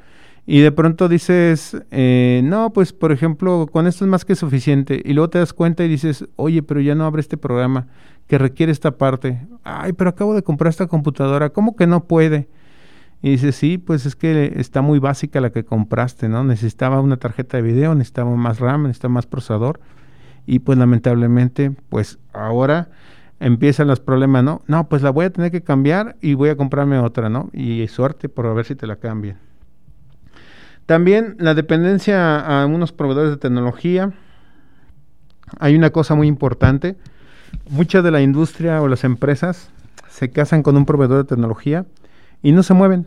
y 0.53 0.62
de 0.62 0.72
pronto 0.72 1.09
dices, 1.09 1.80
eh, 1.92 2.40
no, 2.42 2.72
pues 2.72 2.92
por 2.92 3.12
ejemplo, 3.12 3.68
con 3.70 3.86
esto 3.86 4.05
es 4.05 4.11
más 4.11 4.24
que 4.24 4.34
suficiente. 4.34 5.01
Y 5.05 5.12
luego 5.12 5.30
te 5.30 5.38
das 5.38 5.53
cuenta 5.53 5.84
y 5.84 5.88
dices, 5.88 6.26
oye, 6.34 6.61
pero 6.64 6.80
ya 6.80 6.96
no 6.96 7.05
abre 7.05 7.20
este 7.20 7.36
programa 7.36 7.86
que 8.26 8.36
requiere 8.36 8.72
esta 8.72 8.98
parte. 8.98 9.46
Ay, 9.62 9.92
pero 9.92 10.11
acabo 10.11 10.34
de 10.34 10.42
comprar 10.42 10.70
esta 10.70 10.88
computadora, 10.88 11.51
¿cómo 11.51 11.76
que 11.76 11.86
no 11.86 12.03
puede? 12.03 12.48
Y 13.22 13.30
dices, 13.30 13.55
sí, 13.55 13.78
pues 13.78 14.07
es 14.07 14.16
que 14.16 14.55
está 14.57 14.82
muy 14.82 14.98
básica 14.98 15.40
la 15.40 15.51
que 15.51 15.64
compraste, 15.64 16.28
¿no? 16.28 16.42
Necesitaba 16.42 17.01
una 17.01 17.16
tarjeta 17.16 17.59
de 17.59 17.62
video, 17.62 17.94
necesitaba 17.94 18.34
más 18.34 18.59
RAM, 18.59 18.82
necesitaba 18.82 19.14
más 19.14 19.26
procesador. 19.26 19.78
Y 20.46 20.59
pues 20.59 20.76
lamentablemente, 20.76 21.70
pues 21.90 22.18
ahora 22.32 22.90
empiezan 23.38 23.86
los 23.86 24.01
problemas, 24.01 24.42
¿no? 24.42 24.62
No, 24.66 24.88
pues 24.88 25.03
la 25.03 25.11
voy 25.11 25.26
a 25.26 25.30
tener 25.30 25.53
que 25.53 25.62
cambiar 25.62 26.16
y 26.20 26.34
voy 26.34 26.48
a 26.48 26.57
comprarme 26.57 26.98
otra, 26.98 27.28
¿no? 27.28 27.51
Y 27.53 27.86
suerte 27.86 28.28
por 28.28 28.53
ver 28.53 28.64
si 28.64 28.74
te 28.74 28.88
la 28.88 28.96
cambian. 28.96 29.49
También 30.91 31.36
la 31.38 31.55
dependencia 31.55 32.41
a 32.41 32.66
unos 32.66 32.91
proveedores 32.91 33.30
de 33.30 33.36
tecnología. 33.36 34.12
Hay 35.61 35.76
una 35.76 35.91
cosa 35.91 36.16
muy 36.16 36.26
importante. 36.26 36.97
Mucha 37.68 38.03
de 38.03 38.11
la 38.11 38.22
industria 38.22 38.82
o 38.82 38.88
las 38.88 39.05
empresas 39.05 39.70
se 40.09 40.30
casan 40.30 40.64
con 40.64 40.76
un 40.76 40.86
proveedor 40.86 41.18
de 41.18 41.28
tecnología 41.28 41.86
y 42.43 42.51
no 42.51 42.64
se 42.64 42.74
mueven. 42.74 43.07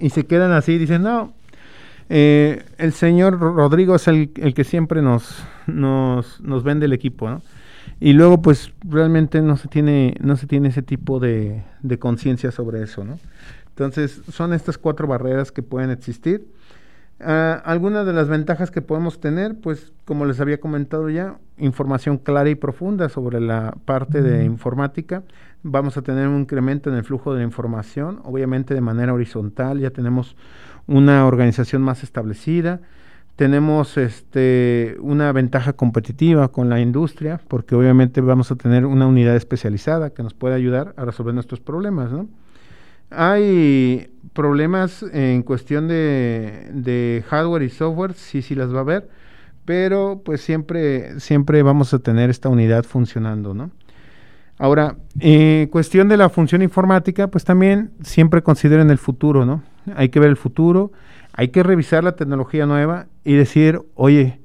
Y 0.00 0.10
se 0.10 0.26
quedan 0.26 0.52
así 0.52 0.76
dicen, 0.76 1.02
no, 1.02 1.32
eh, 2.10 2.62
el 2.76 2.92
señor 2.92 3.40
Rodrigo 3.40 3.94
es 3.94 4.06
el, 4.06 4.28
que 4.34 4.64
siempre 4.64 5.00
nos, 5.00 5.44
nos, 5.66 6.42
nos, 6.42 6.62
vende 6.62 6.84
el 6.84 6.92
equipo, 6.92 7.30
¿no? 7.30 7.40
Y 8.00 8.12
luego, 8.12 8.42
pues, 8.42 8.74
realmente 8.86 9.40
no 9.40 9.56
se 9.56 9.68
tiene, 9.68 10.14
no 10.20 10.36
se 10.36 10.46
tiene 10.46 10.68
ese 10.68 10.82
tipo 10.82 11.20
de, 11.20 11.64
de 11.80 11.98
conciencia 11.98 12.52
sobre 12.52 12.82
eso, 12.82 13.02
¿no? 13.02 13.18
Entonces, 13.70 14.20
son 14.30 14.52
estas 14.52 14.76
cuatro 14.76 15.06
barreras 15.06 15.50
que 15.52 15.62
pueden 15.62 15.88
existir. 15.88 16.46
Uh, 17.18 17.62
algunas 17.64 18.04
de 18.04 18.12
las 18.12 18.28
ventajas 18.28 18.70
que 18.70 18.82
podemos 18.82 19.20
tener, 19.20 19.58
pues 19.58 19.92
como 20.04 20.26
les 20.26 20.38
había 20.38 20.60
comentado 20.60 21.08
ya, 21.08 21.38
información 21.56 22.18
clara 22.18 22.50
y 22.50 22.54
profunda 22.56 23.08
sobre 23.08 23.40
la 23.40 23.74
parte 23.86 24.20
de 24.20 24.44
informática. 24.44 25.22
Vamos 25.62 25.96
a 25.96 26.02
tener 26.02 26.28
un 26.28 26.40
incremento 26.40 26.90
en 26.90 26.96
el 26.96 27.04
flujo 27.04 27.32
de 27.32 27.38
la 27.38 27.44
información, 27.44 28.20
obviamente 28.24 28.74
de 28.74 28.82
manera 28.82 29.14
horizontal, 29.14 29.78
ya 29.80 29.90
tenemos 29.90 30.36
una 30.86 31.26
organización 31.26 31.80
más 31.80 32.02
establecida, 32.02 32.80
tenemos 33.34 33.96
este, 33.96 34.96
una 35.00 35.32
ventaja 35.32 35.72
competitiva 35.72 36.48
con 36.48 36.68
la 36.68 36.80
industria, 36.80 37.40
porque 37.48 37.74
obviamente 37.74 38.20
vamos 38.20 38.50
a 38.50 38.56
tener 38.56 38.84
una 38.84 39.06
unidad 39.06 39.36
especializada 39.36 40.10
que 40.10 40.22
nos 40.22 40.34
puede 40.34 40.54
ayudar 40.54 40.92
a 40.98 41.06
resolver 41.06 41.32
nuestros 41.32 41.60
problemas, 41.60 42.12
¿no? 42.12 42.28
Hay 43.10 44.10
problemas 44.32 45.04
en 45.12 45.42
cuestión 45.42 45.88
de, 45.88 47.24
hardware 47.28 47.62
y 47.62 47.70
software, 47.70 48.12
sí, 48.14 48.42
sí 48.42 48.54
las 48.54 48.72
va 48.72 48.78
a 48.78 48.82
haber, 48.82 49.08
pero 49.64 50.22
pues 50.24 50.42
siempre, 50.42 51.18
siempre 51.20 51.62
vamos 51.62 51.94
a 51.94 51.98
tener 51.98 52.30
esta 52.30 52.48
unidad 52.48 52.84
funcionando, 52.84 53.54
¿no? 53.54 53.70
Ahora, 54.58 54.96
en 55.20 55.68
cuestión 55.68 56.08
de 56.08 56.16
la 56.16 56.30
función 56.30 56.62
informática, 56.62 57.28
pues 57.28 57.44
también 57.44 57.90
siempre 58.02 58.42
consideren 58.42 58.90
el 58.90 58.98
futuro, 58.98 59.44
¿no? 59.44 59.62
Hay 59.96 60.08
que 60.08 60.20
ver 60.20 60.30
el 60.30 60.36
futuro, 60.36 60.92
hay 61.32 61.48
que 61.48 61.62
revisar 61.62 62.04
la 62.04 62.16
tecnología 62.16 62.64
nueva 62.64 63.06
y 63.22 63.34
decir, 63.34 63.82
oye, 63.94 64.40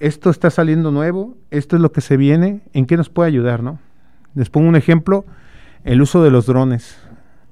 esto 0.00 0.30
está 0.30 0.50
saliendo 0.50 0.90
nuevo, 0.90 1.36
esto 1.50 1.76
es 1.76 1.82
lo 1.82 1.92
que 1.92 2.00
se 2.00 2.16
viene, 2.16 2.60
¿en 2.72 2.86
qué 2.86 2.96
nos 2.96 3.08
puede 3.08 3.28
ayudar, 3.28 3.62
no? 3.62 3.78
Les 4.34 4.50
pongo 4.50 4.68
un 4.68 4.76
ejemplo, 4.76 5.24
el 5.84 6.02
uso 6.02 6.22
de 6.22 6.30
los 6.30 6.46
drones. 6.46 6.98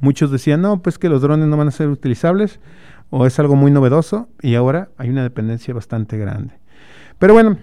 Muchos 0.05 0.31
decían, 0.31 0.61
no, 0.61 0.83
pues 0.83 0.99
que 0.99 1.09
los 1.09 1.23
drones 1.23 1.49
no 1.49 1.57
van 1.57 1.69
a 1.69 1.71
ser 1.71 1.89
utilizables 1.89 2.61
o 3.09 3.25
es 3.25 3.39
algo 3.39 3.57
muy 3.57 3.71
novedoso 3.71 4.29
y 4.43 4.55
ahora 4.55 4.91
hay 4.99 5.09
una 5.09 5.23
dependencia 5.23 5.73
bastante 5.73 6.19
grande. 6.19 6.53
Pero 7.19 7.33
bueno, 7.33 7.57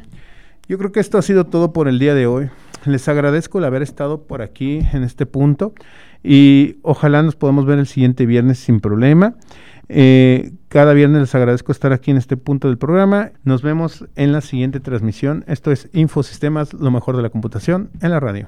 yo 0.68 0.80
creo 0.80 0.92
que 0.92 1.02
esto 1.02 1.20
ha 1.20 1.22
sido 1.22 1.46
todo 1.46 1.72
por 1.72 1.88
el 1.88 2.00
día 2.00 2.16
de 2.16 2.26
hoy. 2.26 2.50
Les 2.86 3.08
agradezco 3.08 3.60
el 3.60 3.66
haber 3.66 3.84
estado 3.84 4.24
por 4.24 4.42
aquí 4.42 4.80
en 4.92 5.04
este 5.04 5.28
punto 5.28 5.76
y 6.24 6.78
ojalá 6.82 7.22
nos 7.22 7.36
podamos 7.36 7.68
ver 7.68 7.78
el 7.78 7.86
siguiente 7.86 8.26
viernes 8.26 8.58
sin 8.58 8.80
problema. 8.80 9.36
Eh, 9.88 10.52
cada 10.68 10.94
viernes 10.94 11.22
les 11.22 11.36
agradezco 11.36 11.72
estar 11.72 11.94
aquí 11.94 12.10
en 12.10 12.18
este 12.18 12.38
punto 12.38 12.70
del 12.70 12.80
programa. 12.80 13.34
Nos 13.44 13.62
vemos 13.62 14.06
en 14.16 14.32
la 14.32 14.42
siguiente 14.42 14.80
transmisión. 14.80 15.44
Esto 15.46 15.72
es 15.72 15.90
Infosistemas, 15.94 16.74
lo 16.74 16.90
mejor 16.90 17.18
de 17.18 17.22
la 17.22 17.30
computación 17.30 17.92
en 18.02 18.10
la 18.10 18.20
radio. 18.20 18.48